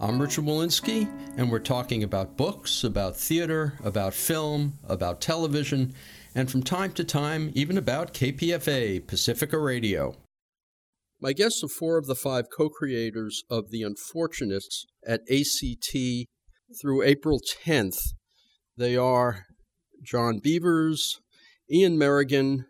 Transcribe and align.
I'm 0.00 0.20
Richard 0.20 0.44
Wolinsky, 0.44 1.08
and 1.36 1.50
we're 1.50 1.58
talking 1.58 2.04
about 2.04 2.36
books, 2.36 2.84
about 2.84 3.16
theater, 3.16 3.76
about 3.82 4.14
film, 4.14 4.78
about 4.84 5.20
television, 5.20 5.92
and 6.36 6.48
from 6.48 6.62
time 6.62 6.92
to 6.92 7.02
time, 7.02 7.50
even 7.54 7.76
about 7.76 8.14
KPFA, 8.14 9.04
Pacifica 9.04 9.58
Radio. 9.58 10.14
My 11.20 11.32
guests 11.32 11.64
are 11.64 11.68
four 11.68 11.98
of 11.98 12.06
the 12.06 12.14
five 12.14 12.44
co 12.48 12.68
creators 12.68 13.42
of 13.50 13.72
The 13.72 13.82
Unfortunates 13.82 14.86
at 15.04 15.22
ACT 15.28 15.96
through 16.80 17.02
April 17.02 17.40
10th. 17.64 17.98
They 18.76 18.96
are 18.96 19.46
Jon 20.00 20.38
Beavers, 20.38 21.20
Ian 21.68 21.98
Merrigan, 21.98 22.66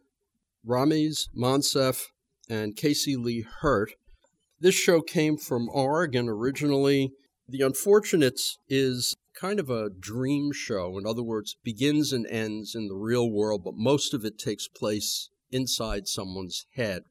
Ramiz 0.66 1.28
Monsef, 1.38 2.06
and 2.48 2.74
Casey 2.74 3.16
Lee 3.16 3.44
Hurt. 3.60 3.92
This 4.60 4.74
show 4.74 5.00
came 5.00 5.36
from 5.36 5.68
Oregon 5.72 6.28
originally. 6.28 7.12
The 7.48 7.62
Unfortunates 7.62 8.58
is 8.68 9.14
kind 9.38 9.60
of 9.60 9.70
a 9.70 9.88
dream 9.88 10.50
show. 10.52 10.98
In 10.98 11.06
other 11.06 11.22
words, 11.22 11.56
begins 11.62 12.12
and 12.12 12.26
ends 12.26 12.74
in 12.74 12.88
the 12.88 12.96
real 12.96 13.30
world, 13.30 13.62
but 13.62 13.74
most 13.76 14.12
of 14.14 14.24
it 14.24 14.36
takes 14.36 14.66
place 14.66 15.30
inside 15.52 16.08
someone's 16.08 16.66
head. 16.74 17.02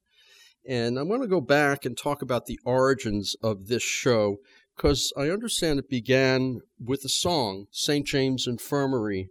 And 0.67 0.99
I 0.99 1.03
want 1.03 1.21
to 1.21 1.27
go 1.29 1.39
back 1.39 1.85
and 1.85 1.97
talk 1.97 2.21
about 2.21 2.47
the 2.47 2.59
origins 2.65 3.37
of 3.41 3.67
this 3.67 3.83
show 3.83 4.39
because 4.75 5.13
I 5.15 5.29
understand 5.29 5.79
it 5.79 5.89
began 5.89 6.59
with 6.83 7.05
a 7.05 7.09
song, 7.09 7.67
St. 7.71 8.05
James 8.05 8.45
Infirmary. 8.45 9.29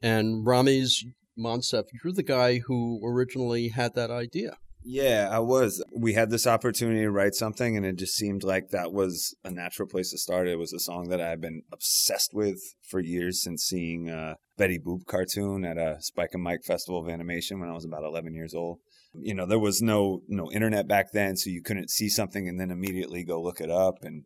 And 0.00 0.46
Ramiz 0.46 1.04
Monsef, 1.36 1.86
you're 1.92 2.12
the 2.12 2.22
guy 2.22 2.58
who 2.58 3.00
originally 3.04 3.70
had 3.70 3.96
that 3.96 4.12
idea. 4.12 4.58
Yeah, 4.90 5.28
I 5.30 5.40
was. 5.40 5.84
We 5.94 6.14
had 6.14 6.30
this 6.30 6.46
opportunity 6.46 7.00
to 7.00 7.10
write 7.10 7.34
something, 7.34 7.76
and 7.76 7.84
it 7.84 7.96
just 7.96 8.14
seemed 8.14 8.42
like 8.42 8.70
that 8.70 8.90
was 8.90 9.36
a 9.44 9.50
natural 9.50 9.86
place 9.86 10.12
to 10.12 10.18
start. 10.18 10.48
It 10.48 10.56
was 10.56 10.72
a 10.72 10.78
song 10.78 11.10
that 11.10 11.20
I've 11.20 11.42
been 11.42 11.60
obsessed 11.70 12.32
with 12.32 12.58
for 12.88 12.98
years 12.98 13.42
since 13.42 13.64
seeing 13.64 14.08
uh, 14.08 14.36
Betty 14.56 14.78
Boop 14.78 15.04
cartoon 15.04 15.66
at 15.66 15.76
a 15.76 15.98
Spike 16.00 16.30
and 16.32 16.42
Mike 16.42 16.64
Festival 16.64 17.02
of 17.02 17.10
Animation 17.10 17.60
when 17.60 17.68
I 17.68 17.74
was 17.74 17.84
about 17.84 18.02
11 18.02 18.32
years 18.32 18.54
old. 18.54 18.78
You 19.12 19.34
know, 19.34 19.44
there 19.44 19.58
was 19.58 19.82
no 19.82 20.22
no 20.26 20.50
internet 20.50 20.88
back 20.88 21.12
then, 21.12 21.36
so 21.36 21.50
you 21.50 21.60
couldn't 21.60 21.90
see 21.90 22.08
something 22.08 22.48
and 22.48 22.58
then 22.58 22.70
immediately 22.70 23.24
go 23.24 23.42
look 23.42 23.60
it 23.60 23.70
up 23.70 23.96
and 24.00 24.24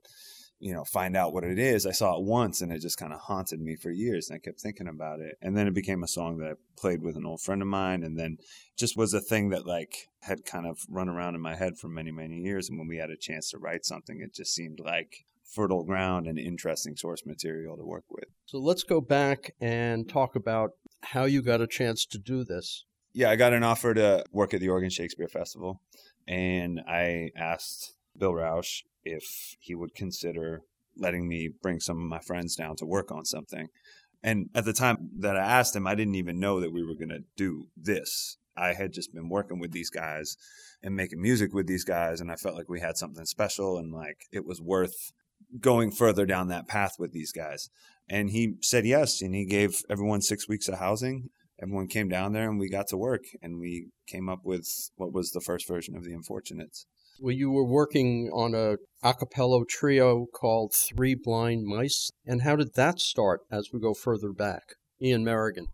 you 0.62 0.72
know, 0.72 0.84
find 0.84 1.16
out 1.16 1.32
what 1.32 1.42
it 1.42 1.58
is. 1.58 1.86
I 1.86 1.90
saw 1.90 2.16
it 2.16 2.22
once 2.22 2.60
and 2.60 2.72
it 2.72 2.80
just 2.80 2.96
kind 2.96 3.12
of 3.12 3.18
haunted 3.18 3.60
me 3.60 3.74
for 3.74 3.90
years 3.90 4.30
and 4.30 4.36
I 4.36 4.38
kept 4.38 4.60
thinking 4.60 4.86
about 4.86 5.18
it. 5.18 5.36
And 5.42 5.56
then 5.56 5.66
it 5.66 5.74
became 5.74 6.04
a 6.04 6.08
song 6.08 6.38
that 6.38 6.52
I 6.52 6.54
played 6.78 7.02
with 7.02 7.16
an 7.16 7.26
old 7.26 7.40
friend 7.40 7.60
of 7.62 7.66
mine 7.66 8.04
and 8.04 8.16
then 8.16 8.38
just 8.78 8.96
was 8.96 9.12
a 9.12 9.20
thing 9.20 9.48
that 9.48 9.66
like 9.66 10.06
had 10.20 10.44
kind 10.44 10.68
of 10.68 10.78
run 10.88 11.08
around 11.08 11.34
in 11.34 11.40
my 11.40 11.56
head 11.56 11.78
for 11.78 11.88
many, 11.88 12.12
many 12.12 12.36
years. 12.36 12.70
And 12.70 12.78
when 12.78 12.86
we 12.86 12.98
had 12.98 13.10
a 13.10 13.16
chance 13.16 13.50
to 13.50 13.58
write 13.58 13.84
something, 13.84 14.20
it 14.20 14.36
just 14.36 14.54
seemed 14.54 14.78
like 14.78 15.24
fertile 15.52 15.82
ground 15.82 16.28
and 16.28 16.38
interesting 16.38 16.94
source 16.94 17.26
material 17.26 17.76
to 17.76 17.84
work 17.84 18.04
with. 18.08 18.28
So 18.46 18.58
let's 18.58 18.84
go 18.84 19.00
back 19.00 19.56
and 19.60 20.08
talk 20.08 20.36
about 20.36 20.74
how 21.02 21.24
you 21.24 21.42
got 21.42 21.60
a 21.60 21.66
chance 21.66 22.06
to 22.06 22.18
do 22.18 22.44
this. 22.44 22.84
Yeah, 23.12 23.30
I 23.30 23.36
got 23.36 23.52
an 23.52 23.64
offer 23.64 23.94
to 23.94 24.24
work 24.30 24.54
at 24.54 24.60
the 24.60 24.68
Oregon 24.68 24.90
Shakespeare 24.90 25.26
Festival 25.26 25.80
and 26.28 26.80
I 26.86 27.30
asked 27.36 27.96
Bill 28.16 28.32
Rauch 28.32 28.84
if 29.04 29.56
he 29.60 29.74
would 29.74 29.94
consider 29.94 30.62
letting 30.96 31.28
me 31.28 31.48
bring 31.62 31.80
some 31.80 31.98
of 31.98 32.04
my 32.04 32.20
friends 32.20 32.54
down 32.54 32.76
to 32.76 32.86
work 32.86 33.10
on 33.10 33.24
something. 33.24 33.68
And 34.22 34.50
at 34.54 34.64
the 34.64 34.72
time 34.72 35.10
that 35.18 35.36
I 35.36 35.40
asked 35.40 35.74
him, 35.74 35.86
I 35.86 35.94
didn't 35.94 36.14
even 36.14 36.38
know 36.38 36.60
that 36.60 36.72
we 36.72 36.84
were 36.84 36.94
going 36.94 37.08
to 37.08 37.24
do 37.36 37.68
this. 37.76 38.36
I 38.56 38.74
had 38.74 38.92
just 38.92 39.14
been 39.14 39.28
working 39.28 39.58
with 39.58 39.72
these 39.72 39.90
guys 39.90 40.36
and 40.82 40.94
making 40.94 41.20
music 41.20 41.52
with 41.54 41.66
these 41.66 41.84
guys, 41.84 42.20
and 42.20 42.30
I 42.30 42.36
felt 42.36 42.54
like 42.54 42.68
we 42.68 42.80
had 42.80 42.96
something 42.96 43.24
special 43.24 43.78
and 43.78 43.92
like 43.92 44.26
it 44.30 44.44
was 44.44 44.60
worth 44.60 45.12
going 45.60 45.90
further 45.90 46.26
down 46.26 46.48
that 46.48 46.68
path 46.68 46.96
with 46.98 47.12
these 47.12 47.32
guys. 47.32 47.70
And 48.08 48.30
he 48.30 48.54
said 48.60 48.84
yes, 48.84 49.22
and 49.22 49.34
he 49.34 49.44
gave 49.46 49.82
everyone 49.88 50.20
six 50.20 50.48
weeks 50.48 50.68
of 50.68 50.78
housing. 50.78 51.30
Everyone 51.60 51.86
came 51.86 52.08
down 52.08 52.32
there 52.32 52.50
and 52.50 52.58
we 52.58 52.68
got 52.68 52.88
to 52.88 52.96
work, 52.96 53.24
and 53.40 53.58
we 53.58 53.88
came 54.06 54.28
up 54.28 54.40
with 54.44 54.68
what 54.96 55.12
was 55.12 55.30
the 55.30 55.40
first 55.40 55.66
version 55.66 55.96
of 55.96 56.04
The 56.04 56.12
Unfortunates. 56.12 56.86
Well, 57.22 57.36
you 57.36 57.52
were 57.52 57.64
working 57.64 58.30
on 58.34 58.52
a 58.52 58.78
a 59.00 59.14
cappella 59.14 59.64
trio 59.64 60.26
called 60.34 60.74
Three 60.74 61.14
Blind 61.14 61.64
Mice. 61.64 62.10
And 62.26 62.42
how 62.42 62.56
did 62.56 62.74
that 62.74 62.98
start 62.98 63.42
as 63.48 63.68
we 63.72 63.78
go 63.78 63.94
further 63.94 64.32
back? 64.32 64.74
Ian 65.00 65.24
Merrigan. 65.24 65.66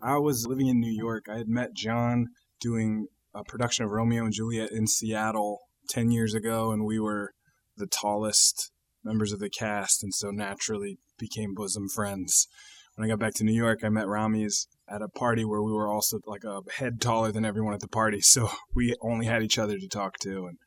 I 0.00 0.18
was 0.18 0.46
living 0.46 0.68
in 0.68 0.78
New 0.78 0.92
York. 0.92 1.24
I 1.28 1.38
had 1.38 1.48
met 1.48 1.74
Jon 1.74 2.26
doing 2.60 3.08
a 3.34 3.42
production 3.42 3.84
of 3.84 3.90
Romeo 3.90 4.22
and 4.22 4.32
Juliet 4.32 4.70
in 4.70 4.86
Seattle 4.86 5.58
10 5.88 6.12
years 6.12 6.34
ago, 6.34 6.70
and 6.70 6.84
we 6.84 7.00
were 7.00 7.32
the 7.76 7.88
tallest 7.88 8.70
members 9.02 9.32
of 9.32 9.40
the 9.40 9.50
cast, 9.50 10.04
and 10.04 10.14
so 10.14 10.30
naturally 10.30 10.98
became 11.18 11.52
bosom 11.52 11.88
friends. 11.88 12.46
When 12.94 13.04
I 13.04 13.10
got 13.10 13.18
back 13.18 13.34
to 13.34 13.44
New 13.44 13.54
York, 13.54 13.80
I 13.82 13.88
met 13.88 14.06
Ramiz 14.06 14.66
at 14.88 15.02
a 15.02 15.08
party 15.08 15.44
where 15.44 15.62
we 15.62 15.72
were 15.72 15.88
also 15.88 16.20
like 16.26 16.44
a 16.44 16.60
head 16.76 17.00
taller 17.00 17.32
than 17.32 17.44
everyone 17.44 17.74
at 17.74 17.80
the 17.80 17.88
party, 17.88 18.20
so 18.22 18.50
we 18.72 18.94
only 19.02 19.26
had 19.26 19.42
each 19.42 19.58
other 19.58 19.78
to 19.78 19.88
talk 19.88 20.18
to, 20.20 20.46
and 20.46 20.58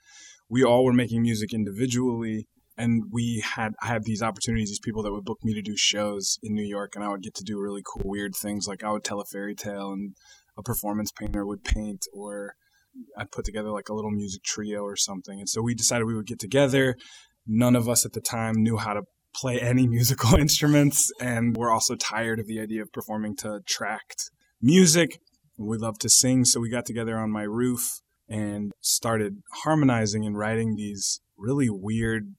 we 0.50 0.64
all 0.64 0.84
were 0.86 0.94
making 0.94 1.22
music 1.22 1.54
individually 1.54 2.48
and 2.78 3.04
we 3.12 3.44
had 3.56 3.74
I 3.82 3.88
had 3.88 4.04
these 4.04 4.22
opportunities, 4.22 4.70
these 4.70 4.80
people 4.80 5.04
that 5.04 5.12
would 5.12 5.24
book 5.24 5.40
me 5.44 5.54
to 5.54 5.62
do 5.62 5.76
shows 5.78 6.38
in 6.44 6.54
New 6.54 6.66
York, 6.66 6.94
and 6.96 7.04
I 7.04 7.10
would 7.10 7.22
get 7.22 7.36
to 7.36 7.44
do 7.44 7.60
really 7.60 7.82
cool, 7.86 8.04
weird 8.06 8.36
things. 8.36 8.68
Like 8.68 8.84
I 8.84 8.92
would 8.92 9.04
tell 9.04 9.22
a 9.22 9.26
fairy 9.26 9.56
tale, 9.56 9.92
and 9.92 10.16
a 10.58 10.64
performance 10.64 11.12
painter 11.12 11.46
would 11.46 11.64
paint, 11.64 12.06
or 12.14 12.56
I'd 13.18 13.32
put 13.32 13.46
together 13.46 13.72
like 13.72 13.90
a 13.90 13.94
little 13.94 14.12
music 14.12 14.44
trio 14.44 14.82
or 14.82 14.96
something. 14.96 15.40
And 15.40 15.50
so 15.50 15.62
we 15.62 15.74
decided 15.74 16.06
we 16.06 16.16
would 16.16 16.28
get 16.28 16.40
together. 16.40 16.96
None 17.48 17.76
of 17.76 17.88
us 17.88 18.06
at 18.06 18.14
the 18.14 18.22
time 18.22 18.56
knew 18.58 18.78
how 18.78 18.94
to 18.94 19.04
play 19.36 19.60
any 19.60 19.88
musical 19.98 20.36
instruments, 20.38 21.12
and 21.20 21.56
we're 21.56 21.72
also 21.72 21.96
tired 21.96 22.40
of 22.40 22.48
the 22.48 22.60
idea 22.60 22.82
of 22.82 22.92
performing 22.92 23.36
to 23.38 23.62
tracked 23.66 24.32
music. 24.62 25.20
We 25.58 25.78
love 25.78 25.98
to 26.00 26.10
sing, 26.10 26.44
so 26.44 26.60
we 26.60 26.70
got 26.70 26.86
together 26.86 27.18
on 27.18 27.32
my 27.32 27.44
roof 27.44 28.02
and 28.28 28.72
started 28.82 29.44
harmonizing 29.64 30.26
and 30.26 30.38
writing 30.38 30.76
these 30.76 31.20
really 31.38 31.70
weird 31.70 32.34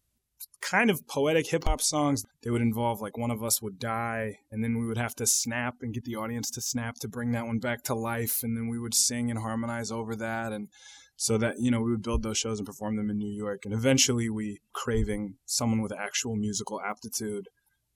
kind 0.61 0.91
of 0.91 1.07
poetic 1.07 1.49
hip 1.49 1.65
hop 1.65 1.81
songs. 1.81 2.25
They 2.43 2.51
would 2.51 2.63
involve 2.63 3.01
like 3.01 3.17
one 3.17 3.31
of 3.31 3.43
us 3.43 3.63
would 3.63 3.79
die, 3.79 4.39
and 4.51 4.65
then 4.65 4.79
we 4.79 4.87
would 4.87 4.99
have 4.99 5.15
to 5.17 5.27
snap 5.27 5.77
and 5.83 5.95
get 5.95 6.05
the 6.05 6.17
audience 6.17 6.51
to 6.53 6.61
snap 6.61 6.97
to 6.97 7.09
bring 7.09 7.33
that 7.33 7.47
one 7.47 7.59
back 7.59 7.83
to 7.85 7.95
life, 7.95 8.43
and 8.43 8.57
then 8.57 8.69
we 8.69 8.79
would 8.79 8.95
sing 8.95 9.31
and 9.31 9.41
harmonize 9.41 9.91
over 9.93 10.17
that, 10.17 10.53
and 10.53 10.69
so 11.17 11.39
that 11.39 11.59
you 11.59 11.71
know 11.71 11.81
we 11.81 11.91
would 11.91 12.03
build 12.03 12.23
those 12.23 12.39
shows 12.39 12.59
and 12.59 12.67
perform 12.67 12.97
them 12.97 13.11
in 13.11 13.19
New 13.19 13.33
York, 13.33 13.65
and 13.65 13.73
eventually 13.73 14.29
we, 14.29 14.61
craving 14.73 15.37
someone 15.47 15.83
with 15.83 15.93
actual 15.93 16.37
musical 16.37 16.81
aptitude, 16.81 17.49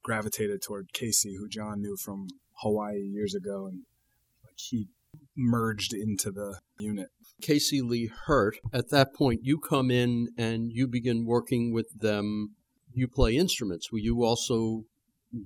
gravitated 0.03 0.63
toward 0.63 0.93
Casey, 0.93 1.37
who 1.37 1.49
Jon 1.49 1.81
knew 1.81 1.97
from 1.97 2.29
Hawaii 2.59 3.03
years 3.03 3.35
ago, 3.35 3.67
and 3.67 3.83
like 4.45 4.59
he 4.59 4.89
merged 5.37 5.93
into 5.93 6.31
the 6.31 6.61
unit. 6.79 7.09
Casey 7.41 7.81
Lee 7.81 8.11
Hurt, 8.27 8.59
at 8.73 8.91
that 8.91 9.15
point 9.15 9.41
you 9.43 9.59
come 9.59 9.91
in 9.91 10.29
and 10.37 10.71
you 10.73 10.87
begin 10.87 11.25
working 11.25 11.73
with 11.73 11.89
them. 11.99 12.55
You 12.93 13.09
play 13.09 13.37
instruments. 13.37 13.91
Were 13.91 13.99
you 13.99 14.23
also 14.25 14.83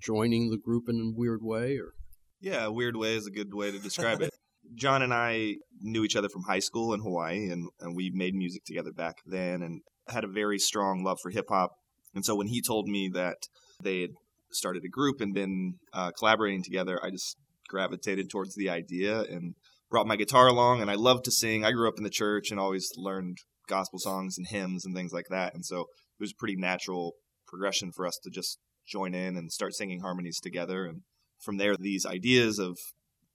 joining 0.01 0.51
the 0.51 0.59
group 0.59 0.89
in 0.89 0.97
a 0.97 1.19
weird 1.19 1.41
way 1.43 1.77
or 1.77 1.93
Yeah, 2.41 2.67
weird 2.69 2.97
way 2.97 3.15
is 3.15 3.27
a 3.27 3.31
good 3.31 3.55
way 3.55 3.71
to 3.71 3.79
describe 3.79 4.23
it. 4.23 4.31
Jon 4.75 5.03
and 5.03 5.13
I 5.13 5.57
knew 5.81 6.05
each 6.05 6.17
other 6.17 6.29
from 6.29 6.45
high 6.45 6.59
school 6.59 6.95
in 6.95 7.01
Hawaii 7.01 7.51
and, 7.51 7.69
and 7.81 7.95
we 7.95 8.11
made 8.13 8.35
music 8.35 8.65
together 8.65 8.93
back 8.93 9.19
then 9.27 9.63
and 9.63 9.83
had 10.09 10.25
a 10.25 10.29
very 10.29 10.59
strong 10.59 11.05
love 11.05 11.19
for 11.23 11.31
hip 11.31 11.47
hop. 11.49 11.73
And 12.15 12.25
so 12.25 12.35
when 12.35 12.49
he 12.49 12.63
told 12.63 12.89
me 12.89 13.11
that 13.13 13.37
they 13.83 14.01
had 14.01 14.11
started 14.51 14.85
a 14.85 14.89
group 14.89 15.21
and 15.21 15.35
been 15.35 15.75
uh, 15.93 16.13
collaborating 16.19 16.63
together, 16.63 16.99
I 17.05 17.11
just 17.11 17.37
gravitated 17.75 18.31
towards 18.31 18.55
the 18.55 18.71
idea 18.71 19.23
and 19.23 19.57
brought 19.91 20.07
my 20.07 20.15
guitar 20.15 20.47
along 20.47 20.81
and 20.81 20.89
I 20.89 20.95
love 20.95 21.25
to 21.25 21.33
sing. 21.33 21.65
I 21.65 21.73
grew 21.73 21.89
up 21.89 21.99
in 21.99 22.05
the 22.05 22.11
church 22.11 22.53
and 22.53 22.61
always 22.61 22.93
learned 22.97 23.39
gospel 23.69 23.99
songs 23.99 24.39
and 24.39 24.47
hymns 24.47 24.85
and 24.85 24.95
things 24.95 25.13
like 25.13 25.27
that. 25.31 25.55
And 25.55 25.67
so 25.67 25.81
it 25.81 26.21
was 26.21 26.31
a 26.31 26.39
pretty 26.39 26.55
natural 26.55 27.15
progression 27.49 27.91
for 27.91 28.07
us 28.07 28.17
to 28.23 28.31
just 28.31 28.59
join 28.87 29.13
in 29.13 29.37
and 29.37 29.51
start 29.51 29.75
singing 29.75 30.01
harmonies 30.01 30.39
together. 30.39 30.85
And 30.85 31.03
from 31.41 31.57
there, 31.57 31.77
these 31.77 32.07
ideas 32.07 32.61
of 32.61 32.79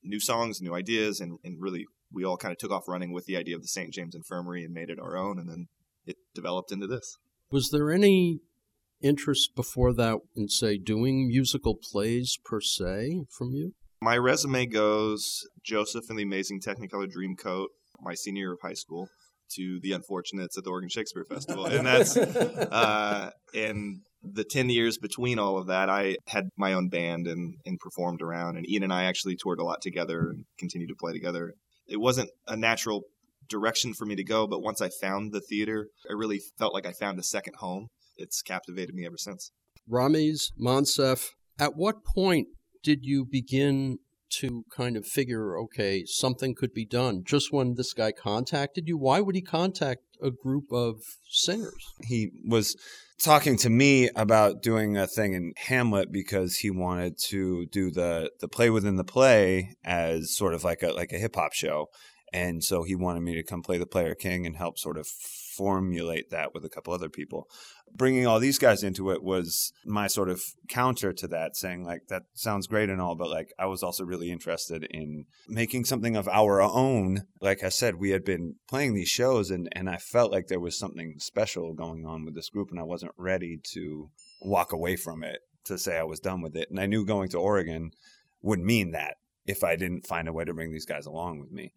new 0.02 0.20
songs, 0.20 0.62
new 0.62 0.74
ideas, 0.74 1.20
and, 1.20 1.38
and 1.44 1.60
really 1.60 1.84
we 2.10 2.24
all 2.24 2.38
kind 2.38 2.52
of 2.52 2.58
took 2.58 2.70
off 2.70 2.88
running 2.88 3.12
with 3.12 3.26
the 3.26 3.36
idea 3.36 3.56
of 3.56 3.62
the 3.62 3.68
St. 3.68 3.92
James 3.92 4.14
Infirmary 4.14 4.64
and 4.64 4.72
made 4.72 4.88
it 4.88 4.98
our 4.98 5.18
own. 5.18 5.38
And 5.38 5.50
then 5.50 5.66
it 6.06 6.16
developed 6.34 6.72
into 6.72 6.86
this. 6.86 7.18
Was 7.50 7.68
there 7.70 7.90
any 7.90 8.40
interest 9.02 9.54
before 9.54 9.92
that 9.94 10.18
in, 10.34 10.48
say, 10.48 10.78
doing 10.78 11.28
musical 11.28 11.74
plays 11.74 12.38
per 12.42 12.60
se 12.60 13.24
from 13.28 13.52
you? 13.52 13.74
My 14.02 14.16
resume 14.16 14.66
goes 14.66 15.46
Joseph 15.62 16.08
and 16.08 16.18
the 16.18 16.22
Amazing 16.22 16.60
Technicolor 16.60 17.06
Dreamcoat, 17.06 17.66
my 18.00 18.14
senior 18.14 18.40
year 18.40 18.52
of 18.52 18.60
high 18.62 18.74
school, 18.74 19.08
to 19.56 19.78
the 19.82 19.92
Unfortunates 19.92 20.56
at 20.56 20.64
the 20.64 20.70
Oregon 20.70 20.88
Shakespeare 20.88 21.24
Festival, 21.24 21.66
and 21.66 21.86
that's 21.86 22.16
uh, 22.16 23.30
and 23.54 24.00
the 24.22 24.44
10 24.44 24.70
years 24.70 24.98
between 24.98 25.38
all 25.38 25.58
of 25.58 25.66
that, 25.66 25.88
I 25.88 26.16
had 26.28 26.44
my 26.56 26.72
own 26.72 26.88
band 26.88 27.26
and, 27.26 27.56
and 27.64 27.78
performed 27.78 28.22
around. 28.22 28.56
And 28.56 28.68
Ian 28.68 28.84
and 28.84 28.92
I 28.92 29.04
actually 29.04 29.36
toured 29.36 29.60
a 29.60 29.64
lot 29.64 29.80
together 29.82 30.30
and 30.30 30.44
continued 30.58 30.88
to 30.88 30.94
play 30.94 31.12
together. 31.12 31.54
It 31.86 32.00
wasn't 32.00 32.30
a 32.46 32.56
natural 32.56 33.02
direction 33.48 33.94
for 33.94 34.06
me 34.06 34.14
to 34.16 34.24
go, 34.24 34.46
but 34.46 34.62
once 34.62 34.80
I 34.80 34.90
found 35.00 35.32
the 35.32 35.40
theater, 35.40 35.88
I 36.08 36.12
really 36.12 36.40
felt 36.58 36.74
like 36.74 36.86
I 36.86 36.92
found 36.92 37.18
a 37.18 37.22
second 37.22 37.56
home. 37.56 37.88
It's 38.16 38.42
captivated 38.42 38.94
me 38.94 39.06
ever 39.06 39.16
since. 39.16 39.50
Ramiz, 39.90 40.52
Monsef, 40.60 41.30
at 41.58 41.74
what 41.74 42.04
point 42.04 42.48
did 42.82 43.04
you 43.04 43.24
begin 43.24 43.98
to 44.30 44.64
kind 44.74 44.96
of 44.96 45.06
figure, 45.06 45.58
okay, 45.58 46.04
something 46.06 46.54
could 46.54 46.72
be 46.72 46.86
done? 46.86 47.22
Just 47.24 47.52
when 47.52 47.74
this 47.74 47.92
guy 47.92 48.12
contacted 48.12 48.86
you? 48.86 48.96
Why 48.96 49.20
would 49.20 49.34
he 49.34 49.42
contact 49.42 50.02
a 50.22 50.30
group 50.30 50.72
of 50.72 51.00
singers? 51.28 51.94
He 52.04 52.30
was 52.46 52.76
talking 53.20 53.56
to 53.58 53.70
me 53.70 54.08
about 54.16 54.62
doing 54.62 54.96
a 54.96 55.06
thing 55.06 55.34
in 55.34 55.52
Hamlet 55.56 56.12
because 56.12 56.56
he 56.56 56.70
wanted 56.70 57.18
to 57.26 57.66
do 57.66 57.90
the 57.90 58.30
the 58.40 58.48
play 58.48 58.70
within 58.70 58.96
the 58.96 59.04
play 59.04 59.76
as 59.84 60.34
sort 60.34 60.54
of 60.54 60.64
like 60.64 60.82
a 60.82 60.92
like 60.92 61.12
a 61.12 61.18
hip 61.18 61.36
hop 61.36 61.52
show. 61.52 61.86
And 62.32 62.62
so 62.62 62.84
he 62.84 62.94
wanted 62.94 63.20
me 63.20 63.34
to 63.34 63.42
come 63.42 63.62
play 63.62 63.78
the 63.78 63.86
player 63.86 64.14
king 64.14 64.46
and 64.46 64.56
help 64.56 64.78
sort 64.78 64.96
of 64.96 65.08
formulate 65.60 66.30
that 66.30 66.54
with 66.54 66.64
a 66.64 66.70
couple 66.70 66.94
other 66.94 67.10
people. 67.10 67.46
Bringing 67.94 68.26
all 68.26 68.40
these 68.40 68.58
guys 68.58 68.82
into 68.82 69.10
it 69.10 69.22
was 69.22 69.74
my 69.84 70.06
sort 70.06 70.30
of 70.30 70.40
counter 70.68 71.12
to 71.12 71.28
that, 71.28 71.54
saying, 71.54 71.84
like, 71.84 72.06
that 72.08 72.22
sounds 72.32 72.66
great 72.66 72.88
and 72.88 72.98
all, 72.98 73.14
but 73.14 73.28
like, 73.28 73.52
I 73.58 73.66
was 73.66 73.82
also 73.82 74.04
really 74.04 74.30
interested 74.30 74.84
in 74.84 75.26
making 75.46 75.84
something 75.84 76.16
of 76.16 76.28
our 76.28 76.62
own. 76.62 77.24
Like 77.42 77.62
I 77.62 77.68
said, 77.68 77.96
we 77.96 78.10
had 78.10 78.24
been 78.24 78.54
playing 78.70 78.94
these 78.94 79.10
shows 79.10 79.50
and, 79.50 79.68
and 79.72 79.90
I 79.90 79.98
felt 79.98 80.32
like 80.32 80.46
there 80.46 80.58
was 80.58 80.78
something 80.78 81.16
special 81.18 81.74
going 81.74 82.06
on 82.06 82.24
with 82.24 82.34
this 82.34 82.48
group 82.48 82.70
and 82.70 82.80
I 82.80 82.84
wasn't 82.84 83.12
ready 83.18 83.60
to 83.74 84.08
walk 84.40 84.72
away 84.72 84.96
from 84.96 85.22
it 85.22 85.40
to 85.64 85.76
say 85.76 85.98
I 85.98 86.04
was 86.04 86.20
done 86.20 86.40
with 86.40 86.56
it. 86.56 86.70
And 86.70 86.80
I 86.80 86.86
knew 86.86 87.04
going 87.04 87.28
to 87.30 87.38
Oregon 87.38 87.90
would 88.40 88.60
mean 88.60 88.92
that 88.92 89.16
if 89.44 89.62
I 89.62 89.76
didn't 89.76 90.06
find 90.06 90.26
a 90.26 90.32
way 90.32 90.46
to 90.46 90.54
bring 90.54 90.72
these 90.72 90.86
guys 90.86 91.04
along 91.04 91.40
with 91.40 91.52
me. 91.52 91.74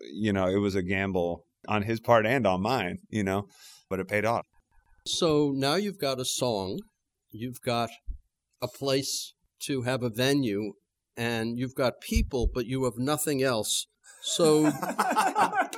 You 0.00 0.32
know, 0.32 0.46
it 0.46 0.58
was 0.58 0.76
a 0.76 0.82
gamble 0.82 1.44
on 1.68 1.82
his 1.82 2.00
part 2.00 2.26
and 2.26 2.46
on 2.46 2.62
mine, 2.62 2.98
you 3.08 3.22
know, 3.22 3.46
but 3.88 4.00
it 4.00 4.08
paid 4.08 4.24
off. 4.24 4.46
So 5.06 5.52
now 5.54 5.76
you've 5.76 5.98
got 5.98 6.20
a 6.20 6.24
song, 6.24 6.80
you've 7.30 7.60
got 7.60 7.90
a 8.62 8.68
place 8.68 9.34
to 9.62 9.82
have 9.82 10.02
a 10.02 10.10
venue, 10.10 10.72
and 11.16 11.58
you've 11.58 11.74
got 11.74 12.00
people, 12.00 12.48
but 12.52 12.66
you 12.66 12.84
have 12.84 12.98
nothing 12.98 13.42
else. 13.42 13.86
So, 14.22 14.72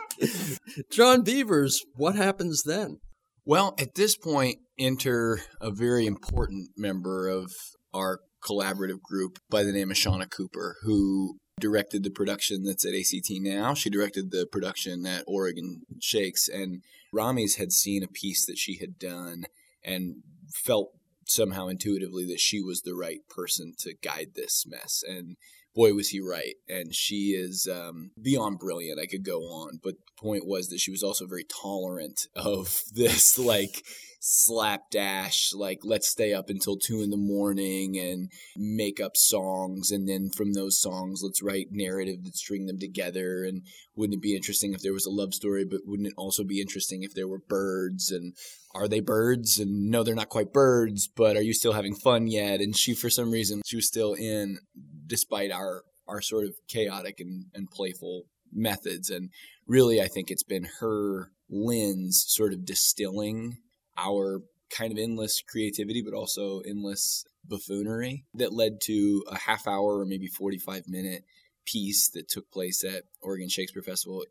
Jon 0.93 1.23
Beavers, 1.23 1.85
what 1.95 2.17
happens 2.17 2.63
then? 2.65 2.99
Well, 3.45 3.75
at 3.79 3.95
this 3.95 4.17
point, 4.17 4.59
enter 4.79 5.41
a 5.61 5.71
very 5.71 6.07
important 6.07 6.71
member 6.77 7.29
of 7.29 7.53
our 7.95 8.21
collaborative 8.43 9.01
group 9.03 9.39
by 9.51 9.63
the 9.63 9.73
name 9.73 9.91
of 9.91 9.97
Shana 9.97 10.31
Cooper, 10.31 10.77
who 10.83 11.39
directed 11.59 12.03
the 12.03 12.11
production 12.11 12.65
that's 12.65 12.85
at 12.85 12.95
ACT 12.95 13.31
now. 13.41 13.75
She 13.75 13.91
directed 13.91 14.31
the 14.31 14.47
production 14.47 15.07
at 15.07 15.25
Oregon 15.27 15.83
Shakes, 16.01 16.49
and 16.49 16.83
Ramiz 17.15 17.57
had 17.59 17.73
seen 17.73 18.03
a 18.03 18.09
piece 18.09 18.47
that 18.47 18.59
she 18.59 18.79
had 18.79 18.99
done 18.99 19.45
and 19.85 20.23
felt 20.53 20.93
somehow 21.27 21.69
intuitively 21.69 22.25
that 22.27 22.41
she 22.41 22.61
was 22.61 22.83
the 22.83 22.95
right 22.95 23.21
person 23.29 23.75
to 23.79 23.95
guide 23.95 24.31
this 24.35 24.65
mess. 24.67 25.03
And 25.07 25.37
boy, 25.75 25.95
was 25.95 26.09
he 26.09 26.21
right. 26.21 26.55
And 26.69 26.95
she 26.95 27.31
is 27.31 27.69
um, 27.71 28.11
beyond 28.21 28.59
brilliant. 28.59 28.99
I 29.01 29.07
could 29.07 29.25
go 29.25 29.43
on, 29.43 29.79
but 29.83 29.95
the 29.95 30.21
point 30.21 30.47
was 30.47 30.69
that 30.69 30.81
she 30.81 30.91
was 30.91 31.03
also 31.03 31.27
very 31.27 31.45
tolerant 31.45 32.27
of 32.35 32.83
this, 32.93 33.39
like 33.39 33.85
slapdash, 34.21 35.53
like 35.55 35.81
let's 35.85 36.09
stay 36.09 36.33
up 36.33 36.51
until 36.51 36.77
two 36.77 37.03
in 37.03 37.11
the 37.11 37.17
morning 37.17 37.99
and 37.99 38.31
make 38.57 39.01
up 39.01 39.17
songs, 39.17 39.91
and 39.91 40.09
then 40.09 40.31
from 40.37 40.53
those 40.53 40.81
songs, 40.81 41.21
let's 41.23 41.43
write 41.43 41.69
narrative 41.71 42.25
that 42.25 42.37
string 42.37 42.67
them 42.67 42.79
together. 42.79 43.45
And 43.45 43.63
wouldn't 43.95 44.17
it 44.17 44.23
be 44.23 44.37
interesting 44.37 44.73
if 44.73 44.83
there 44.83 44.93
was 44.93 45.07
a 45.07 45.11
love 45.11 45.35
story, 45.35 45.65
but 45.65 45.81
wouldn't 45.85 46.09
it 46.09 46.15
also 46.17 46.45
be 46.45 46.61
interesting 46.61 47.03
if 47.03 47.15
there 47.15 47.29
were 47.29 47.43
birds? 47.49 48.11
And 48.11 48.35
are 48.75 48.89
they 48.89 49.01
birds? 49.01 49.59
And 49.59 49.91
no, 49.91 50.03
they're 50.03 50.15
not 50.15 50.29
quite 50.29 50.53
birds, 50.53 51.09
but 51.09 51.37
are 51.37 51.43
you 51.43 51.55
still 51.55 51.73
having 51.73 51.95
fun 51.95 52.27
yet? 52.27 52.61
And 52.61 52.77
she, 52.77 52.95
for 52.95 53.11
some 53.11 53.31
reason, 53.31 53.63
she 53.67 53.77
was 53.77 53.87
still 53.87 54.15
in, 54.15 54.59
despite 55.07 55.51
our 55.53 55.83
our 56.09 56.23
sort 56.23 56.47
of 56.47 56.55
chaotic 56.69 57.21
and, 57.21 57.47
and 57.55 57.71
playful 57.71 58.25
methods. 58.51 59.11
And 59.11 59.31
really, 59.67 60.01
I 60.01 60.09
think 60.09 60.31
it's 60.31 60.43
been 60.43 60.67
her 60.81 61.31
lens 61.51 62.25
sort 62.29 62.53
of 62.53 62.65
distilling 62.65 63.59
our 63.99 64.43
kind 64.71 64.93
of 64.93 64.99
endless 64.99 65.43
creativity, 65.43 66.03
but 66.03 66.15
also 66.15 66.61
endless 66.61 67.25
buffoonery 67.47 68.25
that 68.35 68.53
led 68.53 68.81
to 68.83 69.25
a 69.31 69.39
half 69.39 69.67
hour 69.67 69.99
or 69.99 70.05
maybe 70.05 70.27
45 70.27 70.89
minute 70.89 71.25
piece 71.65 72.09
that 72.11 72.29
took 72.29 72.51
place 72.51 72.85
at 72.85 73.05
Oregon 73.21 73.49
Shakespeare 73.49 73.83
Festival 73.83 74.25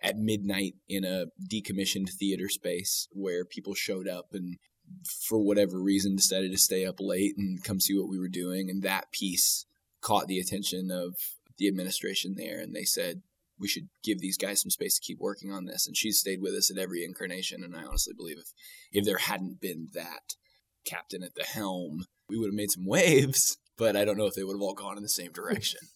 at 0.00 0.16
midnight 0.16 0.74
in 0.88 1.04
a 1.04 1.26
decommissioned 1.50 2.10
theater 2.10 2.48
space 2.48 3.08
where 3.12 3.44
people 3.44 3.74
showed 3.74 4.06
up 4.08 4.28
and 4.32 4.58
for 5.26 5.38
whatever 5.38 5.80
reason 5.80 6.14
decided 6.14 6.52
to 6.52 6.58
stay 6.58 6.84
up 6.84 6.96
late 7.00 7.34
and 7.38 7.64
come 7.64 7.80
see 7.80 7.98
what 7.98 8.08
we 8.08 8.18
were 8.18 8.28
doing. 8.28 8.68
And 8.68 8.82
that 8.82 9.10
piece 9.12 9.64
caught 10.00 10.26
the 10.26 10.38
attention 10.38 10.90
of 10.90 11.16
the 11.56 11.68
administration 11.68 12.34
there 12.36 12.60
and 12.60 12.74
they 12.74 12.84
said 12.84 13.22
we 13.58 13.68
should 13.68 13.88
give 14.02 14.20
these 14.20 14.36
guys 14.36 14.60
some 14.60 14.70
space 14.70 14.96
to 14.96 15.06
keep 15.06 15.18
working 15.20 15.52
on 15.52 15.64
this. 15.64 15.86
And 15.86 15.96
she's 15.96 16.18
stayed 16.18 16.40
with 16.40 16.54
us 16.54 16.70
at 16.70 16.78
every 16.78 17.04
incarnation. 17.04 17.62
And 17.62 17.76
I 17.76 17.84
honestly 17.84 18.14
believe 18.16 18.38
if, 18.38 18.52
if 18.92 19.04
there 19.04 19.18
hadn't 19.18 19.60
been 19.60 19.88
that 19.94 20.34
captain 20.84 21.22
at 21.22 21.34
the 21.34 21.44
helm, 21.44 22.04
we 22.28 22.38
would 22.38 22.48
have 22.48 22.54
made 22.54 22.70
some 22.70 22.86
waves, 22.86 23.56
but 23.78 23.96
I 23.96 24.04
don't 24.04 24.18
know 24.18 24.26
if 24.26 24.34
they 24.34 24.44
would 24.44 24.56
have 24.56 24.62
all 24.62 24.74
gone 24.74 24.96
in 24.96 25.02
the 25.02 25.08
same 25.08 25.32
direction. 25.32 25.80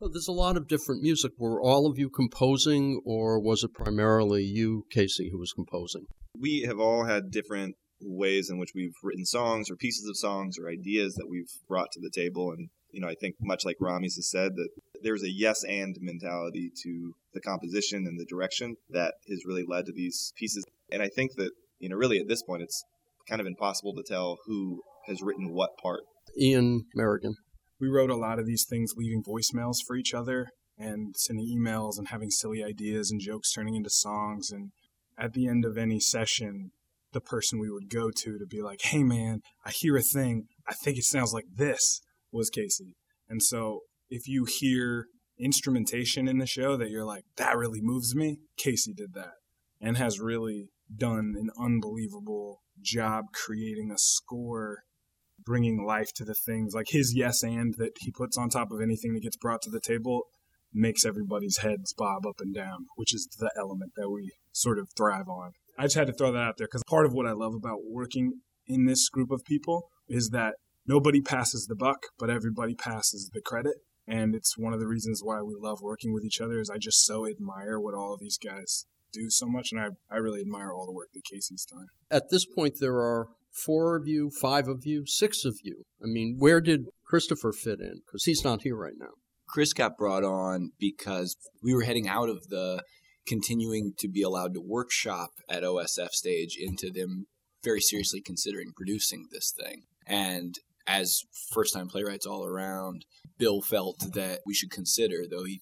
Well, 0.00 0.10
there's 0.10 0.28
a 0.28 0.32
lot 0.32 0.56
of 0.56 0.66
different 0.66 1.02
music. 1.02 1.32
Were 1.36 1.60
all 1.60 1.86
of 1.86 1.98
you 1.98 2.08
composing, 2.08 3.02
or 3.04 3.38
was 3.38 3.62
it 3.62 3.74
primarily 3.74 4.42
you, 4.42 4.86
Casey, 4.90 5.28
who 5.30 5.38
was 5.38 5.52
composing? 5.52 6.06
We 6.34 6.64
have 6.66 6.80
all 6.80 7.04
had 7.04 7.30
different 7.30 7.76
ways 8.00 8.48
in 8.48 8.58
which 8.58 8.72
we've 8.74 8.94
written 9.02 9.26
songs 9.26 9.70
or 9.70 9.76
pieces 9.76 10.08
of 10.08 10.16
songs 10.16 10.56
or 10.58 10.70
ideas 10.70 11.16
that 11.16 11.28
we've 11.28 11.50
brought 11.68 11.92
to 11.92 12.00
the 12.00 12.10
table. 12.10 12.50
And, 12.50 12.70
you 12.94 13.00
know, 13.00 13.08
I 13.08 13.14
think 13.14 13.34
much 13.40 13.64
like 13.64 13.76
Ramiz 13.80 14.14
has 14.14 14.30
said, 14.30 14.52
that 14.54 14.68
there's 15.02 15.24
a 15.24 15.30
yes 15.30 15.64
and 15.64 15.96
mentality 16.00 16.70
to 16.84 17.14
the 17.34 17.40
composition 17.40 18.06
and 18.06 18.18
the 18.18 18.24
direction 18.24 18.76
that 18.90 19.14
has 19.28 19.44
really 19.44 19.64
led 19.66 19.86
to 19.86 19.92
these 19.92 20.32
pieces. 20.36 20.64
And 20.92 21.02
I 21.02 21.08
think 21.08 21.32
that, 21.36 21.50
you 21.80 21.88
know, 21.88 21.96
really 21.96 22.18
at 22.18 22.28
this 22.28 22.42
point, 22.42 22.62
it's 22.62 22.84
kind 23.28 23.40
of 23.40 23.46
impossible 23.46 23.94
to 23.94 24.04
tell 24.06 24.38
who 24.46 24.82
has 25.08 25.22
written 25.22 25.52
what 25.52 25.76
part. 25.82 26.02
Ian 26.40 26.84
Merrigan. 26.96 27.34
We 27.80 27.88
wrote 27.88 28.10
a 28.10 28.16
lot 28.16 28.38
of 28.38 28.46
these 28.46 28.64
things 28.64 28.92
leaving 28.96 29.22
voicemails 29.22 29.78
for 29.84 29.96
each 29.96 30.14
other 30.14 30.46
and 30.78 31.14
sending 31.16 31.46
emails 31.46 31.98
and 31.98 32.08
having 32.08 32.30
silly 32.30 32.62
ideas 32.62 33.10
and 33.10 33.20
jokes 33.20 33.52
turning 33.52 33.74
into 33.74 33.90
songs. 33.90 34.50
And 34.50 34.70
at 35.18 35.32
the 35.32 35.48
end 35.48 35.64
of 35.64 35.76
any 35.76 35.98
session, 35.98 36.70
the 37.12 37.20
person 37.20 37.58
we 37.58 37.70
would 37.70 37.90
go 37.90 38.10
to 38.10 38.38
to 38.38 38.46
be 38.46 38.62
like, 38.62 38.82
hey 38.82 39.02
man, 39.02 39.40
I 39.64 39.70
hear 39.70 39.96
a 39.96 40.02
thing. 40.02 40.46
I 40.66 40.74
think 40.74 40.96
it 40.96 41.04
sounds 41.04 41.32
like 41.32 41.46
this 41.56 42.00
was 42.34 42.50
Casey. 42.50 42.96
And 43.28 43.42
so 43.42 43.80
if 44.10 44.28
you 44.28 44.44
hear 44.44 45.06
instrumentation 45.38 46.28
in 46.28 46.38
the 46.38 46.46
show 46.46 46.76
that 46.76 46.90
you're 46.90 47.04
like, 47.04 47.24
that 47.36 47.56
really 47.56 47.80
moves 47.80 48.14
me, 48.14 48.38
Casey 48.56 48.92
did 48.92 49.14
that 49.14 49.34
and 49.80 49.96
has 49.96 50.20
really 50.20 50.68
done 50.94 51.34
an 51.38 51.50
unbelievable 51.58 52.62
job 52.80 53.26
creating 53.32 53.90
a 53.90 53.98
score, 53.98 54.80
bringing 55.44 55.84
life 55.84 56.12
to 56.14 56.24
the 56.24 56.34
things. 56.34 56.74
Like 56.74 56.88
his 56.90 57.14
yes 57.14 57.42
and 57.42 57.74
that 57.78 57.92
he 58.00 58.10
puts 58.10 58.36
on 58.36 58.48
top 58.48 58.70
of 58.70 58.80
anything 58.80 59.14
that 59.14 59.22
gets 59.22 59.36
brought 59.36 59.62
to 59.62 59.70
the 59.70 59.80
table 59.80 60.24
makes 60.72 61.04
everybody's 61.04 61.58
heads 61.58 61.92
bob 61.92 62.26
up 62.26 62.40
and 62.40 62.54
down, 62.54 62.86
which 62.96 63.14
is 63.14 63.28
the 63.38 63.50
element 63.56 63.92
that 63.96 64.10
we 64.10 64.32
sort 64.52 64.78
of 64.78 64.88
thrive 64.96 65.28
on. 65.28 65.52
I 65.78 65.84
just 65.84 65.96
had 65.96 66.08
to 66.08 66.12
throw 66.12 66.32
that 66.32 66.38
out 66.38 66.56
there 66.58 66.66
because 66.66 66.82
part 66.88 67.06
of 67.06 67.12
what 67.12 67.26
I 67.26 67.32
love 67.32 67.54
about 67.54 67.78
working 67.88 68.40
in 68.66 68.86
this 68.86 69.08
group 69.08 69.30
of 69.30 69.44
people 69.44 69.90
is 70.08 70.30
that 70.30 70.54
nobody 70.86 71.20
passes 71.20 71.66
the 71.66 71.76
buck, 71.76 72.06
but 72.18 72.30
everybody 72.30 72.74
passes 72.74 73.30
the 73.32 73.40
credit. 73.40 73.76
And 74.06 74.34
it's 74.34 74.58
one 74.58 74.72
of 74.72 74.80
the 74.80 74.86
reasons 74.86 75.22
why 75.22 75.40
we 75.42 75.54
love 75.58 75.80
working 75.80 76.12
with 76.12 76.24
each 76.24 76.40
other 76.40 76.60
is 76.60 76.68
i 76.68 76.76
just 76.78 77.04
so 77.04 77.26
admire 77.26 77.80
what 77.80 77.94
all 77.94 78.12
of 78.12 78.20
these 78.20 78.38
guys 78.38 78.84
do 79.12 79.30
so 79.30 79.46
much 79.46 79.70
and 79.72 79.80
i, 79.80 79.88
I 80.10 80.18
really 80.18 80.40
admire 80.40 80.72
all 80.72 80.86
the 80.86 80.92
work 80.92 81.08
that 81.14 81.24
casey's 81.24 81.64
done. 81.64 81.86
At 82.10 82.30
this 82.30 82.44
point 82.44 82.74
there 82.80 82.96
are 82.96 83.28
four 83.50 83.96
of 83.96 84.06
you 84.06 84.30
five 84.30 84.68
of 84.68 84.84
you 84.84 85.06
six 85.06 85.44
of 85.44 85.56
you. 85.62 85.84
I 86.02 86.06
mean 86.06 86.36
where 86.38 86.60
did 86.60 86.86
christopher 87.06 87.52
fit 87.52 87.80
in? 87.80 88.02
Because 88.06 88.24
he's 88.24 88.44
not 88.44 88.62
here 88.62 88.76
right 88.76 88.98
now. 88.98 89.12
Chris 89.48 89.72
got 89.72 89.96
brought 89.96 90.24
on 90.24 90.72
because 90.78 91.36
we 91.62 91.74
were 91.74 91.82
heading 91.82 92.08
out 92.08 92.28
of 92.28 92.48
the 92.48 92.82
continuing 93.26 93.94
to 93.98 94.08
be 94.08 94.20
allowed 94.20 94.52
to 94.52 94.60
workshop 94.60 95.30
at 95.48 95.62
osf 95.62 96.10
stage 96.10 96.58
into 96.60 96.90
them 96.90 97.26
very 97.62 97.80
seriously 97.80 98.20
considering 98.20 98.72
producing 98.76 99.28
this 99.32 99.50
thing. 99.50 99.84
And 100.06 100.54
as 100.86 101.22
first 101.52 101.74
time 101.74 101.88
playwrights 101.88 102.26
all 102.26 102.44
around, 102.44 103.04
Bill 103.38 103.60
felt 103.60 104.12
that 104.14 104.40
we 104.46 104.54
should 104.54 104.70
consider, 104.70 105.24
though 105.28 105.44
he 105.44 105.60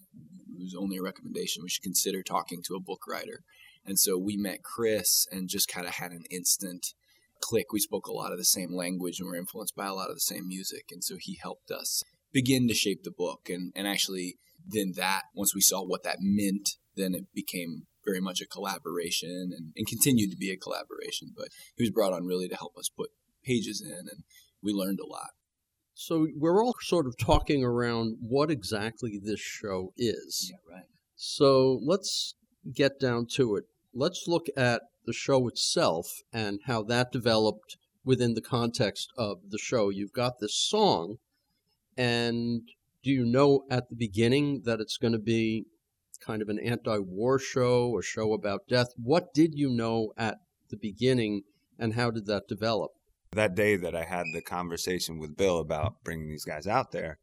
it 0.62 0.62
was 0.62 0.74
only 0.78 0.98
a 0.98 1.02
recommendation, 1.02 1.62
we 1.62 1.68
should 1.68 1.82
consider 1.82 2.22
talking 2.22 2.62
to 2.64 2.76
a 2.76 2.80
book 2.80 3.06
writer. 3.08 3.42
And 3.84 3.98
so 3.98 4.16
we 4.16 4.36
met 4.36 4.62
Chris 4.62 5.26
and 5.32 5.48
just 5.48 5.68
kind 5.68 5.86
of 5.86 5.94
had 5.94 6.12
an 6.12 6.22
instant 6.30 6.94
click. 7.40 7.72
We 7.72 7.80
spoke 7.80 8.06
a 8.06 8.12
lot 8.12 8.30
of 8.30 8.38
the 8.38 8.44
same 8.44 8.72
language 8.72 9.18
and 9.18 9.28
were 9.28 9.36
influenced 9.36 9.74
by 9.74 9.86
a 9.86 9.94
lot 9.94 10.08
of 10.08 10.14
the 10.14 10.20
same 10.20 10.46
music. 10.46 10.84
And 10.92 11.02
so 11.02 11.16
he 11.18 11.38
helped 11.40 11.72
us 11.72 12.04
begin 12.32 12.68
to 12.68 12.74
shape 12.74 13.02
the 13.02 13.10
book. 13.10 13.48
And, 13.48 13.72
and 13.74 13.88
actually, 13.88 14.36
then 14.64 14.92
that, 14.96 15.22
once 15.34 15.54
we 15.54 15.60
saw 15.60 15.82
what 15.82 16.04
that 16.04 16.18
meant, 16.20 16.76
then 16.96 17.14
it 17.14 17.24
became 17.34 17.86
very 18.04 18.20
much 18.20 18.40
a 18.40 18.46
collaboration 18.46 19.52
and, 19.56 19.72
and 19.76 19.86
continued 19.86 20.30
to 20.30 20.36
be 20.36 20.50
a 20.52 20.56
collaboration. 20.56 21.32
But 21.36 21.48
he 21.76 21.82
was 21.82 21.90
brought 21.90 22.12
on 22.12 22.26
really 22.26 22.48
to 22.48 22.56
help 22.56 22.76
us 22.78 22.88
put 22.88 23.10
pages 23.44 23.82
in, 23.84 24.06
and 24.08 24.22
we 24.62 24.72
learned 24.72 25.00
a 25.00 25.06
lot. 25.06 25.30
So 25.94 26.26
we're 26.36 26.62
all 26.62 26.74
sort 26.80 27.06
of 27.06 27.16
talking 27.18 27.64
around 27.64 28.16
what 28.20 28.50
exactly 28.50 29.20
this 29.22 29.40
show 29.40 29.92
is. 29.96 30.50
Yeah, 30.50 30.74
right. 30.76 30.86
So 31.14 31.78
let's 31.84 32.34
get 32.74 32.98
down 32.98 33.26
to 33.34 33.56
it. 33.56 33.64
Let's 33.94 34.24
look 34.26 34.46
at 34.56 34.82
the 35.04 35.12
show 35.12 35.46
itself 35.48 36.06
and 36.32 36.60
how 36.66 36.82
that 36.84 37.12
developed 37.12 37.76
within 38.04 38.34
the 38.34 38.40
context 38.40 39.12
of 39.16 39.38
the 39.50 39.58
show. 39.58 39.90
You've 39.90 40.12
got 40.12 40.40
this 40.40 40.56
song, 40.56 41.16
and 41.96 42.62
do 43.02 43.10
you 43.10 43.24
know 43.24 43.64
at 43.70 43.88
the 43.90 43.96
beginning 43.96 44.62
that 44.64 44.80
it's 44.80 44.96
going 44.96 45.12
to 45.12 45.18
be 45.18 45.66
kind 46.24 46.40
of 46.40 46.48
an 46.48 46.58
anti 46.58 46.98
war 46.98 47.38
show, 47.38 47.98
a 47.98 48.02
show 48.02 48.32
about 48.32 48.68
death? 48.68 48.88
What 48.96 49.34
did 49.34 49.52
you 49.54 49.68
know 49.70 50.12
at 50.16 50.38
the 50.70 50.76
beginning, 50.76 51.42
and 51.78 51.94
how 51.94 52.10
did 52.10 52.26
that 52.26 52.48
develop? 52.48 52.92
That 53.32 53.54
day 53.54 53.76
that 53.76 53.94
I 53.94 54.04
had 54.04 54.26
the 54.32 54.42
conversation 54.42 55.18
with 55.18 55.36
Bill 55.36 55.58
about 55.58 56.02
bringing 56.04 56.28
these 56.28 56.44
guys 56.44 56.66
out 56.66 56.92
there, 56.92 57.18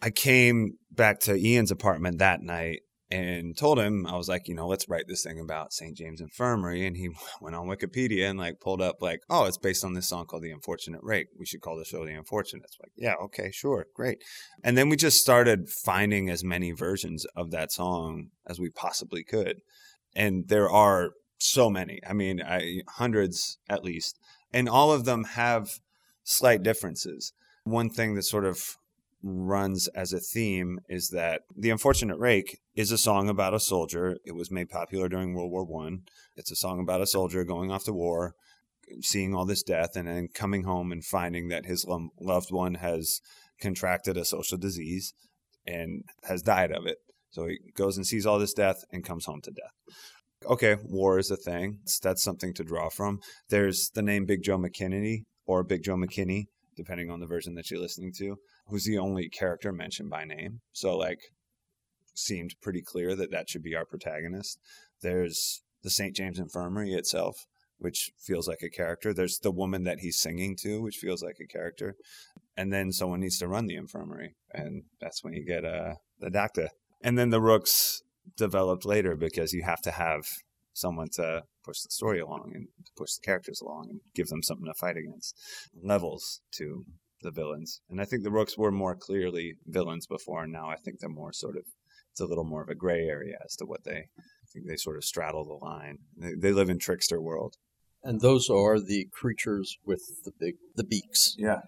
I 0.00 0.10
came 0.10 0.78
back 0.90 1.20
to 1.20 1.36
Ian's 1.36 1.70
apartment 1.70 2.18
that 2.18 2.42
night 2.42 2.80
and 3.10 3.56
told 3.56 3.78
him 3.78 4.04
I 4.06 4.16
was 4.16 4.28
like, 4.28 4.48
you 4.48 4.54
know, 4.54 4.66
let's 4.66 4.88
write 4.88 5.04
this 5.06 5.22
thing 5.22 5.38
about 5.38 5.72
St. 5.72 5.96
James 5.96 6.20
Infirmary, 6.20 6.84
and 6.86 6.96
he 6.96 7.10
went 7.40 7.54
on 7.54 7.68
Wikipedia 7.68 8.28
and 8.28 8.38
like 8.38 8.60
pulled 8.60 8.82
up 8.82 8.96
like, 9.00 9.20
oh, 9.30 9.44
it's 9.44 9.58
based 9.58 9.84
on 9.84 9.94
this 9.94 10.08
song 10.08 10.26
called 10.26 10.42
The 10.42 10.50
Unfortunate 10.50 11.00
Rake. 11.02 11.28
We 11.38 11.46
should 11.46 11.60
call 11.60 11.78
the 11.78 11.84
show 11.84 12.04
The 12.04 12.12
Unfortunates. 12.12 12.76
Like, 12.80 12.92
yeah, 12.96 13.14
okay, 13.24 13.50
sure, 13.52 13.86
great. 13.94 14.22
And 14.64 14.76
then 14.76 14.88
we 14.88 14.96
just 14.96 15.20
started 15.20 15.68
finding 15.68 16.28
as 16.28 16.42
many 16.42 16.72
versions 16.72 17.24
of 17.36 17.50
that 17.52 17.72
song 17.72 18.30
as 18.46 18.58
we 18.58 18.70
possibly 18.70 19.22
could, 19.22 19.60
and 20.14 20.48
there 20.48 20.68
are 20.68 21.10
so 21.38 21.70
many. 21.70 22.00
I 22.08 22.12
mean, 22.12 22.42
I, 22.42 22.80
hundreds 22.88 23.58
at 23.68 23.84
least 23.84 24.18
and 24.56 24.70
all 24.70 24.90
of 24.90 25.04
them 25.04 25.24
have 25.24 25.80
slight 26.24 26.62
differences. 26.62 27.34
One 27.64 27.90
thing 27.90 28.14
that 28.14 28.22
sort 28.22 28.46
of 28.46 28.78
runs 29.22 29.86
as 29.88 30.14
a 30.14 30.18
theme 30.18 30.80
is 30.88 31.10
that 31.10 31.42
The 31.54 31.68
Unfortunate 31.68 32.16
Rake 32.16 32.60
is 32.74 32.90
a 32.90 32.96
song 32.96 33.28
about 33.28 33.52
a 33.52 33.60
soldier. 33.60 34.16
It 34.24 34.34
was 34.34 34.50
made 34.50 34.70
popular 34.70 35.10
during 35.10 35.34
World 35.34 35.50
War 35.50 35.64
One. 35.64 36.04
It's 36.36 36.50
a 36.50 36.56
song 36.56 36.80
about 36.80 37.02
a 37.02 37.06
soldier 37.06 37.44
going 37.44 37.70
off 37.70 37.84
to 37.84 37.92
war, 37.92 38.32
seeing 39.02 39.34
all 39.34 39.44
this 39.44 39.62
death, 39.62 39.94
and 39.94 40.08
then 40.08 40.28
coming 40.32 40.62
home 40.62 40.90
and 40.90 41.04
finding 41.04 41.48
that 41.48 41.66
his 41.66 41.84
loved 41.86 42.50
one 42.50 42.76
has 42.76 43.20
contracted 43.60 44.16
a 44.16 44.24
social 44.24 44.56
disease 44.56 45.12
and 45.66 46.04
has 46.24 46.40
died 46.40 46.72
of 46.72 46.86
it. 46.86 46.96
So 47.28 47.46
he 47.46 47.58
goes 47.74 47.98
and 47.98 48.06
sees 48.06 48.24
all 48.24 48.38
this 48.38 48.54
death 48.54 48.84
and 48.90 49.04
comes 49.04 49.26
home 49.26 49.42
to 49.42 49.50
death 49.50 49.74
okay, 50.46 50.76
war 50.82 51.18
is 51.18 51.30
a 51.30 51.36
thing. 51.36 51.80
That's 52.02 52.22
something 52.22 52.54
to 52.54 52.64
draw 52.64 52.88
from. 52.88 53.20
There's 53.48 53.90
the 53.94 54.02
name 54.02 54.24
Big 54.26 54.42
Joe 54.42 54.58
McKinney 54.58 55.24
or 55.46 55.62
Big 55.62 55.82
Joe 55.82 55.96
McKinney, 55.96 56.44
depending 56.76 57.10
on 57.10 57.20
the 57.20 57.26
version 57.26 57.54
that 57.54 57.70
you're 57.70 57.80
listening 57.80 58.12
to, 58.18 58.36
who's 58.68 58.84
the 58.84 58.98
only 58.98 59.28
character 59.28 59.72
mentioned 59.72 60.10
by 60.10 60.24
name. 60.24 60.60
So, 60.72 60.96
like, 60.96 61.20
seemed 62.14 62.54
pretty 62.62 62.82
clear 62.82 63.14
that 63.16 63.30
that 63.30 63.48
should 63.48 63.62
be 63.62 63.74
our 63.74 63.84
protagonist. 63.84 64.58
There's 65.02 65.62
the 65.82 65.90
St. 65.90 66.16
James 66.16 66.38
Infirmary 66.38 66.92
itself, 66.92 67.36
which 67.78 68.10
feels 68.18 68.48
like 68.48 68.62
a 68.62 68.70
character. 68.70 69.12
There's 69.12 69.38
the 69.38 69.50
woman 69.50 69.84
that 69.84 70.00
he's 70.00 70.18
singing 70.18 70.56
to, 70.62 70.82
which 70.82 70.96
feels 70.96 71.22
like 71.22 71.36
a 71.40 71.46
character. 71.46 71.94
And 72.56 72.72
then 72.72 72.90
someone 72.90 73.20
needs 73.20 73.38
to 73.38 73.48
run 73.48 73.66
the 73.66 73.76
infirmary, 73.76 74.34
and 74.52 74.84
that's 74.98 75.22
when 75.22 75.34
you 75.34 75.44
get 75.44 75.64
uh, 75.64 75.96
the 76.20 76.30
doctor. 76.30 76.70
And 77.02 77.18
then 77.18 77.28
the 77.28 77.40
rooks 77.40 78.02
developed 78.36 78.84
later 78.84 79.16
because 79.16 79.52
you 79.52 79.62
have 79.62 79.80
to 79.82 79.90
have 79.90 80.24
someone 80.72 81.08
to 81.10 81.42
push 81.64 81.80
the 81.80 81.90
story 81.90 82.20
along 82.20 82.52
and 82.54 82.68
push 82.96 83.14
the 83.14 83.24
characters 83.24 83.60
along 83.60 83.86
and 83.88 84.00
give 84.14 84.28
them 84.28 84.42
something 84.42 84.66
to 84.66 84.74
fight 84.74 84.96
against. 84.96 85.34
Levels 85.82 86.40
to 86.52 86.84
the 87.22 87.30
villains. 87.30 87.80
And 87.88 88.00
I 88.00 88.04
think 88.04 88.22
the 88.22 88.30
Rooks 88.30 88.58
were 88.58 88.70
more 88.70 88.94
clearly 88.94 89.54
villains 89.66 90.06
before, 90.06 90.44
and 90.44 90.52
now 90.52 90.68
I 90.68 90.76
think 90.76 90.98
they're 91.00 91.08
more 91.08 91.32
sort 91.32 91.56
of 91.56 91.64
it's 92.12 92.20
a 92.20 92.26
little 92.26 92.44
more 92.44 92.62
of 92.62 92.70
a 92.70 92.74
gray 92.74 93.04
area 93.04 93.36
as 93.44 93.56
to 93.56 93.66
what 93.66 93.84
they 93.84 94.08
I 94.46 94.46
think 94.52 94.66
they 94.66 94.76
sort 94.76 94.96
of 94.96 95.04
straddle 95.04 95.44
the 95.44 95.64
line. 95.64 95.98
They, 96.16 96.34
they 96.34 96.52
live 96.52 96.70
in 96.70 96.78
trickster 96.78 97.20
world. 97.20 97.56
And 98.02 98.20
those 98.20 98.48
are 98.48 98.78
the 98.78 99.08
creatures 99.12 99.76
with 99.84 100.02
the 100.24 100.32
big 100.38 100.54
the 100.76 100.84
beaks. 100.84 101.34
Yeah. 101.38 101.60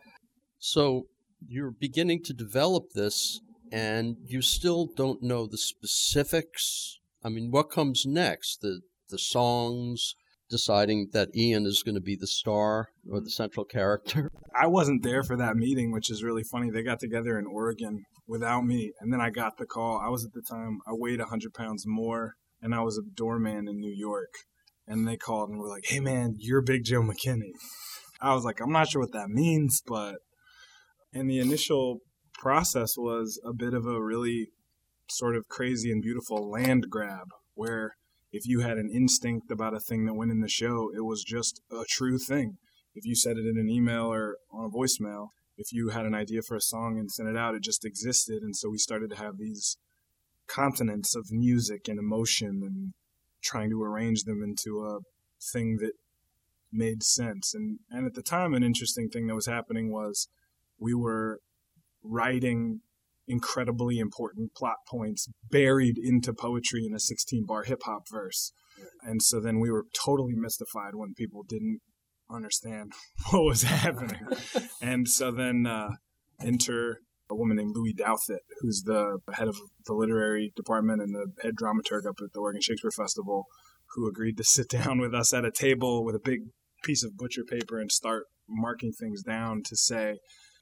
So 0.59 1.05
you're 1.47 1.71
beginning 1.71 2.23
to 2.25 2.33
develop 2.33 2.85
this 2.95 3.41
and 3.73 4.17
you 4.25 4.43
still 4.43 4.87
don't 4.97 5.23
know 5.23 5.47
the 5.47 5.59
specifics. 5.59 6.99
I 7.25 7.29
mean, 7.29 7.51
what 7.51 7.71
comes 7.71 8.05
next? 8.07 8.61
The 8.61 8.81
the 9.11 9.19
songs, 9.19 10.15
deciding 10.51 11.11
that 11.13 11.35
Ian 11.35 11.67
is 11.67 11.83
going 11.83 11.95
to 11.95 12.01
be 12.01 12.17
the 12.17 12.27
star 12.27 12.89
or 13.11 13.21
the 13.21 13.31
central 13.31 13.65
character. 13.65 14.31
I 14.61 14.67
wasn't 14.67 15.03
there 15.03 15.23
for 15.23 15.37
that 15.37 15.57
meeting, 15.57 15.93
which 15.93 16.11
is 16.11 16.23
really 16.23 16.43
funny. 16.43 16.71
They 16.71 16.83
got 16.83 17.01
together 17.01 17.39
in 17.39 17.47
Oregon 17.47 18.05
without 18.27 18.65
me, 18.65 18.93
and 19.01 19.13
then 19.13 19.21
I 19.21 19.31
got 19.31 19.57
the 19.59 19.67
call. 19.67 20.01
I 20.05 20.09
was 20.09 20.25
at 20.25 20.33
the 20.33 20.43
time 20.43 20.79
I 20.87 20.93
weighed 20.93 21.21
hundred 21.21 21.55
pounds 21.55 21.85
more, 21.87 22.35
and 22.61 22.75
I 22.75 22.83
was 22.83 22.99
a 22.99 23.15
doorman 23.15 23.69
in 23.69 23.79
New 23.79 23.95
York. 23.95 24.33
And 24.87 25.07
they 25.07 25.19
called 25.19 25.51
and 25.51 25.59
were 25.59 25.69
like, 25.69 25.85
"Hey 25.87 26.01
man, 26.01 26.37
you're 26.39 26.63
Big 26.63 26.85
Joe 26.85 27.03
McKinney." 27.03 27.53
I 28.21 28.35
was 28.35 28.45
like, 28.45 28.61
"I'm 28.61 28.73
not 28.73 28.89
sure 28.89 29.03
what 29.03 29.13
that 29.13 29.29
means, 29.29 29.83
but." 29.87 30.17
In 31.11 31.27
the 31.27 31.39
initial 31.39 32.01
process 32.39 32.97
was 32.97 33.41
a 33.45 33.53
bit 33.53 33.75
of 33.75 33.87
a 33.87 34.03
really 34.03 34.49
sort 35.11 35.37
of 35.37 35.49
crazy 35.49 35.91
and 35.91 36.01
beautiful 36.01 36.49
land 36.49 36.87
grab 36.89 37.29
where 37.55 37.97
if 38.31 38.47
you 38.47 38.61
had 38.61 38.79
an 38.79 38.91
instinct 38.91 39.51
about 39.51 39.75
a 39.75 39.81
thing 39.81 40.07
that 40.07 40.15
went 40.15 40.31
in 40.31 40.41
the 40.41 40.49
show, 40.49 40.91
it 40.95 41.05
was 41.05 41.25
just 41.25 41.61
a 41.71 41.85
true 41.89 42.19
thing. 42.19 42.59
If 42.95 43.05
you 43.05 43.15
said 43.15 43.37
it 43.37 43.47
in 43.47 43.59
an 43.59 43.69
email 43.69 44.13
or 44.13 44.37
on 44.53 44.67
a 44.67 44.69
voicemail, 44.69 45.29
if 45.57 45.73
you 45.73 45.89
had 45.89 46.07
an 46.07 46.15
idea 46.15 46.41
for 46.43 46.57
a 46.57 46.61
song 46.61 46.99
and 46.99 47.11
sent 47.11 47.29
it 47.29 47.37
out, 47.37 47.55
it 47.55 47.63
just 47.63 47.85
existed. 47.85 48.43
And 48.43 48.55
so 48.55 48.71
we 48.71 48.79
started 48.79 49.11
to 49.11 49.17
have 49.17 49.39
these 49.39 49.77
continents 50.47 51.15
of 51.15 51.31
music 51.31 51.89
and 51.89 51.99
emotion 51.99 52.63
and 52.63 52.93
trying 53.43 53.71
to 53.71 53.83
arrange 53.83 54.25
them 54.25 54.43
into 54.43 54.85
a 54.85 55.01
thing 55.53 55.79
that 55.81 55.93
made 56.73 57.03
sense. 57.03 57.55
And 57.55 57.79
and 57.91 58.07
at 58.07 58.15
the 58.15 58.23
time 58.23 58.55
an 58.55 58.63
interesting 58.63 59.09
thing 59.09 59.27
that 59.27 59.35
was 59.35 59.47
happening 59.47 59.91
was 59.91 60.29
we 60.79 60.95
were 60.95 61.41
writing 62.09 62.81
incredibly 63.29 63.99
important 63.99 64.55
plot 64.55 64.77
points 64.89 65.29
buried 65.51 65.99
into 65.99 66.33
poetry 66.33 66.85
in 66.87 66.95
a 66.95 66.99
16 66.99 67.45
bar 67.47 67.65
hip 67.65 67.83
hop 67.85 68.03
verse. 68.11 68.53
And 69.03 69.23
so 69.23 69.41
then 69.41 69.61
we 69.61 69.71
were 69.71 69.85
totally 69.93 70.35
mystified 70.35 70.95
when 70.95 71.15
people 71.15 71.45
didn't 71.47 71.81
understand 72.31 72.93
what 73.31 73.45
was 73.45 73.63
happening. 73.63 74.27
and 74.83 75.09
so 75.09 75.31
then 75.31 75.67
uh, 75.67 75.91
enter 76.41 77.01
a 77.31 77.35
woman 77.35 77.59
named 77.59 77.75
Lue 77.75 77.93
Douthit, 77.93 78.39
who's 78.61 78.83
the 78.85 79.19
head 79.35 79.49
of 79.49 79.57
the 79.87 79.93
literary 79.93 80.53
department 80.57 81.03
and 81.03 81.15
the 81.15 81.27
head 81.43 81.55
dramaturg 81.57 82.07
up 82.09 82.17
at 82.23 82.33
the 82.33 82.41
Oregon 82.41 82.63
Shakespeare 82.63 82.91
Festival, 82.91 83.47
who 83.95 84.09
agreed 84.09 84.37
to 84.39 84.45
sit 84.45 84.69
down 84.71 84.99
with 84.99 85.15
us 85.15 85.35
at 85.35 85.45
a 85.45 85.51
table 85.51 86.05
with 86.05 86.15
a 86.15 86.21
big 86.23 86.41
piece 86.85 87.05
of 87.05 87.17
butcher 87.17 87.45
paper 87.45 87.79
and 87.79 87.91
start 87.91 88.25
marking 88.49 88.93
things 88.93 89.23
down 89.23 89.63
to 89.65 89.77
say, 89.77 90.19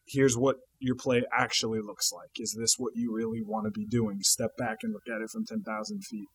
here's 0.06 0.36
what 0.36 0.56
your 0.78 0.96
play 0.96 1.22
actually 1.36 1.80
looks 1.80 2.12
like. 2.12 2.30
Is 2.38 2.56
this 2.58 2.74
what 2.78 2.92
you 2.94 3.14
really 3.14 3.42
want 3.42 3.66
to 3.66 3.70
be 3.70 3.86
doing? 3.86 4.18
Step 4.22 4.56
back 4.56 4.78
and 4.82 4.92
look 4.92 5.08
at 5.08 5.22
it 5.22 5.30
from 5.30 5.44
10,000 5.44 6.04
feet. 6.04 6.28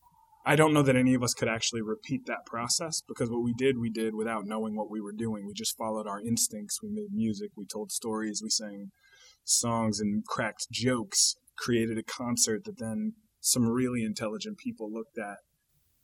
I 0.43 0.55
don't 0.55 0.73
know 0.73 0.81
that 0.81 0.95
any 0.95 1.13
of 1.13 1.21
us 1.21 1.35
could 1.35 1.47
actually 1.47 1.83
repeat 1.83 2.25
that 2.25 2.47
process 2.47 3.01
because 3.07 3.29
what 3.29 3.43
we 3.43 3.53
did, 3.53 3.77
we 3.77 3.91
did 3.91 4.15
without 4.15 4.45
knowing 4.45 4.75
what 4.75 4.89
we 4.89 4.99
were 4.99 5.11
doing. 5.11 5.45
We 5.45 5.53
just 5.53 5.77
followed 5.77 6.07
our 6.07 6.19
instincts. 6.19 6.79
We 6.81 6.89
made 6.89 7.11
music, 7.11 7.51
we 7.55 7.65
told 7.65 7.91
stories, 7.91 8.41
we 8.43 8.49
sang 8.49 8.89
songs 9.43 9.99
and 9.99 10.25
cracked 10.25 10.67
jokes, 10.71 11.35
created 11.57 11.97
a 11.99 12.03
concert 12.03 12.63
that 12.65 12.79
then 12.79 13.13
some 13.39 13.67
really 13.67 14.03
intelligent 14.03 14.57
people 14.57 14.91
looked 14.91 15.17
at 15.19 15.37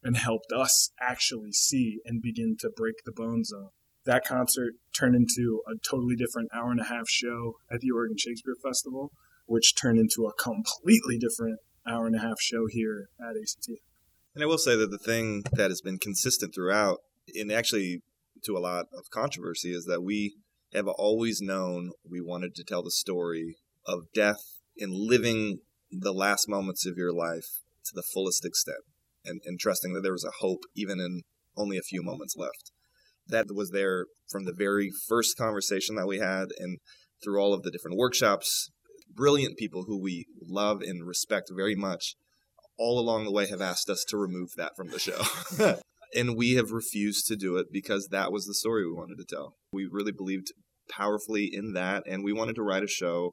and 0.04 0.18
helped 0.18 0.52
us 0.56 0.92
actually 1.02 1.52
see 1.52 2.00
and 2.06 2.22
begin 2.22 2.56
to 2.60 2.70
break 2.76 2.96
the 3.06 3.12
bones 3.12 3.52
of 3.52 3.72
that 4.08 4.26
concert 4.26 4.74
turned 4.98 5.16
into 5.16 5.62
a 5.68 5.76
totally 5.88 6.16
different 6.16 6.50
hour 6.54 6.72
and 6.72 6.80
a 6.80 6.86
half 6.86 7.08
show 7.08 7.56
at 7.72 7.82
the 7.82 7.92
Oregon 7.92 8.18
Shakespeare 8.18 8.56
Festival, 8.64 9.12
which 9.46 9.76
turned 9.76 10.00
into 10.00 10.26
a 10.26 10.34
completely 10.34 11.18
different 11.18 11.60
hour 11.88 12.08
and 12.08 12.16
a 12.16 12.20
half 12.20 12.40
show 12.40 12.68
here 12.68 13.10
at 13.20 13.36
ACT. 13.38 13.80
And 14.34 14.44
I 14.44 14.48
will 14.48 14.58
say 14.58 14.76
that 14.76 14.92
the 14.92 14.98
thing 14.98 15.44
that 15.52 15.70
has 15.70 15.82
been 15.82 16.00
consistent 16.00 16.56
throughout, 16.56 17.00
and 17.36 17.52
actually 17.52 18.02
to 18.44 18.58
a 18.58 18.60
lot 18.60 18.86
of 18.98 19.10
controversy 19.10 19.72
is 19.72 19.86
that 19.86 20.04
we 20.04 20.36
have 20.74 20.88
always 20.88 21.42
known 21.42 21.92
we 22.10 22.22
wanted 22.22 22.56
to 22.56 22.64
tell 22.64 22.84
the 22.84 22.92
story 22.92 23.58
of 23.86 24.12
death 24.14 24.60
and 24.78 24.94
living 24.94 25.60
the 25.92 26.14
last 26.14 26.48
moments 26.48 26.86
of 26.86 26.98
your 26.98 27.14
life 27.14 27.62
to 27.86 27.92
the 27.94 28.04
fullest 28.04 28.46
extent 28.46 28.84
and, 29.26 29.42
and 29.46 29.60
trusting 29.60 29.94
that 29.94 30.02
there 30.02 30.12
was 30.12 30.26
a 30.26 30.46
hope 30.46 30.64
even 30.76 31.00
in 31.00 31.22
only 31.56 31.78
a 31.78 31.82
few 31.82 32.04
moments 32.04 32.36
left. 32.38 32.72
That 33.30 33.48
was 33.50 33.72
there 33.72 34.06
from 34.30 34.46
the 34.46 34.54
very 34.54 34.90
first 35.08 35.38
conversation 35.38 35.96
that 35.96 36.08
we 36.08 36.20
had 36.20 36.48
and 36.58 36.80
through 37.24 37.40
all 37.40 37.54
of 37.54 37.64
the 37.64 37.72
different 37.72 37.98
workshops. 37.98 38.70
Brilliant 39.14 39.58
people 39.58 39.84
who 39.84 40.00
we 40.02 40.26
love 40.42 40.82
and 40.82 41.08
respect 41.08 41.52
very 41.56 41.76
much 41.76 42.16
all 42.78 43.00
along 43.00 43.26
the 43.26 43.32
way 43.32 43.48
have 43.48 43.62
asked 43.62 43.90
us 43.90 44.06
to 44.10 44.18
remove 44.18 44.50
that 44.56 44.74
from 44.76 44.90
the 44.90 45.00
show. 45.00 45.22
and 46.16 46.38
we 46.38 46.54
have 46.54 46.72
refused 46.72 47.28
to 47.28 47.36
do 47.36 47.58
it 47.58 47.68
because 47.72 48.10
that 48.12 48.32
was 48.32 48.46
the 48.46 48.54
story 48.54 48.86
we 48.86 48.94
wanted 48.94 49.18
to 49.18 49.36
tell. 49.36 49.56
We 49.74 49.88
really 49.92 50.12
believed 50.12 50.52
powerfully 50.90 51.50
in 51.52 51.74
that, 51.74 52.04
and 52.08 52.24
we 52.24 52.34
wanted 52.34 52.56
to 52.56 52.64
write 52.64 52.84
a 52.84 52.88
show 52.88 53.32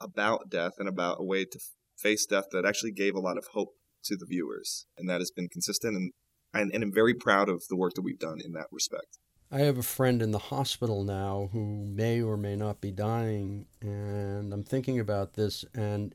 about 0.00 0.50
death 0.50 0.72
and 0.78 0.88
about 0.88 1.20
a 1.20 1.24
way 1.24 1.44
to 1.44 1.58
face 1.98 2.26
death 2.26 2.46
that 2.52 2.66
actually 2.66 2.92
gave 2.92 3.14
a 3.14 3.20
lot 3.20 3.38
of 3.38 3.46
hope 3.52 3.70
to 4.04 4.16
the 4.16 4.26
viewers. 4.26 4.86
And 4.96 5.08
that 5.08 5.20
has 5.20 5.30
been 5.30 5.48
consistent, 5.48 5.96
and, 5.96 6.12
and, 6.52 6.72
and 6.72 6.82
I'm 6.82 6.92
very 6.92 7.14
proud 7.14 7.48
of 7.48 7.62
the 7.68 7.76
work 7.76 7.94
that 7.94 8.02
we've 8.02 8.18
done 8.18 8.38
in 8.44 8.52
that 8.52 8.66
respect. 8.70 9.18
I 9.54 9.58
have 9.58 9.76
a 9.76 9.82
friend 9.82 10.22
in 10.22 10.30
the 10.30 10.38
hospital 10.38 11.04
now 11.04 11.50
who 11.52 11.84
may 11.84 12.22
or 12.22 12.38
may 12.38 12.56
not 12.56 12.80
be 12.80 12.90
dying, 12.90 13.66
and 13.82 14.50
I'm 14.50 14.64
thinking 14.64 14.98
about 14.98 15.34
this, 15.34 15.62
and 15.74 16.14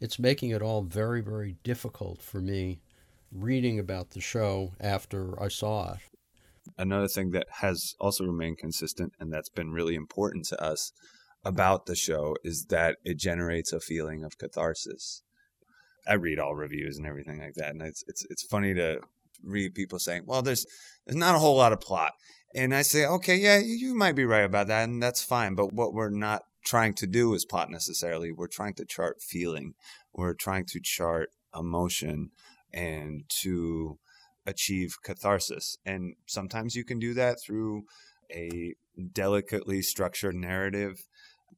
it's 0.00 0.18
making 0.18 0.48
it 0.48 0.62
all 0.62 0.80
very, 0.80 1.20
very 1.20 1.56
difficult 1.62 2.22
for 2.22 2.40
me 2.40 2.80
reading 3.30 3.78
about 3.78 4.10
the 4.10 4.20
show 4.22 4.72
after 4.80 5.40
I 5.40 5.48
saw 5.48 5.92
it. 5.92 6.00
Another 6.78 7.06
thing 7.06 7.32
that 7.32 7.48
has 7.60 7.94
also 8.00 8.24
remained 8.24 8.56
consistent 8.56 9.12
and 9.20 9.30
that's 9.30 9.50
been 9.50 9.72
really 9.72 9.94
important 9.94 10.46
to 10.46 10.62
us 10.62 10.92
about 11.44 11.84
the 11.84 11.96
show 11.96 12.34
is 12.44 12.66
that 12.70 12.96
it 13.04 13.18
generates 13.18 13.74
a 13.74 13.80
feeling 13.80 14.24
of 14.24 14.38
catharsis. 14.38 15.22
I 16.08 16.14
read 16.14 16.38
all 16.38 16.54
reviews 16.54 16.96
and 16.96 17.06
everything 17.06 17.40
like 17.40 17.54
that, 17.56 17.70
and 17.72 17.82
it's 17.82 18.02
it's 18.08 18.24
it's 18.30 18.42
funny 18.42 18.72
to 18.72 19.00
read 19.42 19.74
people 19.74 19.98
saying, 19.98 20.24
"Well, 20.26 20.42
there's 20.42 20.66
there's 21.06 21.16
not 21.16 21.34
a 21.34 21.38
whole 21.38 21.56
lot 21.56 21.72
of 21.72 21.80
plot," 21.80 22.12
and 22.54 22.74
I 22.74 22.82
say, 22.82 23.06
"Okay, 23.06 23.36
yeah, 23.36 23.58
you 23.58 23.94
might 23.94 24.16
be 24.16 24.24
right 24.24 24.44
about 24.44 24.68
that, 24.68 24.88
and 24.88 25.02
that's 25.02 25.22
fine." 25.22 25.54
But 25.54 25.72
what 25.72 25.94
we're 25.94 26.10
not 26.10 26.42
trying 26.64 26.94
to 26.94 27.06
do 27.06 27.34
is 27.34 27.44
plot 27.44 27.70
necessarily. 27.70 28.32
We're 28.32 28.46
trying 28.46 28.74
to 28.74 28.84
chart 28.84 29.22
feeling. 29.22 29.74
We're 30.12 30.34
trying 30.34 30.66
to 30.66 30.80
chart 30.80 31.30
emotion 31.54 32.30
and 32.72 33.24
to 33.42 33.98
achieve 34.46 34.96
catharsis. 35.02 35.76
And 35.84 36.14
sometimes 36.26 36.74
you 36.74 36.84
can 36.84 36.98
do 36.98 37.14
that 37.14 37.40
through 37.40 37.84
a 38.30 38.74
delicately 39.12 39.82
structured 39.82 40.34
narrative 40.34 41.06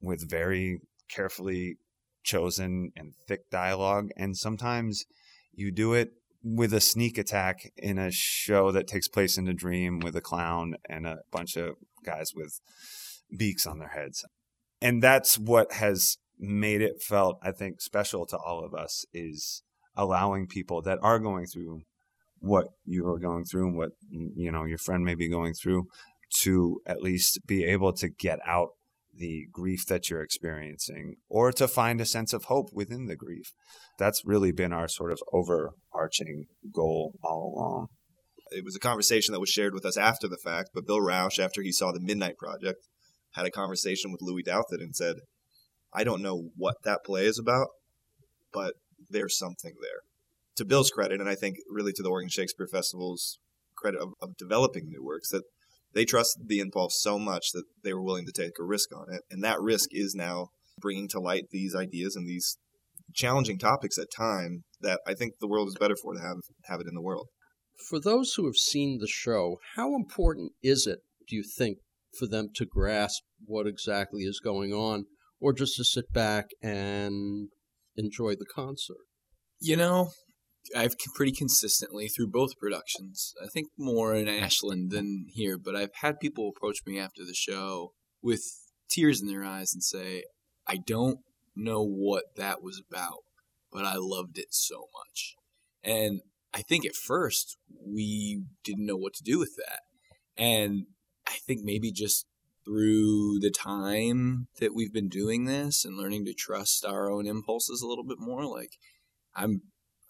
with 0.00 0.28
very 0.28 0.80
carefully 1.08 1.76
chosen 2.22 2.92
and 2.96 3.14
thick 3.28 3.50
dialogue. 3.50 4.10
And 4.16 4.36
sometimes 4.36 5.04
you 5.52 5.70
do 5.70 5.94
it 5.94 6.12
with 6.42 6.72
a 6.72 6.80
sneak 6.80 7.18
attack 7.18 7.70
in 7.76 7.98
a 7.98 8.10
show 8.10 8.72
that 8.72 8.86
takes 8.86 9.08
place 9.08 9.38
in 9.38 9.46
a 9.48 9.54
dream 9.54 10.00
with 10.00 10.16
a 10.16 10.20
clown 10.20 10.74
and 10.88 11.06
a 11.06 11.18
bunch 11.30 11.56
of 11.56 11.76
guys 12.04 12.32
with 12.34 12.60
beaks 13.36 13.66
on 13.66 13.78
their 13.78 13.88
heads. 13.88 14.24
And 14.80 15.02
that's 15.02 15.38
what 15.38 15.74
has 15.74 16.18
made 16.38 16.82
it 16.82 17.00
felt, 17.00 17.38
I 17.42 17.52
think, 17.52 17.80
special 17.80 18.26
to 18.26 18.36
all 18.36 18.64
of 18.64 18.74
us 18.74 19.04
is 19.12 19.62
allowing 19.96 20.46
people 20.48 20.82
that 20.82 20.98
are 21.02 21.18
going 21.18 21.46
through 21.46 21.82
what 22.40 22.66
you 22.84 23.06
are 23.06 23.18
going 23.18 23.44
through 23.44 23.68
and 23.68 23.76
what 23.76 23.90
you 24.10 24.50
know 24.50 24.64
your 24.64 24.78
friend 24.78 25.04
may 25.04 25.14
be 25.14 25.28
going 25.28 25.54
through 25.54 25.84
to 26.40 26.80
at 26.86 27.00
least 27.00 27.38
be 27.46 27.64
able 27.64 27.92
to 27.92 28.08
get 28.08 28.40
out 28.46 28.70
the 29.14 29.46
grief 29.52 29.84
that 29.86 30.08
you're 30.08 30.22
experiencing 30.22 31.16
or 31.28 31.52
to 31.52 31.68
find 31.68 32.00
a 32.00 32.06
sense 32.06 32.32
of 32.32 32.44
hope 32.44 32.68
within 32.72 33.06
the 33.06 33.16
grief. 33.16 33.52
That's 33.98 34.24
really 34.24 34.52
been 34.52 34.72
our 34.72 34.88
sort 34.88 35.12
of 35.12 35.20
overarching 35.32 36.46
goal 36.72 37.14
all 37.22 37.54
along. 37.54 37.88
It 38.50 38.64
was 38.64 38.76
a 38.76 38.80
conversation 38.80 39.32
that 39.32 39.40
was 39.40 39.50
shared 39.50 39.74
with 39.74 39.84
us 39.84 39.96
after 39.96 40.28
the 40.28 40.40
fact, 40.42 40.70
but 40.74 40.86
Bill 40.86 41.00
Rauch, 41.00 41.38
after 41.38 41.62
he 41.62 41.72
saw 41.72 41.92
the 41.92 42.00
Midnight 42.00 42.36
Project, 42.38 42.86
had 43.34 43.46
a 43.46 43.50
conversation 43.50 44.12
with 44.12 44.20
Lue 44.20 44.42
Douthit 44.42 44.80
and 44.80 44.94
said, 44.94 45.16
I 45.92 46.04
don't 46.04 46.22
know 46.22 46.50
what 46.56 46.76
that 46.84 47.04
play 47.04 47.26
is 47.26 47.38
about, 47.38 47.68
but 48.52 48.74
there's 49.08 49.38
something 49.38 49.72
there. 49.80 50.00
To 50.56 50.64
Bill's 50.64 50.90
credit, 50.90 51.20
and 51.20 51.28
I 51.28 51.34
think 51.34 51.56
really 51.68 51.92
to 51.92 52.02
the 52.02 52.10
Oregon 52.10 52.28
Shakespeare 52.28 52.68
Festival's 52.70 53.38
credit 53.74 54.00
of, 54.00 54.10
of 54.20 54.36
developing 54.36 54.88
new 54.88 55.02
works, 55.02 55.30
that 55.30 55.44
they 55.94 56.04
trusted 56.04 56.48
the 56.48 56.60
impulse 56.60 57.00
so 57.00 57.18
much 57.18 57.50
that 57.52 57.64
they 57.84 57.92
were 57.92 58.02
willing 58.02 58.26
to 58.26 58.32
take 58.32 58.58
a 58.58 58.64
risk 58.64 58.90
on 58.94 59.12
it. 59.12 59.22
And 59.30 59.42
that 59.44 59.60
risk 59.60 59.90
is 59.92 60.14
now 60.14 60.48
bringing 60.80 61.08
to 61.08 61.20
light 61.20 61.44
these 61.50 61.74
ideas 61.74 62.16
and 62.16 62.26
these 62.26 62.58
challenging 63.14 63.58
topics 63.58 63.98
at 63.98 64.08
time 64.14 64.64
that 64.80 65.00
I 65.06 65.14
think 65.14 65.34
the 65.40 65.48
world 65.48 65.68
is 65.68 65.76
better 65.78 65.96
for 65.96 66.14
to 66.14 66.20
have 66.20 66.38
have 66.64 66.80
it 66.80 66.86
in 66.88 66.94
the 66.94 67.02
world. 67.02 67.28
For 67.88 68.00
those 68.00 68.34
who 68.34 68.46
have 68.46 68.56
seen 68.56 68.98
the 69.00 69.08
show, 69.08 69.58
how 69.76 69.94
important 69.94 70.52
is 70.62 70.86
it, 70.86 71.00
do 71.28 71.36
you 71.36 71.42
think, 71.42 71.78
for 72.18 72.26
them 72.26 72.48
to 72.56 72.66
grasp 72.66 73.22
what 73.44 73.66
exactly 73.66 74.22
is 74.22 74.40
going 74.42 74.72
on, 74.72 75.06
or 75.40 75.52
just 75.52 75.76
to 75.76 75.84
sit 75.84 76.12
back 76.12 76.46
and 76.62 77.48
enjoy 77.96 78.32
the 78.32 78.46
concert? 78.54 78.98
You 79.60 79.76
know, 79.76 80.10
I've 80.76 80.94
pretty 81.14 81.32
consistently 81.32 82.08
through 82.08 82.28
both 82.28 82.58
productions. 82.58 83.34
I 83.42 83.46
think 83.46 83.68
more 83.78 84.14
in 84.14 84.28
Ashland 84.28 84.90
than 84.90 85.26
here, 85.28 85.58
but 85.58 85.76
I've 85.76 85.94
had 86.00 86.20
people 86.20 86.48
approach 86.48 86.78
me 86.86 86.98
after 86.98 87.24
the 87.24 87.34
show 87.34 87.92
with 88.22 88.42
tears 88.90 89.20
in 89.20 89.28
their 89.28 89.44
eyes 89.44 89.72
and 89.74 89.82
say, 89.82 90.24
"I 90.66 90.76
don't 90.76 91.20
know 91.54 91.82
what 91.84 92.36
that 92.36 92.62
was 92.62 92.80
about, 92.88 93.24
but 93.70 93.84
I 93.84 93.96
loved 93.96 94.38
it 94.38 94.54
so 94.54 94.88
much." 94.94 95.36
And 95.82 96.20
I 96.54 96.62
think 96.62 96.84
at 96.84 96.94
first 96.94 97.56
we 97.68 98.44
didn't 98.62 98.86
know 98.86 98.96
what 98.96 99.14
to 99.14 99.22
do 99.24 99.38
with 99.38 99.56
that. 99.56 99.80
And 100.36 100.86
I 101.26 101.38
think 101.46 101.62
maybe 101.62 101.90
just 101.90 102.26
through 102.64 103.40
the 103.40 103.50
time 103.50 104.48
that 104.60 104.74
we've 104.74 104.92
been 104.92 105.08
doing 105.08 105.44
this 105.44 105.84
and 105.84 105.96
learning 105.96 106.24
to 106.24 106.34
trust 106.34 106.84
our 106.84 107.10
own 107.10 107.26
impulses 107.26 107.82
a 107.82 107.86
little 107.86 108.04
bit 108.04 108.18
more 108.18 108.44
like 108.44 108.70
i'm 109.34 109.62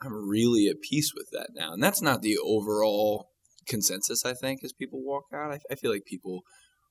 i'm 0.04 0.28
really 0.28 0.68
at 0.68 0.80
peace 0.80 1.12
with 1.14 1.28
that 1.32 1.50
now. 1.54 1.72
And 1.72 1.82
that's 1.82 2.02
not 2.02 2.22
the 2.22 2.38
overall 2.38 3.28
consensus 3.66 4.24
i 4.24 4.34
think 4.34 4.64
as 4.64 4.72
people 4.72 5.00
walk 5.04 5.26
out. 5.32 5.52
I, 5.52 5.60
I 5.70 5.74
feel 5.76 5.92
like 5.92 6.04
people 6.04 6.42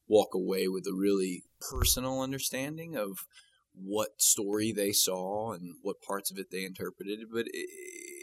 walk 0.07 0.33
away 0.33 0.67
with 0.67 0.85
a 0.87 0.93
really 0.93 1.43
personal 1.59 2.21
understanding 2.21 2.95
of 2.95 3.25
what 3.73 4.09
story 4.21 4.71
they 4.71 4.91
saw 4.91 5.53
and 5.53 5.75
what 5.81 6.01
parts 6.01 6.31
of 6.31 6.37
it 6.37 6.47
they 6.51 6.65
interpreted. 6.65 7.19
But 7.31 7.45
it, 7.47 7.69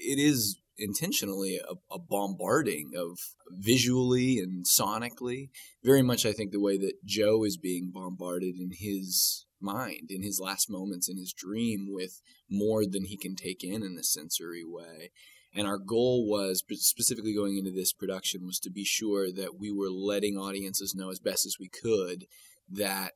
it 0.06 0.18
is 0.18 0.60
intentionally 0.76 1.58
a, 1.58 1.74
a, 1.92 1.98
bombarding 1.98 2.92
of 2.96 3.18
visually 3.50 4.38
and 4.38 4.64
sonically. 4.64 5.48
Very 5.82 6.02
much, 6.02 6.24
I 6.24 6.32
think, 6.32 6.52
the 6.52 6.60
way 6.60 6.78
that 6.78 7.04
Joe 7.04 7.44
is 7.44 7.56
being 7.56 7.90
bombarded 7.92 8.56
in 8.56 8.70
his 8.78 9.46
mind, 9.60 10.10
in 10.10 10.22
his 10.22 10.40
last 10.40 10.70
moments, 10.70 11.08
in 11.08 11.16
his 11.16 11.32
dream, 11.32 11.88
with 11.90 12.20
more 12.48 12.84
than 12.86 13.04
he 13.04 13.16
can 13.16 13.36
take 13.36 13.62
in 13.62 13.82
in 13.82 13.96
a 13.98 14.04
sensory 14.04 14.64
way. 14.64 15.10
And 15.54 15.66
our 15.66 15.78
goal 15.78 16.28
was, 16.28 16.62
specifically 16.74 17.34
going 17.34 17.56
into 17.56 17.70
this 17.70 17.92
production, 17.92 18.46
was 18.46 18.58
to 18.60 18.70
be 18.70 18.84
sure 18.84 19.32
that 19.32 19.58
we 19.58 19.70
were 19.70 19.90
letting 19.90 20.36
audiences 20.36 20.94
know 20.94 21.10
as 21.10 21.18
best 21.18 21.46
as 21.46 21.56
we 21.58 21.68
could 21.68 22.26
that 22.70 23.12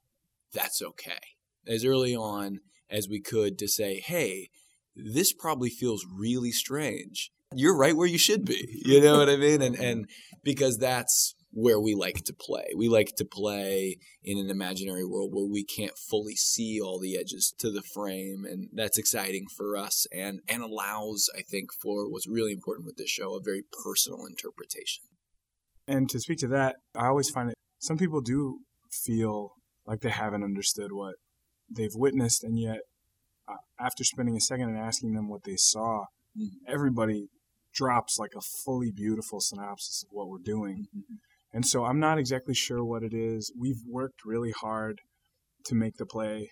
that's 0.53 0.83
okay. 0.83 1.21
As 1.67 1.85
early 1.85 2.17
on 2.17 2.61
as 2.91 3.09
we 3.09 3.21
could 3.21 3.59
to 3.59 3.69
say, 3.69 4.01
hey, 4.01 4.49
this 4.97 5.33
probably 5.33 5.71
feels 5.71 6.05
really 6.11 6.53
strange 6.53 7.31
you're 7.55 7.77
right 7.77 7.97
where 7.97 8.07
you 8.07 8.19
should 8.19 8.45
be. 8.45 8.81
You 8.85 9.01
know 9.01 9.19
what 9.19 9.29
I 9.29 9.37
mean? 9.37 9.63
And 9.63 9.77
and 9.77 10.09
because 10.43 10.79
that's 10.79 11.35
where 11.53 11.79
we 11.79 11.95
like 11.95 12.25
to 12.25 12.33
play. 12.33 12.73
We 12.75 12.89
like 12.89 13.15
to 13.17 13.25
play 13.25 13.99
in 14.25 14.39
an 14.39 14.51
imaginary 14.51 15.05
world 15.05 15.31
where 15.33 15.47
we 15.47 15.65
can't 15.65 15.97
fully 15.99 16.35
see 16.35 16.81
all 16.81 16.99
the 16.99 17.17
edges 17.19 17.55
to 17.59 17.71
the 17.71 17.83
frame 17.83 18.45
and 18.49 18.69
that's 18.73 18.99
exciting 18.99 19.47
for 19.55 19.77
us 19.77 20.07
and 20.13 20.41
and 20.49 20.63
allows 20.63 21.29
I 21.37 21.43
think 21.43 21.73
for 21.73 22.11
what's 22.11 22.27
really 22.27 22.53
important 22.53 22.87
with 22.87 22.97
this 22.97 23.11
show 23.11 23.37
a 23.37 23.43
very 23.43 23.65
personal 23.85 24.25
interpretation. 24.27 25.05
And 25.87 26.09
to 26.11 26.21
speak 26.21 26.39
to 26.39 26.49
that, 26.49 26.77
I 26.97 27.07
always 27.07 27.29
find 27.29 27.51
it 27.51 27.57
some 27.79 27.99
people 27.99 28.21
do 28.23 28.61
feel 28.91 29.55
like 29.87 30.01
they 30.01 30.11
haven't 30.11 30.45
understood 30.45 30.93
what 30.93 31.17
they've 31.71 31.95
witnessed 31.95 32.45
and 32.45 32.59
yet 32.59 32.81
uh, 33.47 33.57
after 33.79 34.05
spending 34.05 34.37
a 34.37 34.41
second 34.41 34.69
and 34.69 34.79
asking 34.79 35.15
them 35.15 35.29
what 35.29 35.45
they 35.45 35.57
saw, 35.57 36.07
mm-hmm. 36.39 36.73
everybody 36.73 37.27
drops 37.75 38.19
like 38.19 38.33
a 38.37 38.41
fully 38.41 38.91
beautiful 38.91 39.41
synopsis 39.41 40.03
of 40.03 40.09
what 40.13 40.29
we're 40.29 40.39
doing. 40.39 40.87
Mm-hmm. 40.97 41.15
And 41.53 41.67
so 41.67 41.85
I'm 41.85 42.01
not 42.01 42.19
exactly 42.19 42.55
sure 42.55 42.85
what 42.85 43.03
it 43.03 43.13
is. 43.13 43.53
We've 43.59 43.83
worked 43.87 44.25
really 44.25 44.53
hard 44.53 45.01
to 45.67 45.75
make 45.75 45.97
the 45.97 46.07
play 46.07 46.51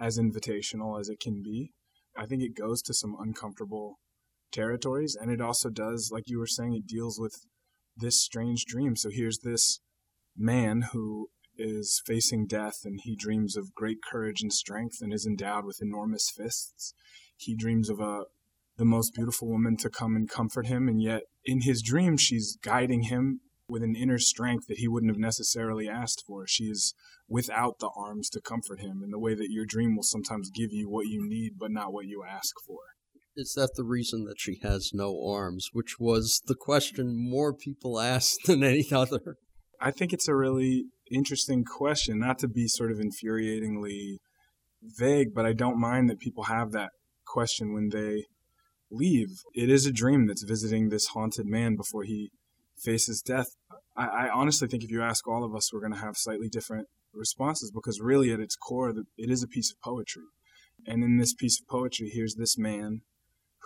as 0.00 0.18
invitational 0.18 0.98
as 0.98 1.08
it 1.08 1.20
can 1.20 1.42
be. 1.42 1.72
I 2.16 2.26
think 2.26 2.42
it 2.42 2.56
goes 2.56 2.82
to 2.82 2.94
some 2.94 3.16
uncomfortable 3.20 3.98
territories 4.50 5.16
and 5.20 5.30
it 5.30 5.40
also 5.40 5.68
does 5.68 6.10
like 6.12 6.24
you 6.26 6.38
were 6.38 6.46
saying 6.46 6.72
it 6.72 6.86
deals 6.86 7.18
with 7.20 7.34
this 7.96 8.20
strange 8.20 8.64
dream. 8.64 8.96
So 8.96 9.10
here's 9.10 9.40
this 9.40 9.80
man 10.36 10.88
who 10.92 11.28
is 11.56 12.00
facing 12.06 12.46
death 12.46 12.80
and 12.84 13.00
he 13.02 13.16
dreams 13.16 13.56
of 13.56 13.74
great 13.74 13.98
courage 14.02 14.40
and 14.40 14.52
strength 14.52 14.98
and 15.00 15.12
is 15.12 15.26
endowed 15.26 15.64
with 15.64 15.82
enormous 15.82 16.30
fists. 16.30 16.94
He 17.36 17.54
dreams 17.54 17.90
of 17.90 18.00
a 18.00 18.24
the 18.76 18.84
most 18.84 19.12
beautiful 19.12 19.48
woman 19.48 19.76
to 19.76 19.90
come 19.90 20.14
and 20.14 20.30
comfort 20.30 20.68
him 20.68 20.86
and 20.88 21.02
yet 21.02 21.22
in 21.44 21.62
his 21.62 21.82
dream 21.82 22.16
she's 22.16 22.56
guiding 22.62 23.02
him 23.02 23.40
with 23.68 23.82
an 23.82 23.94
inner 23.94 24.18
strength 24.18 24.66
that 24.66 24.78
he 24.78 24.88
wouldn't 24.88 25.12
have 25.12 25.20
necessarily 25.20 25.88
asked 25.88 26.24
for. 26.26 26.46
She 26.46 26.64
is 26.64 26.94
without 27.28 27.78
the 27.78 27.90
arms 27.96 28.30
to 28.30 28.40
comfort 28.40 28.80
him 28.80 29.02
in 29.04 29.10
the 29.10 29.18
way 29.18 29.34
that 29.34 29.50
your 29.50 29.66
dream 29.66 29.94
will 29.94 30.02
sometimes 30.02 30.50
give 30.50 30.72
you 30.72 30.88
what 30.88 31.06
you 31.06 31.28
need 31.28 31.52
but 31.58 31.70
not 31.70 31.92
what 31.92 32.06
you 32.06 32.24
ask 32.28 32.54
for. 32.66 32.78
Is 33.36 33.52
that 33.54 33.74
the 33.76 33.84
reason 33.84 34.24
that 34.24 34.40
she 34.40 34.58
has 34.62 34.90
no 34.92 35.22
arms, 35.24 35.68
which 35.72 36.00
was 36.00 36.42
the 36.46 36.56
question 36.56 37.14
more 37.16 37.54
people 37.54 38.00
asked 38.00 38.40
than 38.46 38.64
any 38.64 38.86
other? 38.90 39.36
I 39.80 39.92
think 39.92 40.12
it's 40.12 40.26
a 40.26 40.34
really 40.34 40.86
interesting 41.10 41.64
question, 41.64 42.18
not 42.18 42.38
to 42.40 42.48
be 42.48 42.66
sort 42.66 42.90
of 42.90 42.98
infuriatingly 42.98 44.16
vague, 44.82 45.28
but 45.34 45.46
I 45.46 45.52
don't 45.52 45.78
mind 45.78 46.10
that 46.10 46.18
people 46.18 46.44
have 46.44 46.72
that 46.72 46.90
question 47.26 47.72
when 47.72 47.90
they 47.90 48.24
leave. 48.90 49.28
It 49.54 49.70
is 49.70 49.86
a 49.86 49.92
dream 49.92 50.26
that's 50.26 50.42
visiting 50.42 50.88
this 50.88 51.08
haunted 51.08 51.46
man 51.46 51.76
before 51.76 52.04
he 52.04 52.30
faces 52.80 53.22
death. 53.22 53.48
I, 53.96 54.06
I 54.06 54.28
honestly 54.30 54.68
think 54.68 54.84
if 54.84 54.90
you 54.90 55.02
ask 55.02 55.26
all 55.26 55.44
of 55.44 55.54
us, 55.54 55.72
we're 55.72 55.80
going 55.80 55.92
to 55.92 56.00
have 56.00 56.16
slightly 56.16 56.48
different 56.48 56.88
responses 57.12 57.70
because 57.70 58.00
really 58.00 58.32
at 58.32 58.40
its 58.40 58.56
core, 58.56 58.90
it 58.90 59.30
is 59.30 59.42
a 59.42 59.48
piece 59.48 59.72
of 59.72 59.80
poetry. 59.80 60.24
And 60.86 61.02
in 61.02 61.18
this 61.18 61.34
piece 61.34 61.60
of 61.60 61.66
poetry, 61.66 62.10
here's 62.12 62.36
this 62.36 62.56
man 62.56 63.00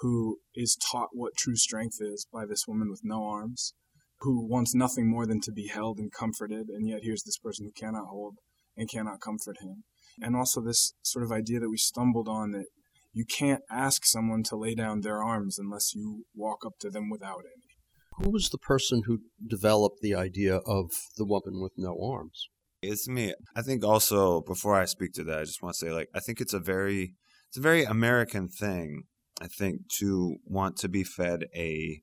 who 0.00 0.38
is 0.54 0.76
taught 0.76 1.10
what 1.12 1.36
true 1.36 1.56
strength 1.56 1.98
is 2.00 2.26
by 2.32 2.46
this 2.46 2.66
woman 2.66 2.90
with 2.90 3.02
no 3.04 3.24
arms, 3.24 3.74
who 4.20 4.46
wants 4.46 4.74
nothing 4.74 5.08
more 5.08 5.26
than 5.26 5.40
to 5.40 5.52
be 5.52 5.68
held 5.68 5.98
and 5.98 6.12
comforted, 6.12 6.68
and 6.68 6.88
yet 6.88 7.00
here's 7.02 7.22
this 7.22 7.38
person 7.38 7.66
who 7.66 7.72
cannot 7.72 8.06
hold 8.06 8.36
and 8.76 8.88
cannot 8.88 9.20
comfort 9.20 9.58
him. 9.60 9.84
And 10.20 10.34
also 10.34 10.60
this 10.60 10.94
sort 11.02 11.24
of 11.24 11.32
idea 11.32 11.60
that 11.60 11.70
we 11.70 11.76
stumbled 11.76 12.28
on 12.28 12.52
that 12.52 12.66
you 13.12 13.24
can't 13.24 13.62
ask 13.70 14.04
someone 14.04 14.42
to 14.44 14.56
lay 14.56 14.74
down 14.74 15.00
their 15.00 15.22
arms 15.22 15.58
unless 15.58 15.94
you 15.94 16.24
walk 16.34 16.64
up 16.64 16.78
to 16.80 16.90
them 16.90 17.10
without 17.10 17.40
any. 17.44 17.71
Who 18.18 18.30
was 18.30 18.50
the 18.50 18.58
person 18.58 19.02
who 19.06 19.20
developed 19.46 20.00
the 20.00 20.14
idea 20.14 20.56
of 20.56 20.90
the 21.16 21.24
woman 21.24 21.60
with 21.60 21.72
no 21.76 21.96
arms? 22.02 22.48
It's 22.82 23.08
me. 23.08 23.34
I 23.54 23.62
think 23.62 23.84
also 23.84 24.40
before 24.42 24.74
I 24.74 24.84
speak 24.84 25.12
to 25.14 25.24
that, 25.24 25.38
I 25.38 25.44
just 25.44 25.62
want 25.62 25.76
to 25.76 25.86
say 25.86 25.92
like 25.92 26.08
I 26.14 26.20
think 26.20 26.40
it's 26.40 26.54
a 26.54 26.58
very 26.58 27.14
it's 27.48 27.56
a 27.56 27.62
very 27.62 27.84
American 27.84 28.48
thing 28.48 29.04
I 29.40 29.46
think 29.46 29.88
to 29.98 30.36
want 30.44 30.76
to 30.78 30.88
be 30.88 31.04
fed 31.04 31.46
a 31.54 32.02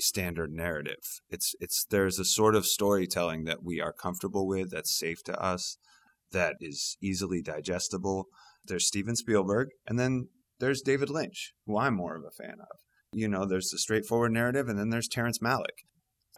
standard 0.00 0.52
narrative. 0.52 1.20
It's 1.28 1.54
it's 1.60 1.84
there's 1.90 2.18
a 2.18 2.24
sort 2.24 2.54
of 2.54 2.66
storytelling 2.66 3.44
that 3.44 3.62
we 3.62 3.80
are 3.80 3.92
comfortable 3.92 4.46
with 4.46 4.70
that's 4.70 4.96
safe 4.96 5.22
to 5.24 5.40
us, 5.40 5.78
that 6.32 6.56
is 6.60 6.96
easily 7.02 7.42
digestible. 7.42 8.26
There's 8.64 8.86
Steven 8.86 9.16
Spielberg, 9.16 9.68
and 9.86 9.98
then 9.98 10.28
there's 10.60 10.82
David 10.82 11.10
Lynch, 11.10 11.52
who 11.66 11.78
I'm 11.78 11.94
more 11.94 12.16
of 12.16 12.24
a 12.24 12.42
fan 12.42 12.56
of. 12.60 12.78
You 13.12 13.28
know, 13.28 13.46
there's 13.46 13.70
the 13.70 13.78
straightforward 13.78 14.32
narrative, 14.32 14.68
and 14.68 14.78
then 14.78 14.90
there's 14.90 15.08
Terrence 15.08 15.38
Malick. 15.38 15.84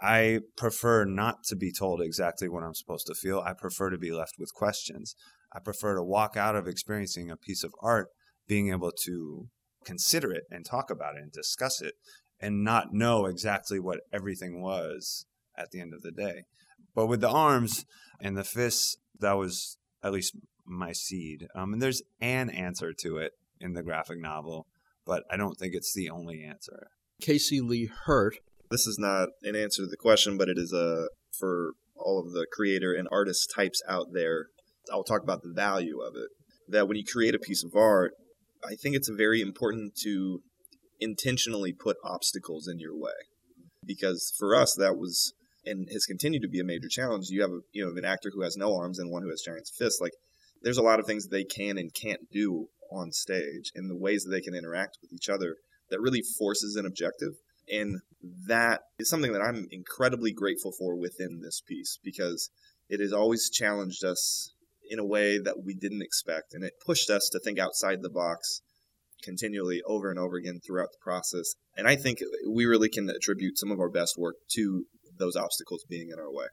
I 0.00 0.40
prefer 0.56 1.04
not 1.04 1.44
to 1.48 1.56
be 1.56 1.72
told 1.72 2.00
exactly 2.00 2.48
what 2.48 2.62
I'm 2.62 2.74
supposed 2.74 3.06
to 3.08 3.14
feel. 3.14 3.42
I 3.44 3.52
prefer 3.52 3.90
to 3.90 3.98
be 3.98 4.12
left 4.12 4.34
with 4.38 4.54
questions. 4.54 5.14
I 5.52 5.58
prefer 5.58 5.96
to 5.96 6.02
walk 6.02 6.36
out 6.36 6.56
of 6.56 6.66
experiencing 6.66 7.30
a 7.30 7.36
piece 7.36 7.64
of 7.64 7.74
art 7.82 8.08
being 8.46 8.70
able 8.70 8.92
to 9.04 9.48
consider 9.84 10.32
it 10.32 10.44
and 10.50 10.64
talk 10.64 10.90
about 10.90 11.16
it 11.16 11.22
and 11.22 11.32
discuss 11.32 11.82
it 11.82 11.94
and 12.40 12.64
not 12.64 12.92
know 12.92 13.26
exactly 13.26 13.78
what 13.78 14.00
everything 14.12 14.62
was 14.62 15.26
at 15.56 15.70
the 15.70 15.80
end 15.80 15.92
of 15.92 16.02
the 16.02 16.12
day. 16.12 16.44
But 16.94 17.06
with 17.06 17.20
the 17.20 17.28
arms 17.28 17.84
and 18.20 18.36
the 18.36 18.44
fists, 18.44 18.96
that 19.18 19.36
was 19.36 19.76
at 20.02 20.12
least 20.12 20.34
my 20.66 20.92
seed. 20.92 21.48
Um, 21.54 21.72
and 21.74 21.82
there's 21.82 22.02
an 22.20 22.48
answer 22.50 22.92
to 23.00 23.18
it 23.18 23.32
in 23.60 23.74
the 23.74 23.82
graphic 23.82 24.18
novel, 24.18 24.66
but 25.10 25.24
I 25.28 25.36
don't 25.36 25.58
think 25.58 25.74
it's 25.74 25.92
the 25.92 26.08
only 26.08 26.44
answer. 26.44 26.86
Casey 27.20 27.60
Lee 27.60 27.90
Hurt. 28.04 28.36
This 28.70 28.86
is 28.86 28.96
not 28.96 29.30
an 29.42 29.56
answer 29.56 29.82
to 29.82 29.88
the 29.88 29.96
question, 29.96 30.38
but 30.38 30.48
it 30.48 30.56
is 30.56 30.72
a 30.72 31.08
for 31.36 31.72
all 31.96 32.20
of 32.24 32.32
the 32.32 32.46
creator 32.52 32.94
and 32.94 33.08
artist 33.10 33.50
types 33.54 33.82
out 33.88 34.12
there. 34.12 34.46
I'll 34.92 35.02
talk 35.02 35.24
about 35.24 35.42
the 35.42 35.52
value 35.52 35.98
of 36.00 36.14
it. 36.14 36.28
That 36.68 36.86
when 36.86 36.96
you 36.96 37.02
create 37.04 37.34
a 37.34 37.40
piece 37.40 37.64
of 37.64 37.74
art, 37.74 38.12
I 38.64 38.76
think 38.80 38.94
it's 38.94 39.08
very 39.08 39.40
important 39.40 39.96
to 40.04 40.42
intentionally 41.00 41.72
put 41.72 41.96
obstacles 42.04 42.68
in 42.68 42.78
your 42.78 42.96
way 42.96 43.18
because 43.84 44.32
for 44.38 44.54
us 44.54 44.76
that 44.78 44.96
was 44.96 45.32
and 45.66 45.88
has 45.92 46.04
continued 46.04 46.42
to 46.42 46.48
be 46.48 46.60
a 46.60 46.64
major 46.64 46.88
challenge. 46.88 47.30
You 47.30 47.42
have 47.42 47.50
a 47.50 47.60
you 47.72 47.84
know 47.84 47.90
an 47.96 48.04
actor 48.04 48.30
who 48.32 48.42
has 48.42 48.56
no 48.56 48.76
arms 48.76 49.00
and 49.00 49.10
one 49.10 49.22
who 49.22 49.30
has 49.30 49.42
giant 49.44 49.68
fists. 49.76 50.00
Like 50.00 50.12
there's 50.62 50.78
a 50.78 50.82
lot 50.82 51.00
of 51.00 51.06
things 51.06 51.26
they 51.26 51.42
can 51.42 51.78
and 51.78 51.92
can't 51.92 52.30
do 52.30 52.68
on 52.90 53.12
stage 53.12 53.70
and 53.74 53.90
the 53.90 53.96
ways 53.96 54.24
that 54.24 54.30
they 54.30 54.40
can 54.40 54.54
interact 54.54 54.98
with 55.02 55.12
each 55.12 55.28
other 55.28 55.56
that 55.90 56.00
really 56.00 56.22
forces 56.38 56.76
an 56.76 56.86
objective. 56.86 57.34
And 57.68 58.00
that 58.46 58.82
is 58.98 59.08
something 59.08 59.32
that 59.32 59.42
I'm 59.42 59.66
incredibly 59.70 60.32
grateful 60.32 60.72
for 60.76 60.96
within 60.96 61.40
this 61.42 61.62
piece 61.66 61.98
because 62.02 62.50
it 62.88 63.00
has 63.00 63.12
always 63.12 63.50
challenged 63.50 64.04
us 64.04 64.52
in 64.88 64.98
a 64.98 65.06
way 65.06 65.38
that 65.38 65.64
we 65.64 65.74
didn't 65.74 66.02
expect. 66.02 66.52
And 66.52 66.64
it 66.64 66.74
pushed 66.84 67.10
us 67.10 67.28
to 67.32 67.38
think 67.38 67.58
outside 67.58 68.02
the 68.02 68.10
box 68.10 68.62
continually 69.22 69.82
over 69.86 70.10
and 70.10 70.18
over 70.18 70.36
again 70.36 70.60
throughout 70.64 70.88
the 70.92 71.02
process. 71.02 71.54
And 71.76 71.86
I 71.86 71.96
think 71.96 72.18
we 72.48 72.64
really 72.64 72.88
can 72.88 73.08
attribute 73.08 73.58
some 73.58 73.70
of 73.70 73.78
our 73.78 73.90
best 73.90 74.16
work 74.18 74.36
to 74.52 74.86
those 75.18 75.36
obstacles 75.36 75.84
being 75.88 76.08
in 76.12 76.18
our 76.18 76.32
way. 76.32 76.46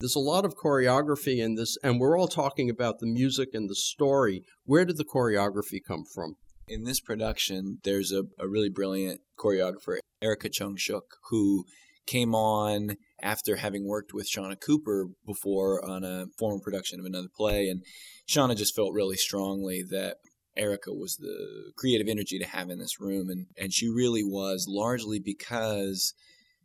There's 0.00 0.16
a 0.16 0.20
lot 0.20 0.44
of 0.44 0.56
choreography 0.56 1.38
in 1.38 1.54
this, 1.54 1.76
and 1.82 2.00
we're 2.00 2.18
all 2.18 2.28
talking 2.28 2.70
about 2.70 2.98
the 2.98 3.06
music 3.06 3.50
and 3.52 3.68
the 3.68 3.74
story. 3.74 4.42
Where 4.64 4.84
did 4.84 4.96
the 4.96 5.04
choreography 5.04 5.80
come 5.86 6.04
from? 6.14 6.36
In 6.66 6.84
this 6.84 7.00
production, 7.00 7.78
there's 7.84 8.12
a, 8.12 8.24
a 8.38 8.48
really 8.48 8.70
brilliant 8.70 9.20
choreographer, 9.38 9.98
Erika 10.22 10.48
Chong 10.48 10.76
Shuch, 10.76 11.02
who 11.30 11.64
came 12.06 12.34
on 12.34 12.96
after 13.22 13.56
having 13.56 13.86
worked 13.86 14.12
with 14.12 14.28
Shana 14.30 14.60
Cooper 14.60 15.08
before 15.26 15.84
on 15.84 16.04
a 16.04 16.26
former 16.38 16.60
production 16.60 17.00
of 17.00 17.06
another 17.06 17.28
play. 17.34 17.68
And 17.68 17.82
Shana 18.28 18.56
just 18.56 18.74
felt 18.74 18.92
really 18.92 19.16
strongly 19.16 19.82
that 19.90 20.18
Erika 20.56 20.92
was 20.92 21.16
the 21.16 21.72
creative 21.76 22.08
energy 22.08 22.38
to 22.38 22.46
have 22.46 22.70
in 22.70 22.78
this 22.78 23.00
room. 23.00 23.28
And, 23.30 23.46
and 23.58 23.72
she 23.72 23.88
really 23.88 24.22
was 24.22 24.66
largely 24.68 25.18
because 25.18 26.14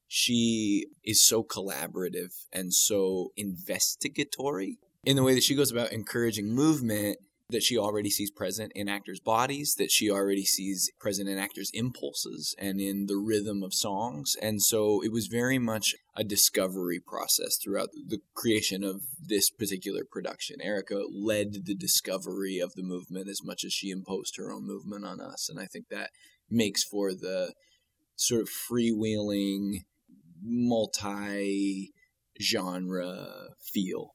she 0.10 0.88
is 1.04 1.26
so 1.26 1.44
collaborative 1.44 2.46
and 2.52 2.74
so 2.74 3.32
investigatory 3.38 4.80
in 5.06 5.16
the 5.16 5.24
way 5.24 5.36
that 5.36 5.44
she 5.44 5.56
goes 5.56 5.72
about 5.72 5.94
encouraging 5.94 6.54
movement 6.54 7.20
that 7.52 7.64
she 7.64 7.78
already 7.78 8.10
sees 8.10 8.30
present 8.30 8.72
in 8.76 8.88
actors' 8.88 9.20
bodies, 9.20 9.76
that 9.76 9.92
she 9.92 10.10
already 10.10 10.46
sees 10.46 10.92
present 11.00 11.28
in 11.28 11.38
actors' 11.38 11.72
impulses 11.74 12.56
and 12.60 12.80
in 12.80 13.08
the 13.08 13.18
rhythm 13.18 13.64
of 13.64 13.74
songs. 13.74 14.36
And 14.42 14.62
so 14.62 15.02
it 15.04 15.12
was 15.12 15.28
very 15.28 15.58
much 15.58 15.96
a 16.16 16.24
discovery 16.24 17.00
process 17.00 17.58
throughout 17.58 17.90
the 17.94 18.20
creation 18.36 18.84
of 18.84 19.02
this 19.20 19.50
particular 19.50 20.04
production. 20.10 20.58
Erika 20.62 21.02
led 21.12 21.66
the 21.66 21.76
discovery 21.76 22.60
of 22.60 22.76
the 22.76 22.84
movement 22.84 23.28
as 23.28 23.44
much 23.44 23.64
as 23.64 23.74
she 23.74 23.90
imposed 23.90 24.38
her 24.38 24.52
own 24.52 24.68
movement 24.68 25.06
on 25.06 25.20
us. 25.20 25.50
And 25.50 25.60
I 25.60 25.66
think 25.66 25.88
that 25.90 26.12
makes 26.52 26.84
for 26.84 27.14
the 27.14 27.54
sort 28.16 28.42
of 28.42 28.50
freewheeling, 28.50 29.86
multi 30.42 31.92
genre 32.42 33.50
feel 33.74 34.12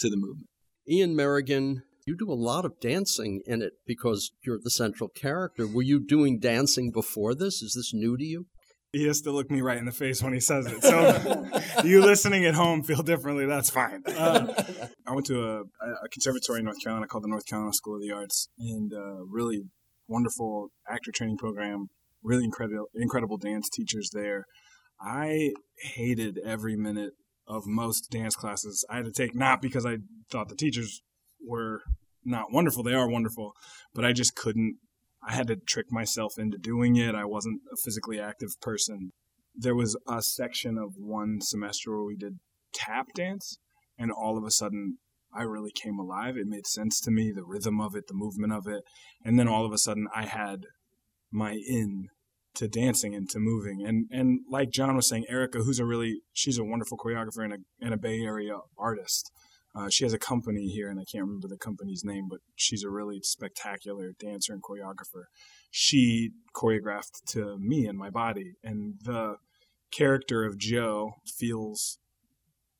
to 0.00 0.10
the 0.10 0.16
movement. 0.16 0.48
Ian 0.88 1.14
Merrigan 1.14 1.82
you 2.06 2.16
do 2.16 2.30
a 2.30 2.34
lot 2.34 2.64
of 2.64 2.80
dancing 2.80 3.42
in 3.46 3.62
it 3.62 3.74
because 3.86 4.32
you're 4.44 4.58
the 4.62 4.70
central 4.70 5.08
character. 5.08 5.66
Were 5.66 5.82
you 5.82 6.00
doing 6.00 6.38
dancing 6.38 6.90
before 6.90 7.34
this? 7.34 7.62
Is 7.62 7.74
this 7.74 7.92
new 7.94 8.16
to 8.16 8.24
you? 8.24 8.46
He 8.92 9.06
has 9.06 9.22
to 9.22 9.30
look 9.30 9.50
me 9.50 9.62
right 9.62 9.78
in 9.78 9.86
the 9.86 9.92
face 9.92 10.22
when 10.22 10.34
he 10.34 10.40
says 10.40 10.66
it. 10.66 10.82
So, 10.82 11.46
you 11.84 12.02
listening 12.02 12.44
at 12.44 12.54
home 12.54 12.82
feel 12.82 13.02
differently. 13.02 13.46
That's 13.46 13.70
fine. 13.70 14.02
Uh, 14.06 14.52
I 15.06 15.14
went 15.14 15.26
to 15.26 15.40
a, 15.42 15.60
a, 15.60 16.08
conservatory 16.10 16.58
in 16.58 16.66
North 16.66 16.82
Carolina 16.82 17.06
called 17.06 17.24
the 17.24 17.28
North 17.28 17.46
Carolina 17.46 17.72
School 17.72 17.96
of 17.96 18.02
the 18.02 18.10
Arts, 18.10 18.50
and 18.58 18.92
a 18.92 19.22
really 19.26 19.62
wonderful 20.08 20.68
actor 20.86 21.10
training 21.10 21.38
program. 21.38 21.86
Really 22.22 22.44
incredible, 22.44 22.88
incredible 22.94 23.38
dance 23.38 23.70
teachers 23.70 24.10
there. 24.12 24.44
I 25.04 25.52
hated 25.94 26.38
every 26.44 26.76
minute 26.76 27.14
of 27.46 27.66
most 27.66 28.10
dance 28.10 28.36
classes 28.36 28.84
I 28.88 28.96
had 28.96 29.04
to 29.06 29.12
take, 29.12 29.34
not 29.34 29.60
because 29.60 29.84
I 29.84 29.98
thought 30.30 30.48
the 30.48 30.54
teachers 30.54 31.02
were 31.46 31.80
not 32.24 32.52
wonderful. 32.52 32.82
They 32.82 32.94
are 32.94 33.08
wonderful, 33.08 33.52
but 33.94 34.04
I 34.04 34.12
just 34.12 34.36
couldn't. 34.36 34.76
I 35.26 35.34
had 35.34 35.48
to 35.48 35.56
trick 35.56 35.86
myself 35.90 36.34
into 36.38 36.58
doing 36.58 36.96
it. 36.96 37.14
I 37.14 37.24
wasn't 37.24 37.60
a 37.72 37.76
physically 37.84 38.20
active 38.20 38.50
person. 38.60 39.10
There 39.54 39.74
was 39.74 39.96
a 40.08 40.22
section 40.22 40.78
of 40.78 40.94
one 40.96 41.40
semester 41.40 41.90
where 41.90 42.04
we 42.04 42.16
did 42.16 42.38
tap 42.72 43.08
dance, 43.14 43.58
and 43.98 44.10
all 44.10 44.38
of 44.38 44.44
a 44.44 44.50
sudden, 44.50 44.98
I 45.34 45.42
really 45.42 45.72
came 45.72 45.98
alive. 45.98 46.36
It 46.36 46.46
made 46.46 46.66
sense 46.66 47.00
to 47.00 47.10
me, 47.10 47.32
the 47.34 47.44
rhythm 47.44 47.80
of 47.80 47.94
it, 47.94 48.06
the 48.06 48.14
movement 48.14 48.52
of 48.52 48.66
it. 48.66 48.82
And 49.24 49.38
then 49.38 49.48
all 49.48 49.64
of 49.64 49.72
a 49.72 49.78
sudden, 49.78 50.06
I 50.14 50.26
had 50.26 50.66
my 51.30 51.52
in 51.52 52.08
to 52.54 52.68
dancing 52.68 53.14
and 53.14 53.28
to 53.30 53.38
moving. 53.38 53.84
And 53.86 54.06
and 54.10 54.40
like 54.48 54.70
Jon 54.70 54.96
was 54.96 55.08
saying, 55.08 55.26
Erika, 55.28 55.58
who's 55.58 55.78
a 55.78 55.84
really 55.84 56.22
she's 56.32 56.58
a 56.58 56.64
wonderful 56.64 56.98
choreographer 56.98 57.44
and 57.44 57.54
a 57.54 57.58
and 57.80 57.94
a 57.94 57.98
Bay 57.98 58.20
Area 58.20 58.58
artist. 58.78 59.30
Uh, 59.74 59.88
she 59.88 60.04
has 60.04 60.12
a 60.12 60.18
company 60.18 60.68
here, 60.68 60.90
and 60.90 61.00
I 61.00 61.04
can't 61.10 61.24
remember 61.24 61.48
the 61.48 61.56
company's 61.56 62.04
name, 62.04 62.26
but 62.28 62.40
she's 62.54 62.84
a 62.84 62.90
really 62.90 63.20
spectacular 63.22 64.12
dancer 64.18 64.52
and 64.52 64.62
choreographer. 64.62 65.24
She 65.70 66.32
choreographed 66.54 67.24
to 67.28 67.56
me 67.58 67.86
and 67.86 67.96
my 67.96 68.10
body, 68.10 68.56
and 68.62 68.96
the 69.02 69.36
character 69.90 70.44
of 70.44 70.58
Joe 70.58 71.14
feels 71.26 71.98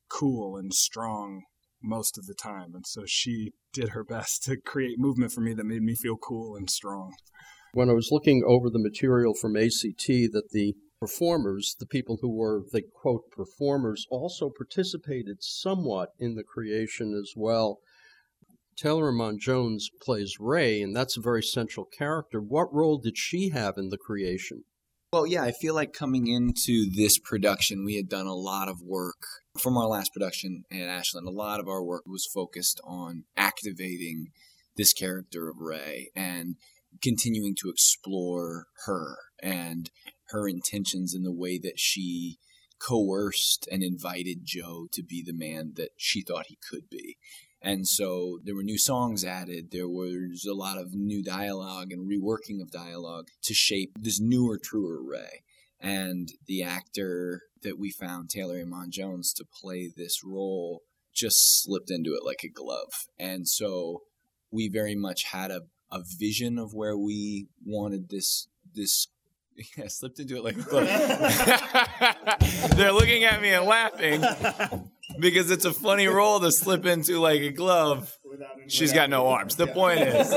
cool 0.07 0.55
and 0.55 0.71
strong 0.71 1.43
most 1.81 2.17
of 2.17 2.27
the 2.27 2.35
time. 2.35 2.73
And 2.75 2.85
so 2.85 3.03
she 3.05 3.53
did 3.73 3.89
her 3.89 4.03
best 4.03 4.43
to 4.43 4.57
create 4.57 4.99
movement 4.99 5.31
for 5.31 5.41
me 5.41 5.53
that 5.53 5.65
made 5.65 5.81
me 5.81 5.95
feel 5.95 6.17
cool 6.17 6.55
and 6.55 6.69
strong. 6.69 7.13
When 7.73 7.89
I 7.89 7.93
was 7.93 8.09
looking 8.11 8.43
over 8.45 8.69
the 8.69 8.77
material 8.77 9.33
from 9.33 9.57
ACT, 9.57 10.05
that 10.07 10.49
the 10.51 10.75
performers, 10.99 11.75
the 11.79 11.87
people 11.87 12.19
who 12.21 12.29
were 12.29 12.61
the 12.71 12.83
quote 12.83 13.31
performers, 13.31 14.05
also 14.11 14.51
participated 14.55 15.37
somewhat 15.41 16.09
in 16.19 16.35
the 16.35 16.43
creation 16.43 17.19
as 17.19 17.33
well. 17.35 17.79
Taylor 18.77 19.09
Iman 19.09 19.39
Jones 19.39 19.89
plays 20.01 20.35
Ray, 20.39 20.83
and 20.83 20.95
that's 20.95 21.17
a 21.17 21.21
very 21.21 21.41
central 21.41 21.85
character. 21.85 22.39
What 22.39 22.71
role 22.71 22.99
did 22.99 23.17
she 23.17 23.49
have 23.49 23.73
in 23.77 23.89
the 23.89 23.97
creation? 23.97 24.65
Well, 25.11 25.25
yeah, 25.25 25.43
I 25.43 25.51
feel 25.51 25.73
like 25.73 25.93
coming 25.93 26.27
into 26.27 26.89
this 26.95 27.17
production, 27.17 27.85
we 27.85 27.95
had 27.95 28.07
done 28.07 28.27
a 28.27 28.35
lot 28.35 28.67
of 28.67 28.81
work 28.83 29.25
from 29.59 29.77
our 29.77 29.87
last 29.87 30.13
production 30.13 30.63
at 30.71 30.87
Ashland. 30.87 31.27
A 31.27 31.31
lot 31.31 31.59
of 31.59 31.67
our 31.67 31.83
work 31.83 32.03
was 32.05 32.29
focused 32.31 32.79
on 32.83 33.23
activating 33.35 34.27
this 34.77 34.93
character 34.93 35.49
of 35.49 35.57
Ray 35.59 36.09
and 36.15 36.55
continuing 37.01 37.55
to 37.61 37.69
explore 37.69 38.67
her 38.85 39.17
and 39.41 39.89
her 40.29 40.47
intentions 40.47 41.13
in 41.13 41.23
the 41.23 41.31
way 41.31 41.57
that 41.57 41.79
she 41.79 42.37
coerced 42.79 43.67
and 43.71 43.83
invited 43.83 44.39
Joe 44.43 44.87
to 44.91 45.03
be 45.03 45.23
the 45.23 45.33
man 45.33 45.73
that 45.75 45.91
she 45.97 46.21
thought 46.21 46.47
he 46.47 46.57
could 46.69 46.89
be. 46.89 47.17
And 47.61 47.87
so 47.87 48.39
there 48.43 48.55
were 48.55 48.63
new 48.63 48.77
songs 48.77 49.23
added. 49.23 49.71
There 49.71 49.87
was 49.87 50.45
a 50.45 50.53
lot 50.53 50.77
of 50.77 50.93
new 50.93 51.23
dialogue 51.23 51.93
and 51.93 52.09
reworking 52.09 52.61
of 52.61 52.71
dialogue 52.71 53.29
to 53.43 53.53
shape 53.53 53.93
this 53.97 54.19
newer, 54.19 54.59
truer 54.61 55.01
Ray. 55.01 55.43
And 55.79 56.29
the 56.45 56.63
actor 56.63 57.43
that 57.61 57.79
we 57.79 57.89
found, 57.89 58.29
Taylor 58.29 58.59
Iman 58.59 58.91
Jones, 58.91 59.33
to 59.33 59.45
play 59.45 59.89
this 59.95 60.23
role 60.25 60.81
just 61.13 61.63
slipped 61.63 61.89
into 61.89 62.13
it 62.13 62.25
like 62.25 62.43
a 62.43 62.49
glove. 62.49 63.07
And 63.17 63.47
so 63.47 64.01
we 64.51 64.67
very 64.67 64.95
much 64.95 65.23
had 65.23 65.51
a, 65.51 65.61
a 65.93 66.01
vision 66.17 66.57
of 66.57 66.73
where 66.73 66.97
we 66.97 67.47
wanted 67.65 68.09
this 68.09 68.47
this 68.75 69.07
yeah, 69.77 69.87
slipped 69.87 70.19
into 70.19 70.35
it 70.35 70.43
like 70.43 70.57
a 70.57 70.61
glove. 70.63 70.87
They're 72.75 72.91
looking 72.91 73.23
at 73.23 73.41
me 73.41 73.49
and 73.49 73.65
laughing 73.65 74.23
because 75.19 75.51
it's 75.51 75.65
a 75.65 75.73
funny 75.73 76.07
role 76.07 76.39
to 76.39 76.51
slip 76.51 76.87
into 76.87 77.19
like 77.19 77.41
a 77.41 77.51
glove. 77.51 78.17
She's 78.67 78.91
got 78.91 79.11
no 79.11 79.27
arms. 79.27 79.55
The 79.55 79.67
point 79.67 79.99
is, 79.99 80.29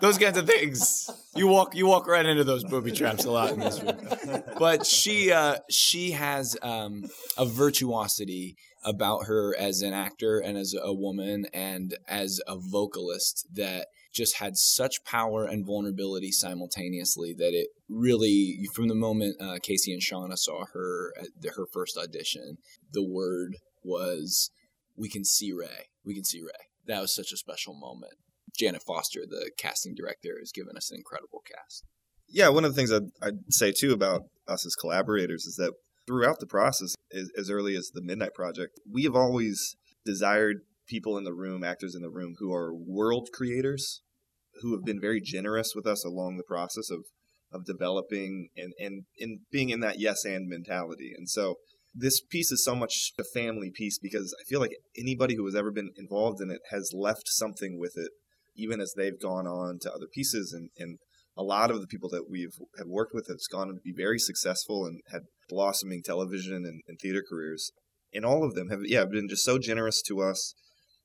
those 0.00 0.16
kinds 0.16 0.38
of 0.38 0.46
things. 0.46 1.10
You 1.36 1.46
walk, 1.46 1.74
you 1.74 1.86
walk 1.86 2.06
right 2.08 2.24
into 2.24 2.42
those 2.42 2.64
booby 2.64 2.90
traps 2.90 3.26
a 3.26 3.30
lot 3.30 3.52
in 3.52 3.60
this 3.60 3.82
room. 3.82 4.42
But 4.58 4.86
she, 4.86 5.30
uh, 5.30 5.56
she 5.68 6.12
has 6.12 6.56
um, 6.62 7.04
a 7.36 7.44
virtuosity 7.44 8.56
about 8.82 9.26
her 9.26 9.54
as 9.58 9.82
an 9.82 9.92
actor 9.92 10.38
and 10.38 10.56
as 10.56 10.74
a 10.80 10.94
woman 10.94 11.46
and 11.52 11.94
as 12.08 12.40
a 12.46 12.56
vocalist 12.56 13.46
that 13.54 13.88
just 14.18 14.38
had 14.38 14.56
such 14.56 15.04
power 15.04 15.44
and 15.44 15.64
vulnerability 15.64 16.32
simultaneously 16.32 17.32
that 17.38 17.54
it 17.54 17.68
really, 17.88 18.58
from 18.74 18.88
the 18.88 18.94
moment 18.94 19.40
uh, 19.40 19.58
Casey 19.62 19.92
and 19.92 20.02
Shana 20.02 20.36
saw 20.36 20.64
her 20.74 21.14
at 21.18 21.28
the, 21.40 21.50
her 21.50 21.66
first 21.72 21.96
audition, 21.96 22.58
the 22.92 23.06
word 23.06 23.56
was, 23.84 24.50
"We 24.96 25.08
can 25.08 25.24
see 25.24 25.52
Ray. 25.52 25.86
We 26.04 26.14
can 26.14 26.24
see 26.24 26.40
Ray." 26.42 26.66
That 26.86 27.00
was 27.00 27.14
such 27.14 27.32
a 27.32 27.36
special 27.36 27.74
moment. 27.74 28.14
Janet 28.58 28.82
Foster, 28.82 29.20
the 29.28 29.52
casting 29.56 29.94
director, 29.94 30.36
has 30.40 30.50
given 30.52 30.76
us 30.76 30.90
an 30.90 30.96
incredible 30.96 31.42
cast. 31.46 31.84
Yeah, 32.28 32.48
one 32.48 32.64
of 32.64 32.74
the 32.74 32.76
things 32.76 32.92
I'd, 32.92 33.10
I'd 33.22 33.52
say 33.52 33.72
too 33.72 33.92
about 33.92 34.22
us 34.48 34.66
as 34.66 34.74
collaborators 34.74 35.44
is 35.46 35.54
that 35.56 35.74
throughout 36.06 36.40
the 36.40 36.46
process, 36.46 36.94
as, 37.12 37.30
as 37.38 37.50
early 37.50 37.76
as 37.76 37.90
the 37.94 38.02
Midnight 38.02 38.34
Project, 38.34 38.80
we 38.90 39.04
have 39.04 39.14
always 39.14 39.76
desired 40.04 40.62
people 40.88 41.16
in 41.16 41.24
the 41.24 41.34
room, 41.34 41.62
actors 41.62 41.94
in 41.94 42.02
the 42.02 42.10
room, 42.10 42.34
who 42.38 42.52
are 42.52 42.74
world 42.74 43.28
creators, 43.32 44.02
who 44.62 44.72
have 44.72 44.84
been 44.84 45.00
very 45.00 45.20
generous 45.20 45.72
with 45.74 45.86
us 45.86 46.04
along 46.04 46.36
the 46.36 46.44
process 46.44 46.90
of 46.90 47.04
of 47.50 47.64
developing 47.64 48.48
and 48.56 48.72
and, 48.78 49.04
and 49.18 49.40
being 49.50 49.70
in 49.70 49.80
that 49.80 49.98
yes 49.98 50.24
and 50.24 50.48
mentality. 50.48 51.12
And 51.16 51.28
so 51.28 51.56
this 51.94 52.20
piece 52.20 52.52
is 52.52 52.64
so 52.64 52.74
much 52.74 53.12
a 53.18 53.24
family 53.24 53.70
piece 53.74 53.98
because 53.98 54.34
I 54.38 54.44
feel 54.48 54.60
like 54.60 54.76
anybody 54.96 55.36
who 55.36 55.44
has 55.46 55.54
ever 55.54 55.70
been 55.70 55.90
involved 55.96 56.40
in 56.40 56.50
it 56.50 56.60
has 56.70 56.92
left 56.94 57.24
something 57.26 57.78
with 57.78 57.94
it, 57.96 58.10
even 58.56 58.80
as 58.80 58.94
they've 58.96 59.20
gone 59.20 59.46
on 59.46 59.78
to 59.80 59.92
other 59.92 60.06
pieces. 60.12 60.52
And, 60.52 60.70
and 60.78 60.98
a 61.36 61.42
lot 61.42 61.70
of 61.70 61.80
the 61.80 61.86
people 61.86 62.10
that 62.10 62.28
we've 62.28 62.56
have 62.76 62.88
worked 62.88 63.14
with 63.14 63.26
has 63.28 63.46
gone 63.50 63.68
on 63.68 63.76
to 63.76 63.80
be 63.82 63.94
very 63.96 64.18
successful 64.18 64.84
and 64.84 65.00
had 65.10 65.22
blossoming 65.48 66.02
television 66.04 66.64
and, 66.64 66.82
and 66.86 66.98
theater 67.00 67.22
careers. 67.28 67.72
And 68.12 68.24
all 68.24 68.44
of 68.44 68.54
them 68.54 68.70
have, 68.70 68.80
yeah, 68.84 69.04
been 69.04 69.28
just 69.28 69.44
so 69.44 69.58
generous 69.58 70.02
to 70.02 70.20
us 70.20 70.54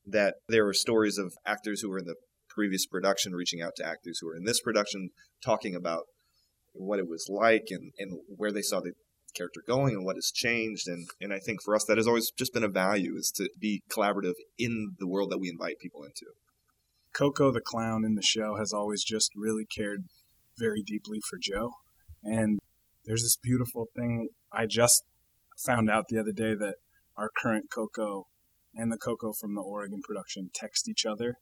that 0.05 0.35
there 0.47 0.67
are 0.67 0.73
stories 0.73 1.17
of 1.17 1.33
actors 1.45 1.81
who 1.81 1.89
were 1.89 1.99
in 1.99 2.05
the 2.05 2.15
previous 2.53 2.85
production 2.85 3.33
reaching 3.33 3.61
out 3.61 3.75
to 3.77 3.85
actors 3.85 4.19
who 4.19 4.27
were 4.27 4.35
in 4.35 4.45
this 4.45 4.61
production 4.61 5.09
talking 5.43 5.75
about 5.75 6.03
what 6.73 6.99
it 6.99 7.07
was 7.07 7.27
like 7.29 7.67
and, 7.69 7.91
and 7.97 8.19
where 8.27 8.51
they 8.51 8.61
saw 8.61 8.79
the 8.79 8.93
character 9.35 9.61
going 9.65 9.95
and 9.95 10.05
what 10.05 10.15
has 10.15 10.31
changed. 10.33 10.87
And 10.87 11.07
and 11.19 11.33
I 11.33 11.39
think 11.39 11.61
for 11.63 11.75
us 11.75 11.85
that 11.85 11.97
has 11.97 12.07
always 12.07 12.31
just 12.37 12.53
been 12.53 12.63
a 12.63 12.69
value 12.69 13.15
is 13.15 13.31
to 13.35 13.49
be 13.59 13.81
collaborative 13.89 14.33
in 14.57 14.95
the 14.99 15.07
world 15.07 15.31
that 15.31 15.39
we 15.39 15.49
invite 15.49 15.79
people 15.79 16.03
into. 16.03 16.27
Coco 17.13 17.51
the 17.51 17.61
clown 17.61 18.03
in 18.03 18.15
the 18.15 18.23
show 18.23 18.57
has 18.57 18.73
always 18.73 19.03
just 19.03 19.31
really 19.35 19.65
cared 19.65 20.05
very 20.57 20.81
deeply 20.81 21.19
for 21.27 21.37
Joe. 21.41 21.71
And 22.23 22.59
there's 23.05 23.21
this 23.21 23.37
beautiful 23.41 23.87
thing. 23.95 24.29
I 24.51 24.65
just 24.65 25.03
found 25.65 25.89
out 25.89 26.05
the 26.09 26.19
other 26.19 26.31
day 26.31 26.55
that 26.55 26.75
our 27.17 27.29
current 27.41 27.65
Coco 27.71 28.27
and 28.75 28.91
the 28.91 28.97
Coco 28.97 29.33
from 29.33 29.53
the 29.53 29.61
Oregon 29.61 30.01
production 30.03 30.49
text 30.53 30.89
each 30.89 31.05
other. 31.05 31.35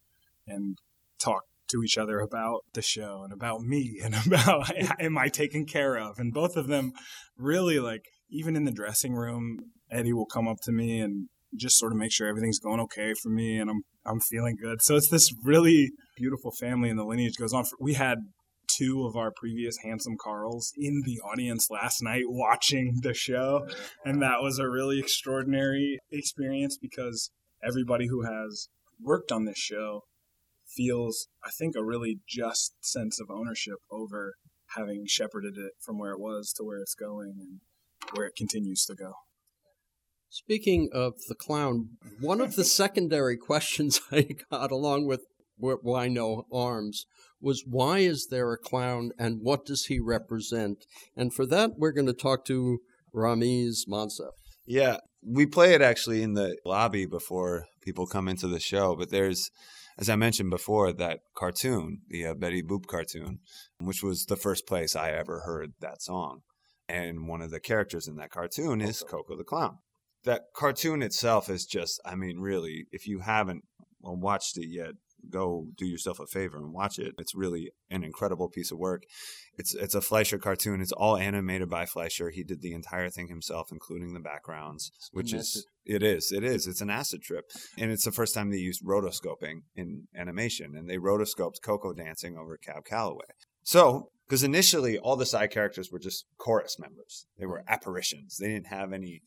And 0.48 0.78
talk 1.24 1.44
to 1.72 1.84
each 1.84 1.98
other 1.98 2.20
about 2.20 2.62
the 2.74 2.82
show 2.82 3.22
and 3.24 3.34
about 3.34 3.62
me 3.62 4.00
and 4.04 4.16
about 4.26 4.72
am 5.00 5.18
I 5.18 5.30
taken 5.30 5.66
care 5.66 5.98
of? 5.98 6.20
And 6.20 6.34
both 6.34 6.56
of 6.56 6.68
them 6.68 6.92
really 7.38 7.80
like 7.80 8.06
even 8.30 8.56
in 8.56 8.66
the 8.66 8.72
dressing 8.72 9.14
room, 9.14 9.60
Eddie 9.92 10.14
will 10.14 10.26
come 10.26 10.48
up 10.48 10.58
to 10.64 10.72
me 10.72 11.00
and 11.00 11.28
just 11.56 11.78
sort 11.78 11.92
of 11.92 11.98
make 11.98 12.14
sure 12.14 12.28
everything's 12.28 12.60
going 12.60 12.80
okay 12.80 13.14
for 13.22 13.30
me 13.30 13.58
and 13.58 13.70
I'm 13.70 13.82
I'm 14.06 14.20
feeling 14.20 14.58
good. 14.62 14.82
So 14.82 14.96
it's 14.96 15.10
this 15.10 15.32
really 15.44 15.92
beautiful 16.18 16.52
family 16.60 16.90
and 16.90 16.98
the 16.98 17.06
lineage 17.06 17.36
goes 17.38 17.54
on. 17.54 17.66
We 17.80 17.94
had 17.94 18.20
two 18.68 19.06
of 19.06 19.18
our 19.18 19.32
previous 19.36 19.76
handsome 19.84 20.16
Carls 20.20 20.72
in 20.78 21.02
the 21.06 21.20
audience 21.20 21.68
last 21.70 22.02
night 22.02 22.24
watching 22.28 23.00
the 23.02 23.14
show 23.14 23.68
and 24.06 24.22
that 24.22 24.42
was 24.42 24.60
a 24.60 24.70
really 24.70 24.98
extraordinary 24.98 26.00
experience 26.10 26.78
because 26.82 27.32
everybody 27.64 28.08
who 28.08 28.24
has 28.24 28.70
worked 29.02 29.32
on 29.32 29.44
this 29.44 29.58
show 29.58 30.04
feels, 30.76 31.28
I 31.44 31.50
think, 31.50 31.76
a 31.76 31.84
really 31.84 32.20
just 32.28 32.74
sense 32.82 33.20
of 33.20 33.30
ownership 33.30 33.78
over 33.92 34.36
having 34.76 35.06
shepherded 35.08 35.58
it 35.58 35.74
from 35.82 35.98
where 35.98 36.12
it 36.12 36.20
was 36.20 36.54
to 36.54 36.64
where 36.64 36.80
it's 36.80 36.96
going 36.96 37.36
and 37.40 37.60
where 38.14 38.26
it 38.26 38.36
continues 38.36 38.86
to 38.86 38.96
go. 38.96 39.14
Speaking 40.30 40.90
of 40.94 41.14
the 41.28 41.36
clown, 41.36 41.98
one 42.20 42.40
of 42.40 42.56
the 42.56 42.64
secondary 42.82 43.38
questions 43.38 44.00
I 44.12 44.28
got 44.50 44.72
along 44.72 45.06
with 45.06 45.22
Why 45.58 46.08
No 46.08 46.46
Arms 46.52 47.06
was 47.42 47.64
why 47.68 48.00
is 48.00 48.28
there 48.30 48.54
a 48.54 48.58
clown 48.58 49.12
and 49.18 49.40
what 49.42 49.66
does 49.66 49.86
he 49.86 50.00
represent? 50.00 50.86
And 51.16 51.34
for 51.34 51.46
that, 51.48 51.72
we're 51.78 51.92
going 51.92 52.08
to 52.08 52.14
talk 52.14 52.46
to 52.46 52.80
Ramiz 53.14 53.88
Monsef. 53.90 54.32
Yeah, 54.66 54.98
we 55.26 55.46
play 55.46 55.74
it 55.74 55.82
actually 55.82 56.22
in 56.22 56.34
the 56.34 56.56
lobby 56.66 57.06
before 57.06 57.66
people 57.82 58.06
come 58.06 58.28
into 58.28 58.48
the 58.48 58.60
show, 58.60 58.96
but 58.96 59.10
there's 59.10 59.50
as 59.98 60.10
I 60.10 60.16
mentioned 60.16 60.50
before, 60.50 60.92
that 60.94 61.20
cartoon, 61.36 62.02
the 62.08 62.28
uh, 62.28 62.34
Betty 62.34 62.64
Boop 62.64 62.88
cartoon, 62.88 63.40
which 63.80 64.04
was 64.04 64.26
the 64.26 64.36
first 64.36 64.68
place 64.68 64.96
I 64.96 65.12
ever 65.12 65.42
heard 65.42 65.74
that 65.80 66.02
song. 66.02 66.42
And 66.88 67.28
one 67.28 67.42
of 67.42 67.52
the 67.52 67.60
characters 67.60 68.08
in 68.08 68.16
that 68.18 68.32
cartoon 68.32 68.82
is 68.82 69.04
Coco 69.08 69.38
the 69.38 69.44
Clown. 69.44 69.78
That 70.24 70.48
cartoon 70.56 71.02
itself 71.02 71.50
is 71.50 71.66
just, 71.66 72.02
I 72.06 72.16
mean, 72.16 72.40
really, 72.40 72.86
if 72.92 73.08
you 73.08 73.20
haven't 73.20 73.64
watched 74.02 74.58
it 74.58 74.68
yet, 74.68 74.92
go 75.30 75.68
do 75.78 75.86
yourself 75.86 76.20
a 76.20 76.26
favor 76.26 76.58
and 76.58 76.74
watch 76.74 77.00
it. 77.00 77.16
It's 77.18 77.36
really 77.36 77.72
an 77.90 78.04
incredible 78.04 78.50
piece 78.50 78.72
of 78.72 78.78
work. 78.78 79.04
It's 79.58 79.74
it's 79.76 79.96
a 79.96 80.02
Fleischer 80.02 80.38
cartoon. 80.38 80.82
It's 80.82 80.92
all 80.92 81.18
animated 81.18 81.70
by 81.70 81.86
Fleischer. 81.86 82.30
He 82.30 82.44
did 82.44 82.62
the 82.62 82.74
entire 82.74 83.10
thing 83.10 83.28
himself, 83.28 83.72
including 83.72 84.14
the 84.14 84.20
backgrounds, 84.20 84.92
which 85.12 85.34
is 85.34 85.66
it 85.86 86.04
is 86.04 86.32
it 86.32 86.44
is 86.44 86.68
it's 86.68 86.82
an 86.82 86.90
acid 86.90 87.22
trip, 87.22 87.46
and 87.78 87.92
it's 87.92 88.06
the 88.06 88.12
first 88.12 88.34
time 88.34 88.50
they 88.50 88.58
used 88.58 88.84
rotoscoping 88.84 89.64
in 89.76 90.08
animation, 90.16 90.76
and 90.76 90.90
they 90.90 90.98
rotoscoped 90.98 91.62
Coco 91.62 91.94
dancing 91.94 92.38
over 92.38 92.58
Cab 92.58 92.86
Calloway. 92.86 93.26
So, 93.64 94.10
because 94.28 94.44
initially 94.44 94.98
all 94.98 95.18
the 95.18 95.26
side 95.26 95.52
characters 95.52 95.92
were 95.92 96.00
just 96.00 96.26
chorus 96.38 96.80
members, 96.80 97.26
they 97.38 97.46
were 97.46 97.64
apparitions. 97.68 98.38
They 98.38 98.48
didn't 98.48 98.68
have 98.68 98.94
any 98.94 99.22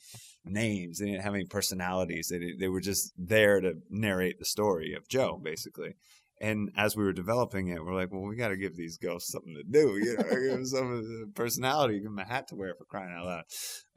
names, 0.44 0.98
they 0.98 1.06
didn't 1.06 1.22
have 1.22 1.34
any 1.34 1.44
personalities. 1.44 2.28
They 2.28 2.54
they 2.58 2.68
were 2.68 2.80
just 2.80 3.12
there 3.18 3.60
to 3.60 3.74
narrate 3.90 4.38
the 4.38 4.44
story 4.44 4.94
of 4.94 5.08
Joe, 5.08 5.40
basically. 5.42 5.96
And 6.40 6.70
as 6.76 6.96
we 6.96 7.04
were 7.04 7.12
developing 7.12 7.68
it, 7.68 7.84
we're 7.84 7.94
like, 7.94 8.12
well, 8.12 8.22
we 8.22 8.36
got 8.36 8.48
to 8.48 8.56
give 8.56 8.76
these 8.76 8.98
ghosts 8.98 9.30
something 9.30 9.54
to 9.54 9.62
do, 9.62 9.96
you 9.96 10.16
know, 10.16 10.24
give 10.30 10.50
them 10.50 10.66
some 10.66 11.32
personality, 11.34 12.00
give 12.00 12.04
them 12.04 12.18
a 12.18 12.24
hat 12.24 12.48
to 12.48 12.56
wear 12.56 12.74
for 12.76 12.84
crying 12.84 13.14
out 13.16 13.26
loud. 13.26 13.44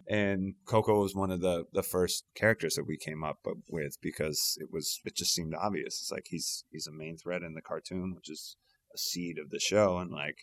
And 0.09 0.53
Coco 0.65 1.01
was 1.01 1.15
one 1.15 1.31
of 1.31 1.41
the 1.41 1.65
the 1.73 1.83
first 1.83 2.25
characters 2.35 2.75
that 2.75 2.87
we 2.87 2.97
came 2.97 3.23
up 3.23 3.39
with 3.69 3.97
because 4.01 4.57
it 4.61 4.69
was 4.71 5.01
it 5.03 5.15
just 5.15 5.33
seemed 5.33 5.53
obvious. 5.55 5.99
It's 6.01 6.11
like 6.11 6.27
he's 6.29 6.63
he's 6.69 6.87
a 6.87 6.91
main 6.91 7.17
thread 7.17 7.43
in 7.43 7.53
the 7.53 7.61
cartoon, 7.61 8.13
which 8.15 8.29
is 8.29 8.55
seed 8.97 9.37
of 9.37 9.49
the 9.49 9.59
show, 9.59 9.97
and 9.97 10.11
like 10.11 10.37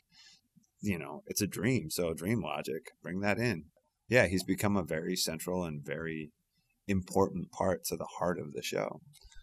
you 0.81 0.99
know, 0.99 1.23
it's 1.27 1.41
a 1.41 1.47
dream. 1.47 1.91
So 1.91 2.13
dream 2.13 2.43
logic, 2.43 2.91
bring 3.03 3.21
that 3.21 3.39
in. 3.39 3.65
Yeah, 4.09 4.27
he's 4.27 4.45
become 4.45 4.77
a 4.77 4.83
very 4.83 5.17
central 5.17 5.65
and 5.65 5.85
very 5.85 6.31
important 6.87 7.51
part 7.51 7.85
to 7.87 7.97
the 7.97 8.09
heart 8.19 8.39
of 8.39 8.53
the 8.53 8.63
show. 8.63 9.01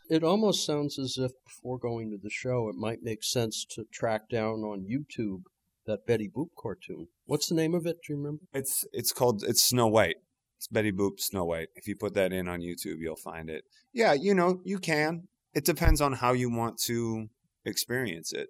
It 0.08 0.24
almost 0.24 0.66
sounds 0.66 1.00
as 1.00 1.18
if 1.18 1.32
before 1.46 1.80
going 1.80 2.12
to 2.12 2.18
the 2.22 2.30
show, 2.30 2.70
it 2.70 2.76
might 2.76 3.02
make 3.02 3.24
sense 3.24 3.66
to 3.72 3.86
track 3.92 4.30
down 4.30 4.62
on 4.64 4.86
YouTube 4.86 5.44
that 5.88 6.06
Betty 6.06 6.30
Boop 6.30 6.50
cartoon. 6.58 7.08
What's 7.26 7.48
the 7.48 7.56
name 7.56 7.74
of 7.74 7.86
it? 7.86 7.98
Do 8.06 8.14
you 8.14 8.18
remember? 8.18 8.44
It's 8.54 8.86
it's 8.94 9.12
called 9.12 9.44
it's 9.48 9.64
Snow 9.64 9.88
White. 9.88 10.18
It's 10.58 10.68
Betty 10.68 10.92
Boop 10.92 11.20
Snow 11.20 11.46
White. 11.46 11.70
If 11.76 11.88
you 11.88 11.96
put 11.96 12.14
that 12.14 12.32
in 12.32 12.48
on 12.48 12.60
YouTube, 12.60 12.98
you'll 13.00 13.16
find 13.16 13.50
it. 13.50 13.64
Yeah, 13.94 14.14
you 14.14 14.36
know, 14.36 14.62
you 14.64 14.78
can. 14.78 15.28
It 15.54 15.66
depends 15.66 16.02
on 16.02 16.14
how 16.14 16.34
you 16.34 16.56
want 16.56 16.78
to 16.86 17.28
experience 17.66 18.32
it. 18.32 18.50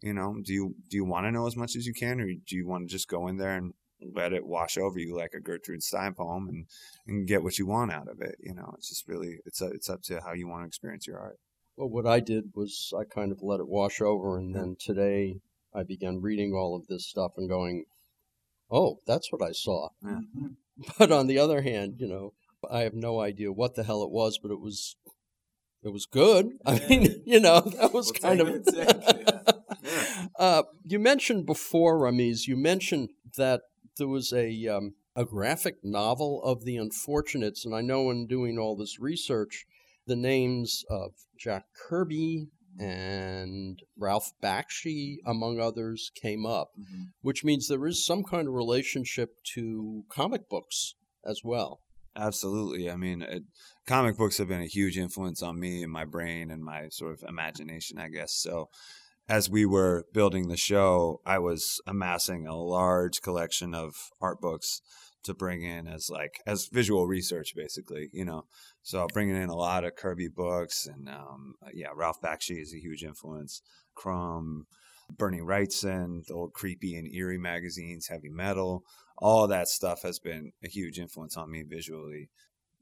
You 0.00 0.14
know, 0.14 0.36
do 0.42 0.52
you 0.52 0.74
do 0.88 0.96
you 0.96 1.04
want 1.04 1.26
to 1.26 1.32
know 1.32 1.46
as 1.46 1.56
much 1.56 1.74
as 1.74 1.86
you 1.86 1.92
can, 1.92 2.20
or 2.20 2.26
do 2.26 2.56
you 2.56 2.66
want 2.66 2.88
to 2.88 2.92
just 2.92 3.08
go 3.08 3.26
in 3.26 3.36
there 3.36 3.56
and 3.56 3.74
let 4.14 4.32
it 4.32 4.46
wash 4.46 4.78
over 4.78 4.98
you 4.98 5.16
like 5.16 5.32
a 5.34 5.40
Gertrude 5.40 5.82
Stein 5.82 6.14
poem 6.14 6.48
and, 6.48 6.66
and 7.06 7.26
get 7.26 7.42
what 7.42 7.58
you 7.58 7.66
want 7.66 7.92
out 7.92 8.08
of 8.08 8.20
it? 8.20 8.36
You 8.40 8.54
know, 8.54 8.74
it's 8.76 8.88
just 8.88 9.08
really 9.08 9.38
it's 9.44 9.60
a, 9.60 9.66
it's 9.66 9.90
up 9.90 10.02
to 10.02 10.20
how 10.20 10.32
you 10.34 10.46
want 10.46 10.62
to 10.62 10.68
experience 10.68 11.06
your 11.06 11.18
art. 11.18 11.38
Well, 11.76 11.88
what 11.88 12.06
I 12.06 12.20
did 12.20 12.52
was 12.54 12.92
I 12.98 13.04
kind 13.04 13.32
of 13.32 13.42
let 13.42 13.60
it 13.60 13.68
wash 13.68 14.00
over, 14.00 14.38
and 14.38 14.54
then 14.54 14.76
today 14.78 15.40
I 15.74 15.82
began 15.82 16.20
reading 16.20 16.52
all 16.52 16.76
of 16.76 16.86
this 16.86 17.06
stuff 17.06 17.32
and 17.36 17.48
going, 17.48 17.84
"Oh, 18.70 19.00
that's 19.06 19.32
what 19.32 19.42
I 19.42 19.52
saw." 19.52 19.90
Yeah. 20.04 20.20
But 20.96 21.10
on 21.10 21.26
the 21.26 21.40
other 21.40 21.62
hand, 21.62 21.96
you 21.98 22.06
know, 22.06 22.34
I 22.70 22.82
have 22.82 22.94
no 22.94 23.20
idea 23.20 23.50
what 23.50 23.74
the 23.74 23.82
hell 23.82 24.04
it 24.04 24.12
was, 24.12 24.38
but 24.38 24.52
it 24.52 24.60
was 24.60 24.94
it 25.82 25.92
was 25.92 26.06
good. 26.06 26.52
I 26.66 26.78
mean, 26.88 27.22
you 27.26 27.40
know, 27.40 27.60
that 27.60 27.92
was 27.92 28.12
We'll 28.12 28.36
kind 28.36 28.64
take 28.64 29.28
of. 29.28 29.54
uh, 30.38 30.62
you 30.84 30.98
mentioned 30.98 31.46
before, 31.46 31.98
Ramiz. 31.98 32.46
You 32.46 32.56
mentioned 32.56 33.10
that 33.36 33.62
there 33.96 34.08
was 34.08 34.32
a 34.32 34.66
um, 34.68 34.94
a 35.16 35.24
graphic 35.24 35.76
novel 35.82 36.42
of 36.44 36.64
the 36.64 36.76
Unfortunates, 36.76 37.64
and 37.64 37.74
I 37.74 37.80
know 37.80 38.10
in 38.10 38.26
doing 38.26 38.58
all 38.58 38.76
this 38.76 39.00
research, 39.00 39.66
the 40.06 40.16
names 40.16 40.84
of 40.88 41.12
Jack 41.36 41.64
Kirby 41.88 42.48
and 42.78 43.80
Ralph 43.98 44.32
Bakshi, 44.40 45.16
among 45.26 45.58
others, 45.58 46.12
came 46.14 46.46
up, 46.46 46.70
Mm-hmm. 46.78 47.02
which 47.22 47.44
means 47.44 47.66
there 47.66 47.86
is 47.86 48.06
some 48.06 48.22
kind 48.22 48.46
of 48.46 48.54
relationship 48.54 49.30
to 49.54 50.04
comic 50.08 50.48
books 50.48 50.94
as 51.24 51.40
well. 51.42 51.80
Absolutely. 52.16 52.90
I 52.90 52.96
mean, 52.96 53.22
it, 53.22 53.42
comic 53.86 54.16
books 54.16 54.38
have 54.38 54.48
been 54.48 54.60
a 54.60 54.66
huge 54.66 54.96
influence 54.96 55.42
on 55.42 55.58
me 55.58 55.82
and 55.82 55.92
my 55.92 56.04
brain 56.04 56.50
and 56.50 56.64
my 56.64 56.88
sort 56.90 57.12
of 57.12 57.28
imagination, 57.28 57.98
I 57.98 58.08
guess. 58.08 58.32
So, 58.32 58.68
as 59.28 59.50
we 59.50 59.66
were 59.66 60.06
building 60.12 60.48
the 60.48 60.56
show, 60.56 61.20
I 61.26 61.38
was 61.38 61.80
amassing 61.86 62.46
a 62.46 62.56
large 62.56 63.20
collection 63.20 63.74
of 63.74 63.94
art 64.20 64.40
books 64.40 64.80
to 65.24 65.34
bring 65.34 65.62
in 65.62 65.86
as 65.86 66.08
like 66.10 66.40
as 66.46 66.68
visual 66.72 67.06
research, 67.06 67.54
basically. 67.54 68.08
You 68.12 68.24
know, 68.24 68.44
so 68.82 69.06
bringing 69.12 69.36
in 69.36 69.48
a 69.48 69.56
lot 69.56 69.84
of 69.84 69.96
Kirby 69.96 70.28
books 70.28 70.86
and 70.86 71.08
um, 71.08 71.54
yeah, 71.74 71.88
Ralph 71.94 72.20
Bakshi 72.22 72.60
is 72.60 72.72
a 72.72 72.80
huge 72.80 73.02
influence. 73.02 73.62
Crumb, 73.94 74.66
Bernie 75.16 75.40
Wrightson, 75.40 76.24
the 76.26 76.34
old 76.34 76.52
creepy 76.52 76.96
and 76.96 77.12
eerie 77.12 77.38
magazines, 77.38 78.08
heavy 78.08 78.30
metal 78.30 78.84
all 79.20 79.46
that 79.48 79.68
stuff 79.68 80.02
has 80.02 80.18
been 80.18 80.52
a 80.64 80.68
huge 80.68 80.98
influence 80.98 81.36
on 81.36 81.50
me 81.50 81.64
visually. 81.66 82.30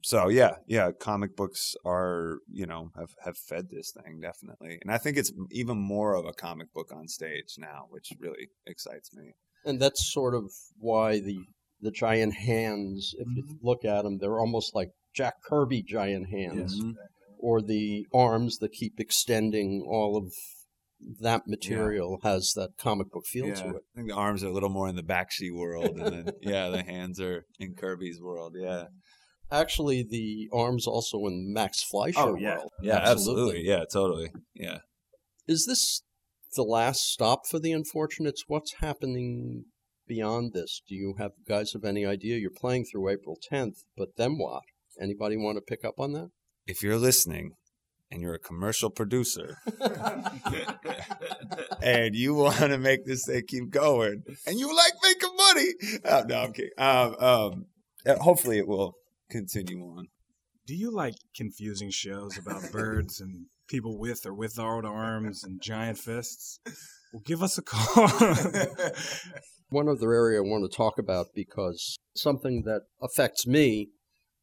So 0.07 0.29
yeah, 0.29 0.59
yeah, 0.69 0.93
comic 0.93 1.35
books 1.35 1.75
are 1.85 2.39
you 2.49 2.65
know 2.65 2.93
have 2.97 3.11
have 3.25 3.37
fed 3.37 3.71
this 3.71 3.91
thing 3.91 4.21
definitely, 4.21 4.79
and 4.81 4.93
I 4.93 4.99
think 4.99 5.17
it's 5.17 5.33
even 5.51 5.79
more 5.79 6.15
of 6.15 6.25
a 6.25 6.33
comic 6.33 6.73
book 6.73 6.93
on 6.95 7.09
stage 7.09 7.57
now, 7.59 7.87
which 7.91 8.13
really 8.21 8.51
excites 8.69 9.13
me. 9.13 9.33
And 9.65 9.81
that's 9.81 10.13
sort 10.13 10.37
of 10.37 10.45
why 10.79 11.19
the 11.19 11.39
the 11.81 11.91
giant 11.91 12.35
hands, 12.35 13.17
if 13.19 13.27
you 13.35 13.59
look 13.61 13.85
at 13.85 14.03
them, 14.03 14.19
they're 14.19 14.39
almost 14.39 14.77
like 14.77 14.91
Jack 15.13 15.43
Kirby 15.43 15.83
giant 15.83 16.29
hands, 16.29 16.81
Mhm. 16.81 16.95
or 17.41 17.61
the 17.61 18.07
arms 18.15 18.59
that 18.59 18.71
keep 18.71 19.01
extending. 19.01 19.85
All 19.91 20.17
of 20.17 20.33
that 21.21 21.49
material 21.49 22.21
has 22.23 22.53
that 22.55 22.77
comic 22.79 23.11
book 23.11 23.27
feel 23.27 23.49
Yeah, 23.49 23.55
to 23.55 23.69
it. 23.77 23.83
I 23.93 23.97
think 23.97 24.09
the 24.09 24.15
arms 24.15 24.45
are 24.45 24.49
a 24.49 24.53
little 24.53 24.71
more 24.71 24.89
in 24.89 24.95
the 24.95 25.03
Bakshi 25.03 25.53
world, 25.53 25.99
and 25.99 26.07
then 26.07 26.35
yeah, 26.43 26.69
the 26.69 26.85
hands 26.85 27.19
are 27.21 27.45
in 27.59 27.75
Kirby's 27.75 28.21
world. 28.21 28.55
Yeah, 28.57 28.87
Actually, 29.51 30.03
the 30.03 30.49
arms 30.53 30.87
also 30.87 31.25
in 31.27 31.53
Max 31.53 31.83
Fleischer 31.83 32.19
Oh, 32.21 32.37
yeah. 32.37 32.57
world. 32.59 32.73
yeah, 32.83 32.99
absolutely, 33.03 33.63
yeah, 33.65 33.85
totally, 33.93 34.31
yeah. 34.55 34.79
Is 35.47 35.67
this 35.67 36.03
the 36.57 36.63
last 36.65 37.03
stop 37.13 37.47
for 37.49 37.59
the 37.61 37.73
Unfortunates? 37.73 38.45
What's 38.49 38.75
happening 38.81 39.67
beyond 40.09 40.53
this? 40.53 40.83
Do 40.89 40.95
you 40.97 41.15
have 41.19 41.33
guys 41.49 41.73
have 41.75 41.85
any 41.85 42.05
idea? 42.05 42.39
You're 42.39 42.51
playing 42.51 42.87
through 42.87 43.09
April 43.09 43.39
10th, 43.53 43.85
but 43.97 44.17
then 44.17 44.37
what? 44.39 44.63
Anybody 45.01 45.37
want 45.37 45.57
to 45.59 45.63
pick 45.63 45.85
up 45.85 45.95
on 45.99 46.13
that? 46.13 46.31
If 46.67 46.83
you're 46.83 46.97
listening 46.99 47.53
and 48.11 48.23
you're 48.23 48.35
a 48.35 48.39
commercial 48.41 48.91
producer 48.91 49.59
and 51.83 52.15
you 52.15 52.35
want 52.35 52.57
to 52.59 52.79
make 52.79 53.05
this 53.05 53.25
thing 53.27 53.43
keep 53.47 53.71
going 53.71 54.23
and 54.47 54.59
you 54.59 54.75
like 54.75 54.93
making 55.03 55.37
money, 55.37 56.01
oh, 56.05 56.25
no, 56.27 56.37
I'm 56.43 56.53
kidding. 56.53 56.71
Um, 56.79 57.15
um, 57.21 57.65
uh, 58.07 58.17
hopefully 58.17 58.59
it 58.59 58.67
will 58.67 58.95
continue 59.31 59.83
on. 59.83 60.09
Do 60.67 60.75
you 60.75 60.91
like 60.91 61.15
confusing 61.35 61.91
shows 61.91 62.37
about 62.39 62.63
birds 62.73 63.21
and 63.21 63.47
people 63.69 63.99
with 63.99 64.27
or 64.27 64.35
without 64.35 64.85
arms 64.85 65.45
and 65.45 65.61
giant 65.61 65.99
fists? 65.99 66.61
Well, 67.13 67.23
give 67.25 67.43
us 67.43 67.59
a 67.59 67.63
call. 67.63 68.09
One 69.69 69.89
other 69.89 70.13
area 70.13 70.39
I 70.39 70.43
want 70.43 70.71
to 70.71 70.77
talk 70.77 70.99
about 70.99 71.27
because 71.35 71.97
something 72.15 72.63
that 72.65 72.83
affects 73.03 73.47
me, 73.47 73.91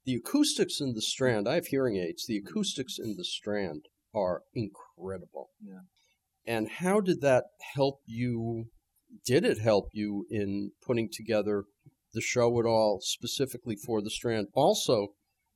the 0.06 0.15
acoustics 0.15 0.82
in 0.82 0.93
the 0.93 1.02
Strand, 1.02 1.48
I 1.48 1.56
have 1.56 1.67
hearing 1.67 1.98
aids, 1.98 2.26
the 2.26 2.38
acoustics 2.38 2.98
in 3.00 3.15
the 3.17 3.24
Strand 3.24 3.86
are 4.13 4.41
incredible. 4.54 5.50
Yeah. 5.62 5.82
And 6.46 6.69
how 6.69 7.00
did 7.00 7.22
that 7.22 7.46
help 7.76 8.02
you? 8.06 8.65
Did 9.26 9.46
it 9.46 9.60
help 9.60 9.89
you 9.93 10.26
in 10.30 10.72
putting 10.86 11.10
together 11.12 11.65
the 12.13 12.21
show 12.21 12.60
at 12.60 12.65
all 12.65 12.99
specifically 13.02 13.76
for 13.76 14.02
the 14.02 14.10
Strand? 14.10 14.47
Also, 14.54 15.10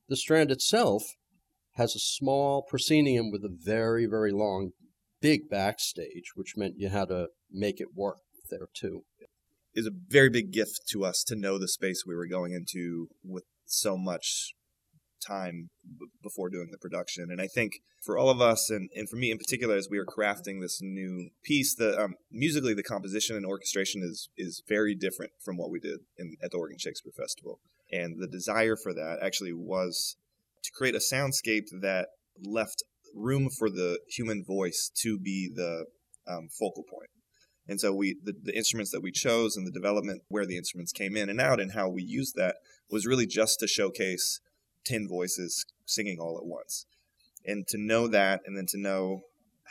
the 0.09 0.17
Strand 0.17 0.51
itself 0.51 1.03
has 1.73 1.95
a 1.95 1.99
small 1.99 2.63
proscenium 2.63 3.31
with 3.31 3.43
a 3.43 3.55
very, 3.55 4.05
very 4.05 4.31
long, 4.31 4.71
big 5.21 5.49
backstage, 5.49 6.31
which 6.35 6.57
meant 6.57 6.75
you 6.77 6.89
had 6.89 7.09
to 7.09 7.27
make 7.51 7.79
it 7.79 7.95
work 7.95 8.17
there 8.49 8.67
too. 8.73 9.03
is 9.73 9.85
a 9.85 9.91
very 10.07 10.29
big 10.29 10.51
gift 10.51 10.81
to 10.89 11.05
us 11.05 11.23
to 11.23 11.35
know 11.35 11.59
the 11.59 11.67
space 11.67 12.03
we 12.05 12.15
were 12.15 12.27
going 12.27 12.51
into 12.51 13.07
with 13.23 13.43
so 13.65 13.97
much 13.97 14.53
time 15.25 15.69
b- 15.83 16.07
before 16.21 16.49
doing 16.49 16.69
the 16.71 16.77
production. 16.77 17.27
And 17.29 17.41
I 17.41 17.47
think 17.47 17.73
for 18.03 18.17
all 18.17 18.29
of 18.29 18.41
us, 18.41 18.69
and, 18.69 18.89
and 18.95 19.09
for 19.09 19.15
me 19.15 19.31
in 19.31 19.37
particular, 19.37 19.75
as 19.75 19.87
we 19.89 19.97
were 19.97 20.05
crafting 20.05 20.61
this 20.61 20.79
new 20.81 21.29
piece, 21.43 21.75
the 21.75 21.99
um, 21.99 22.15
musically 22.31 22.73
the 22.73 22.83
composition 22.83 23.35
and 23.35 23.45
orchestration 23.45 24.01
is 24.03 24.29
is 24.37 24.63
very 24.67 24.95
different 24.95 25.31
from 25.43 25.57
what 25.57 25.71
we 25.71 25.79
did 25.79 25.99
in, 26.17 26.35
at 26.43 26.51
the 26.51 26.57
Oregon 26.57 26.77
Shakespeare 26.79 27.13
Festival. 27.15 27.59
And 27.91 28.19
the 28.19 28.27
desire 28.27 28.75
for 28.75 28.93
that 28.93 29.19
actually 29.21 29.53
was 29.53 30.17
to 30.63 30.71
create 30.71 30.95
a 30.95 30.99
soundscape 30.99 31.67
that 31.81 32.07
left 32.43 32.83
room 33.15 33.49
for 33.49 33.69
the 33.69 33.99
human 34.09 34.43
voice 34.45 34.91
to 35.01 35.17
be 35.17 35.49
the 35.53 35.85
um, 36.27 36.49
focal 36.59 36.83
point. 36.83 37.09
And 37.67 37.79
so 37.79 37.93
we 37.93 38.17
the, 38.23 38.33
the 38.41 38.55
instruments 38.55 38.91
that 38.91 39.03
we 39.03 39.11
chose 39.11 39.57
and 39.57 39.67
the 39.67 39.71
development 39.71 40.21
where 40.29 40.45
the 40.45 40.57
instruments 40.57 40.91
came 40.91 41.17
in 41.17 41.29
and 41.29 41.41
out 41.41 41.59
and 41.59 41.73
how 41.73 41.89
we 41.89 42.03
used 42.03 42.35
that 42.35 42.55
was 42.89 43.05
really 43.05 43.27
just 43.27 43.59
to 43.59 43.67
showcase 43.67 44.39
10 44.87 45.07
voices 45.07 45.65
singing 45.85 46.17
all 46.19 46.37
at 46.37 46.45
once. 46.45 46.85
And 47.45 47.67
to 47.67 47.77
know 47.77 48.07
that 48.07 48.41
and 48.45 48.57
then 48.57 48.65
to 48.69 48.79
know 48.79 49.21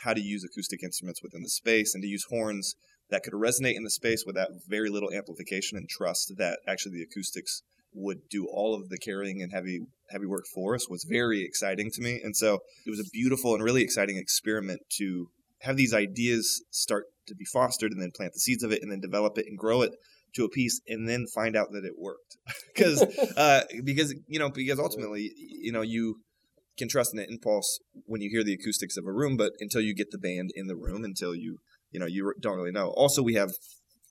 how 0.03 0.13
to 0.13 0.21
use 0.21 0.43
acoustic 0.43 0.83
instruments 0.83 1.21
within 1.23 1.43
the 1.43 1.49
space 1.49 1.93
and 1.93 2.01
to 2.03 2.07
use 2.07 2.25
horns 2.29 2.75
that 3.09 3.23
could 3.23 3.33
resonate 3.33 3.75
in 3.75 3.83
the 3.83 3.89
space 3.89 4.23
without 4.25 4.49
very 4.67 4.89
little 4.89 5.11
amplification 5.13 5.77
and 5.77 5.87
trust 5.89 6.33
that 6.37 6.59
actually 6.67 6.93
the 6.93 7.03
acoustics 7.03 7.63
would 7.93 8.19
do 8.29 8.47
all 8.51 8.75
of 8.75 8.89
the 8.89 8.97
carrying 8.97 9.41
and 9.41 9.51
heavy 9.51 9.79
heavy 10.11 10.25
work 10.25 10.45
for 10.53 10.75
us 10.75 10.89
was 10.89 11.03
very 11.03 11.43
exciting 11.43 11.89
to 11.91 12.01
me. 12.01 12.19
And 12.23 12.35
so 12.35 12.59
it 12.85 12.89
was 12.89 12.99
a 12.99 13.09
beautiful 13.11 13.55
and 13.55 13.63
really 13.63 13.81
exciting 13.81 14.17
experiment 14.17 14.81
to 14.97 15.29
have 15.61 15.77
these 15.77 15.93
ideas 15.93 16.63
start 16.69 17.05
to 17.27 17.35
be 17.35 17.45
fostered 17.45 17.91
and 17.91 18.01
then 18.01 18.11
plant 18.15 18.33
the 18.33 18.39
seeds 18.39 18.63
of 18.63 18.71
it 18.71 18.81
and 18.81 18.91
then 18.91 18.99
develop 18.99 19.37
it 19.37 19.45
and 19.47 19.57
grow 19.57 19.81
it 19.81 19.91
to 20.37 20.45
a 20.45 20.49
piece 20.49 20.79
and 20.87 21.07
then 21.07 21.25
find 21.33 21.55
out 21.55 21.67
that 21.71 21.85
it 21.85 21.93
worked. 21.97 22.37
Because 22.73 23.01
uh, 23.37 23.63
because 23.83 24.13
you 24.27 24.39
know 24.39 24.49
because 24.49 24.79
ultimately 24.79 25.31
you 25.35 25.71
know 25.71 25.81
you 25.81 26.21
can 26.77 26.87
trust 26.87 27.13
in 27.13 27.19
an 27.19 27.25
impulse 27.27 27.79
when 28.05 28.21
you 28.21 28.29
hear 28.29 28.43
the 28.43 28.53
acoustics 28.53 28.97
of 28.97 29.05
a 29.05 29.11
room 29.11 29.35
but 29.35 29.51
until 29.59 29.81
you 29.81 29.95
get 29.95 30.11
the 30.11 30.17
band 30.19 30.51
in 30.53 30.67
the 30.67 30.75
room 30.75 31.03
until 31.03 31.33
you 31.35 31.57
you 31.91 31.99
know 31.99 32.05
you 32.05 32.33
don't 32.39 32.55
really 32.55 32.71
know. 32.71 32.89
Also 32.95 33.23
we 33.23 33.33
have 33.33 33.49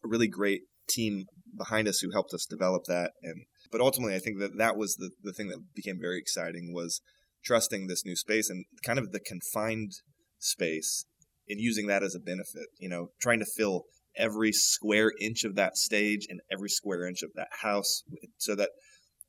a 0.04 0.08
really 0.08 0.28
great 0.28 0.62
team 0.88 1.24
behind 1.56 1.88
us 1.88 2.00
who 2.00 2.10
helped 2.12 2.34
us 2.34 2.46
develop 2.46 2.84
that 2.86 3.12
and 3.22 3.44
but 3.72 3.80
ultimately 3.80 4.14
i 4.14 4.18
think 4.18 4.38
that 4.38 4.56
that 4.56 4.76
was 4.76 4.96
the, 4.96 5.10
the 5.22 5.32
thing 5.32 5.48
that 5.48 5.58
became 5.74 5.98
very 6.00 6.18
exciting 6.18 6.72
was 6.72 7.00
trusting 7.44 7.86
this 7.86 8.04
new 8.04 8.16
space 8.16 8.50
and 8.50 8.64
kind 8.84 8.98
of 8.98 9.12
the 9.12 9.20
confined 9.20 9.92
space 10.38 11.06
and 11.48 11.60
using 11.60 11.86
that 11.86 12.02
as 12.02 12.14
a 12.14 12.20
benefit 12.20 12.68
you 12.78 12.88
know 12.88 13.08
trying 13.20 13.38
to 13.38 13.46
fill 13.56 13.84
every 14.16 14.52
square 14.52 15.12
inch 15.20 15.44
of 15.44 15.54
that 15.56 15.76
stage 15.76 16.26
and 16.28 16.40
every 16.50 16.68
square 16.68 17.06
inch 17.06 17.22
of 17.22 17.30
that 17.34 17.48
house 17.62 18.02
so 18.38 18.54
that 18.54 18.70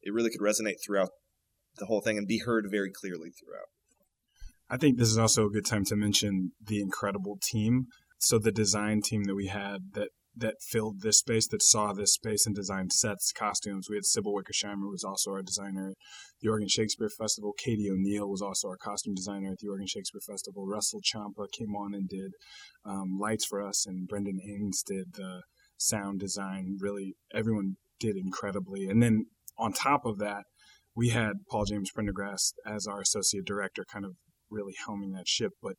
it 0.02 0.14
really 0.14 0.30
could 0.30 0.42
resonate 0.42 0.76
throughout 0.86 1.10
the 1.78 1.86
whole 1.86 2.02
thing 2.02 2.18
and 2.18 2.28
be 2.28 2.40
heard 2.40 2.66
very 2.70 2.92
clearly 2.92 3.30
throughout. 3.30 3.68
I 4.70 4.78
think 4.78 4.98
this 4.98 5.10
is 5.10 5.18
also 5.18 5.46
a 5.46 5.50
good 5.50 5.66
time 5.66 5.86
to 5.86 5.96
mention 5.96 6.52
the 6.62 6.82
incredible 6.82 7.38
team. 7.42 7.88
So 8.20 8.40
the 8.40 8.52
design 8.52 9.02
team 9.02 9.26
that 9.26 9.36
we 9.36 9.48
had 9.48 9.94
that 9.94 10.10
that 10.40 10.62
filled 10.62 11.02
this 11.02 11.20
space, 11.20 11.48
that 11.48 11.64
saw 11.64 11.94
this 11.94 12.14
space 12.14 12.46
and 12.46 12.56
designed 12.56 12.94
sets, 12.94 13.32
costumes. 13.32 13.88
We 13.90 13.96
had 13.96 14.06
Sybil 14.06 14.34
Wickersheimer, 14.34 14.82
who 14.82 14.92
was 14.92 15.04
also 15.04 15.32
our 15.32 15.42
designer 15.42 15.90
at 15.90 15.96
the 16.42 16.50
Oregon 16.50 16.68
Shakespeare 16.68 17.10
Festival. 17.10 17.54
Katie 17.58 17.90
O'Neill 17.90 18.30
was 18.30 18.42
also 18.42 18.68
our 18.68 18.78
costume 18.78 19.16
designer 19.16 19.52
at 19.52 19.60
the 19.60 19.68
Oregon 19.68 19.88
Shakespeare 19.88 20.22
Festival. 20.22 20.68
Russell 20.68 21.02
Champa 21.04 21.48
came 21.52 21.76
on 21.76 21.94
and 21.94 22.08
did 22.08 22.34
um, 22.86 23.18
lights 23.20 23.46
for 23.46 23.62
us, 23.62 23.86
and 23.86 24.08
Brendan 24.08 24.40
Haynes 24.44 24.84
did 24.84 25.14
the 25.14 25.42
sound 25.78 26.20
design. 26.20 26.78
Really, 26.80 27.16
everyone 27.34 27.78
did 28.00 28.16
incredibly. 28.16 28.88
And 28.88 29.02
then 29.02 29.26
on 29.58 29.74
top 29.74 30.06
of 30.06 30.20
that, 30.20 30.44
we 30.96 31.10
had 31.10 31.34
Paul 31.50 31.66
James 31.66 31.92
Prendergast 31.92 32.56
as 32.66 32.88
our 32.88 33.02
associate 33.02 33.46
director, 33.46 33.86
kind 33.92 34.06
of 34.06 34.14
really 34.50 34.74
helming 34.88 35.14
that 35.16 35.28
ship. 35.28 35.52
But 35.62 35.74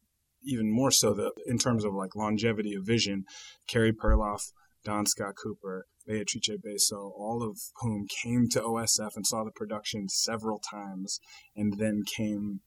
even 0.44 0.70
more 0.70 0.90
so, 0.90 1.12
the 1.14 1.32
in 1.46 1.58
terms 1.58 1.84
of 1.84 1.94
like 1.94 2.14
longevity 2.14 2.74
of 2.74 2.84
vision, 2.84 3.24
Carey 3.66 3.92
Perloff, 3.92 4.52
Don 4.84 5.06
Scott 5.06 5.34
Cooper, 5.42 5.86
Beatrice 6.06 6.56
Basso, 6.62 7.12
all 7.16 7.42
of 7.42 7.58
whom 7.80 8.06
came 8.06 8.48
to 8.50 8.60
OSF 8.60 9.16
and 9.16 9.26
saw 9.26 9.44
the 9.44 9.50
production 9.50 10.08
several 10.08 10.58
times, 10.58 11.20
and 11.54 11.78
then 11.78 12.02
came 12.16 12.60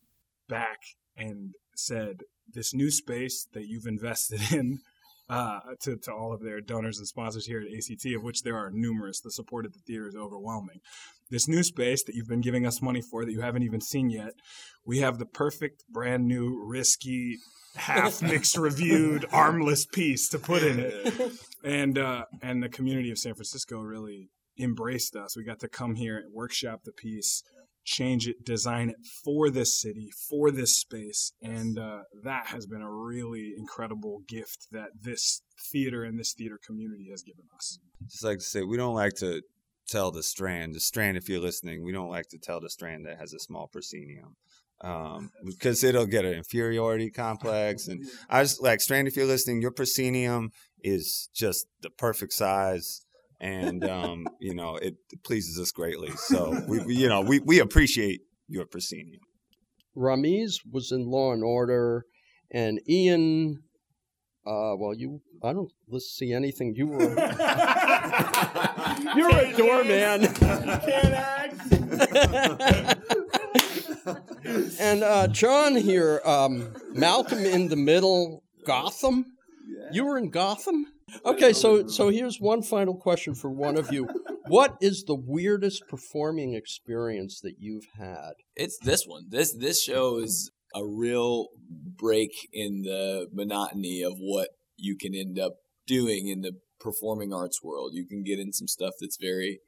back 0.48 0.80
and 1.16 1.54
said, 1.76 2.22
"This 2.48 2.74
new 2.74 2.92
space 2.92 3.48
that 3.54 3.68
you've 3.68 3.88
invested 3.88 4.42
in." 4.52 4.80
Uh, 5.32 5.60
to, 5.80 5.96
to 5.96 6.12
all 6.12 6.34
of 6.34 6.42
their 6.42 6.60
donors 6.60 6.98
and 6.98 7.08
sponsors 7.08 7.46
here 7.46 7.62
at 7.62 7.68
ACT, 7.68 8.06
of 8.18 8.22
which 8.22 8.44
there 8.44 8.58
are 8.58 8.70
numerous. 8.70 9.22
The 9.22 9.32
support 9.32 9.66
at 9.66 9.72
the 9.72 9.80
theater 9.80 10.10
is 10.10 10.16
overwhelming 10.16 10.82
this 11.32 11.48
new 11.48 11.64
space 11.64 12.04
that 12.04 12.14
you've 12.14 12.28
been 12.28 12.42
giving 12.42 12.68
us 12.68 12.82
money 12.82 13.02
for 13.02 13.26
that 13.26 13.32
you 13.32 13.42
haven't 13.42 13.64
even 13.64 13.82
seen 13.82 14.10
yet. 14.10 14.34
We 14.86 15.00
have 15.00 15.18
the 15.18 15.26
perfect 15.26 15.86
brand 15.90 16.28
new 16.28 16.62
risky 16.64 17.38
half 17.76 18.22
mixed 18.22 18.58
reviewed 18.58 19.26
armless 19.32 19.86
piece 19.86 20.28
to 20.30 20.38
put 20.38 20.62
in 20.62 20.80
it. 20.80 21.32
And 21.64 21.98
uh, 21.98 22.26
and 22.42 22.62
the 22.62 22.70
community 22.70 23.12
of 23.12 23.18
San 23.18 23.34
Francisco 23.34 23.80
really 23.80 24.30
embraced 24.60 25.16
us. 25.16 25.38
We 25.38 25.44
got 25.44 25.60
to 25.60 25.70
come 25.70 25.96
here 25.96 26.18
and 26.18 26.34
workshop 26.34 26.82
the 26.84 26.92
piece, 26.92 27.44
change 27.84 28.28
it, 28.28 28.46
design 28.46 28.90
it 28.90 28.98
for 29.24 29.50
this 29.50 29.80
city, 29.80 30.10
for 30.30 30.52
this 30.52 30.76
space, 30.76 31.34
and 31.42 31.78
uh, 31.78 32.02
that 32.24 32.48
has 32.48 32.66
been 32.66 32.82
a 32.82 32.92
really 32.92 33.54
incredible 33.58 34.22
gift 34.28 34.68
that 34.72 34.90
this 35.02 35.42
theater 35.72 36.04
and 36.04 36.20
this 36.20 36.34
theater 36.34 36.60
community 36.66 37.08
has 37.10 37.24
given 37.24 37.46
us. 37.56 37.80
Just 38.08 38.24
like 38.24 38.40
to 38.40 38.46
say, 38.46 38.64
we 38.64 38.78
don't 38.78 38.96
like 38.96 39.14
to 39.16 39.42
tell 39.88 40.12
the 40.12 40.24
strand. 40.24 40.74
The 40.74 40.80
strand, 40.80 41.18
if 41.18 41.28
you're 41.28 41.42
listening, 41.42 41.84
we 41.84 41.92
don't 41.92 42.10
like 42.10 42.30
to 42.30 42.38
tell 42.38 42.60
the 42.60 42.70
strand 42.70 43.06
that 43.06 43.20
has 43.20 43.34
a 43.34 43.40
small 43.40 43.68
proscenium. 43.68 44.36
Um, 44.84 45.30
because 45.46 45.84
it'll 45.84 46.08
get 46.08 46.26
an 46.26 46.34
inferiority 46.34 47.10
complex. 47.12 47.88
And 47.88 48.06
I 48.30 48.40
was 48.40 48.60
like, 48.60 48.82
Strand, 48.82 49.08
if 49.08 49.16
you're 49.16 49.26
listening, 49.26 49.62
your 49.62 49.72
proscenium 49.72 50.52
is 50.84 51.30
just 51.34 51.68
the 51.82 51.90
perfect 51.90 52.34
size. 52.34 53.06
And, 53.42 53.84
um, 53.84 54.28
you 54.40 54.56
know, 54.56 54.78
it, 54.78 54.96
it, 55.12 55.24
pleases 55.24 55.60
us 55.60 55.72
greatly. 55.72 56.12
So, 56.12 56.64
we, 56.68 56.80
we, 56.86 56.96
you 56.96 57.10
know, 57.10 57.22
we, 57.22 57.40
we 57.40 57.60
appreciate 57.60 58.22
your 58.48 58.66
proscenium. 58.66 59.22
Ramiz 59.98 60.60
was 60.72 60.94
in 60.94 61.06
Law 61.06 61.34
and 61.34 61.44
Order, 61.44 62.06
and 62.50 62.80
Ian 62.88 63.64
uh, 64.46 64.76
well, 64.76 64.94
you, 64.96 65.22
I 65.44 65.54
don't 65.54 65.72
let's 65.88 66.16
see 66.18 66.34
anything. 66.34 66.74
You 66.76 66.88
were, 66.88 67.00
you're 69.16 69.38
a 69.38 69.54
doorman. 69.56 70.34
Can't 70.34 71.14
act. 71.14 71.54
and 74.80 75.04
uh, 75.04 75.28
Jon 75.28 75.76
here, 75.76 76.22
um, 76.26 76.74
Malcolm 76.92 77.46
in 77.46 77.68
the 77.68 77.76
Middle, 77.76 78.42
Gotham. 78.66 79.38
You 79.92 80.06
were 80.06 80.18
in 80.18 80.30
Gotham. 80.30 80.86
Okay, 81.26 81.54
so 81.54 81.88
so 81.88 82.10
here's 82.10 82.40
one 82.40 82.62
final 82.62 82.96
question 82.96 83.36
for 83.36 83.50
one 83.50 83.78
of 83.78 83.92
you. 83.92 84.08
What 84.48 84.76
is 84.82 85.06
the 85.06 85.16
weirdest 85.16 85.84
performing 85.88 86.56
experience 86.56 87.40
that 87.42 87.54
you've 87.60 87.86
had? 87.98 88.32
It's 88.56 88.78
this 88.80 89.06
one. 89.06 89.28
This 89.30 89.54
this 89.54 89.82
show 89.82 90.18
is 90.18 90.52
a 90.76 90.86
real 90.86 91.48
break 91.70 92.32
in 92.52 92.82
the 92.82 93.28
monotony 93.32 94.02
of 94.02 94.16
what 94.18 94.50
you 94.76 94.98
can 95.00 95.16
end 95.16 95.40
up 95.40 95.54
doing 95.88 96.28
in 96.28 96.42
the 96.42 96.54
performing 96.82 97.32
arts 97.32 97.64
world. 97.64 97.92
You 97.94 98.06
can 98.06 98.24
get 98.24 98.40
in 98.40 98.52
some 98.52 98.68
stuff 98.68 98.96
that's 99.00 99.18
very 99.22 99.60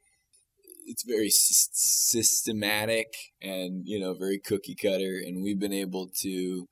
it's 0.86 1.04
very 1.04 1.28
s- 1.28 1.70
systematic 1.72 3.14
and 3.40 3.82
you 3.86 3.98
know 3.98 4.12
very 4.12 4.38
cookie 4.38 4.74
cutter 4.74 5.18
and 5.24 5.42
we've 5.42 5.60
been 5.60 5.72
able 5.72 6.10
to 6.20 6.66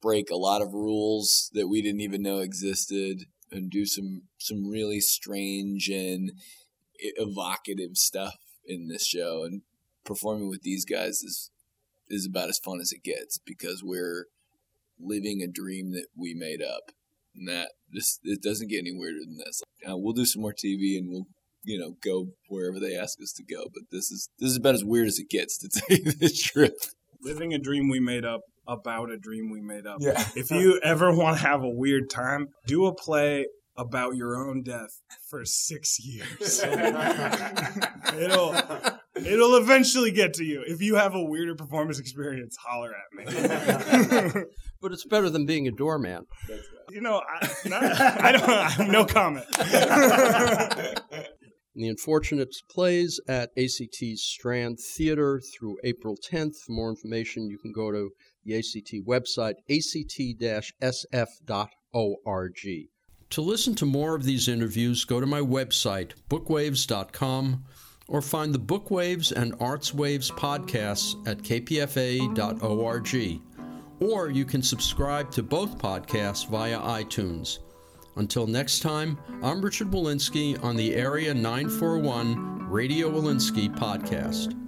break 0.00 0.30
a 0.30 0.36
lot 0.36 0.62
of 0.62 0.74
rules 0.74 1.50
that 1.54 1.68
we 1.68 1.82
didn't 1.82 2.00
even 2.00 2.22
know 2.22 2.38
existed 2.38 3.24
and 3.50 3.70
do 3.70 3.86
some 3.86 4.22
some 4.38 4.68
really 4.68 5.00
strange 5.00 5.88
and 5.88 6.32
evocative 7.16 7.96
stuff 7.96 8.36
in 8.66 8.88
this 8.88 9.06
show 9.06 9.44
and 9.44 9.62
performing 10.04 10.48
with 10.48 10.62
these 10.62 10.84
guys 10.84 11.22
is 11.22 11.50
is 12.08 12.26
about 12.26 12.48
as 12.48 12.58
fun 12.58 12.80
as 12.80 12.92
it 12.92 13.02
gets 13.04 13.38
because 13.44 13.82
we're 13.84 14.26
living 14.98 15.42
a 15.42 15.46
dream 15.50 15.92
that 15.92 16.06
we 16.16 16.34
made 16.34 16.62
up. 16.62 16.90
And 17.34 17.48
that 17.48 17.70
this 17.92 18.18
it 18.24 18.42
doesn't 18.42 18.70
get 18.70 18.80
any 18.80 18.92
weirder 18.92 19.20
than 19.20 19.36
this. 19.36 19.62
Uh, 19.88 19.96
we'll 19.96 20.14
do 20.14 20.24
some 20.24 20.42
more 20.42 20.52
TV 20.52 20.98
and 20.98 21.08
we'll 21.10 21.26
you 21.62 21.78
know 21.78 21.94
go 22.02 22.28
wherever 22.48 22.80
they 22.80 22.96
ask 22.96 23.20
us 23.22 23.32
to 23.34 23.44
go. 23.44 23.64
But 23.72 23.84
this 23.92 24.10
is 24.10 24.28
this 24.38 24.50
is 24.50 24.56
about 24.56 24.74
as 24.74 24.84
weird 24.84 25.06
as 25.06 25.18
it 25.18 25.28
gets 25.30 25.58
to 25.58 25.68
take 25.88 26.18
this 26.18 26.40
trip. 26.42 26.74
Living 27.20 27.52
a 27.52 27.58
dream 27.58 27.88
we 27.88 28.00
made 28.00 28.24
up 28.24 28.40
about 28.68 29.10
a 29.10 29.16
dream 29.16 29.50
we 29.50 29.60
made 29.60 29.86
up. 29.86 29.96
Yeah. 30.00 30.22
if 30.36 30.50
you 30.50 30.78
ever 30.84 31.12
want 31.12 31.38
to 31.38 31.42
have 31.42 31.62
a 31.62 31.68
weird 31.68 32.10
time, 32.10 32.48
do 32.66 32.86
a 32.86 32.94
play 32.94 33.46
about 33.76 34.16
your 34.16 34.36
own 34.36 34.62
death 34.62 35.00
for 35.30 35.44
six 35.44 35.98
years. 36.04 36.60
it'll 38.18 38.54
it'll 39.14 39.56
eventually 39.56 40.10
get 40.10 40.34
to 40.34 40.44
you. 40.44 40.62
If 40.66 40.82
you 40.82 40.96
have 40.96 41.14
a 41.14 41.22
weirder 41.22 41.54
performance 41.54 41.98
experience, 41.98 42.56
holler 42.56 42.92
at 42.92 43.16
me. 43.16 43.24
but 44.82 44.92
it's 44.92 45.06
better 45.06 45.30
than 45.30 45.46
being 45.46 45.66
a 45.68 45.70
doorman. 45.70 46.26
You 46.90 47.00
know, 47.00 47.22
I, 47.26 47.48
not, 47.66 47.82
I 48.00 48.32
don't. 48.32 48.50
I 48.50 48.68
have 48.68 48.88
no 48.88 49.04
comment. 49.06 49.46
The 51.78 51.86
Unfortunates 51.86 52.60
plays 52.68 53.20
at 53.28 53.50
ACT's 53.56 54.20
Strand 54.20 54.80
Theater 54.80 55.40
through 55.40 55.76
April 55.84 56.16
10th. 56.16 56.56
For 56.66 56.72
more 56.72 56.90
information, 56.90 57.48
you 57.50 57.56
can 57.56 57.70
go 57.70 57.92
to 57.92 58.10
the 58.48 58.58
ACT 58.58 59.06
website, 59.06 59.54
act-sf.org. 59.70 61.38
To 63.30 63.42
listen 63.42 63.74
to 63.74 63.84
more 63.84 64.14
of 64.14 64.24
these 64.24 64.48
interviews, 64.48 65.04
go 65.04 65.20
to 65.20 65.26
my 65.26 65.40
website, 65.40 66.12
bookwaves.com, 66.30 67.64
or 68.08 68.22
find 68.22 68.54
the 68.54 68.58
Bookwaves 68.58 69.32
and 69.32 69.54
Arts 69.60 69.92
Waves 69.92 70.30
podcasts 70.30 71.14
at 71.28 71.38
kpfa.org. 71.38 73.08
Or 74.00 74.30
you 74.30 74.44
can 74.44 74.62
subscribe 74.62 75.30
to 75.32 75.42
both 75.42 75.76
podcasts 75.76 76.48
via 76.48 76.78
iTunes. 76.78 77.58
Until 78.16 78.46
next 78.46 78.80
time, 78.80 79.18
I'm 79.42 79.60
Richard 79.60 79.90
Wolinsky 79.90 80.62
on 80.64 80.76
the 80.76 80.94
Area 80.94 81.34
941 81.34 82.68
Radio 82.68 83.10
Wolinsky 83.10 83.68
podcast. 83.76 84.67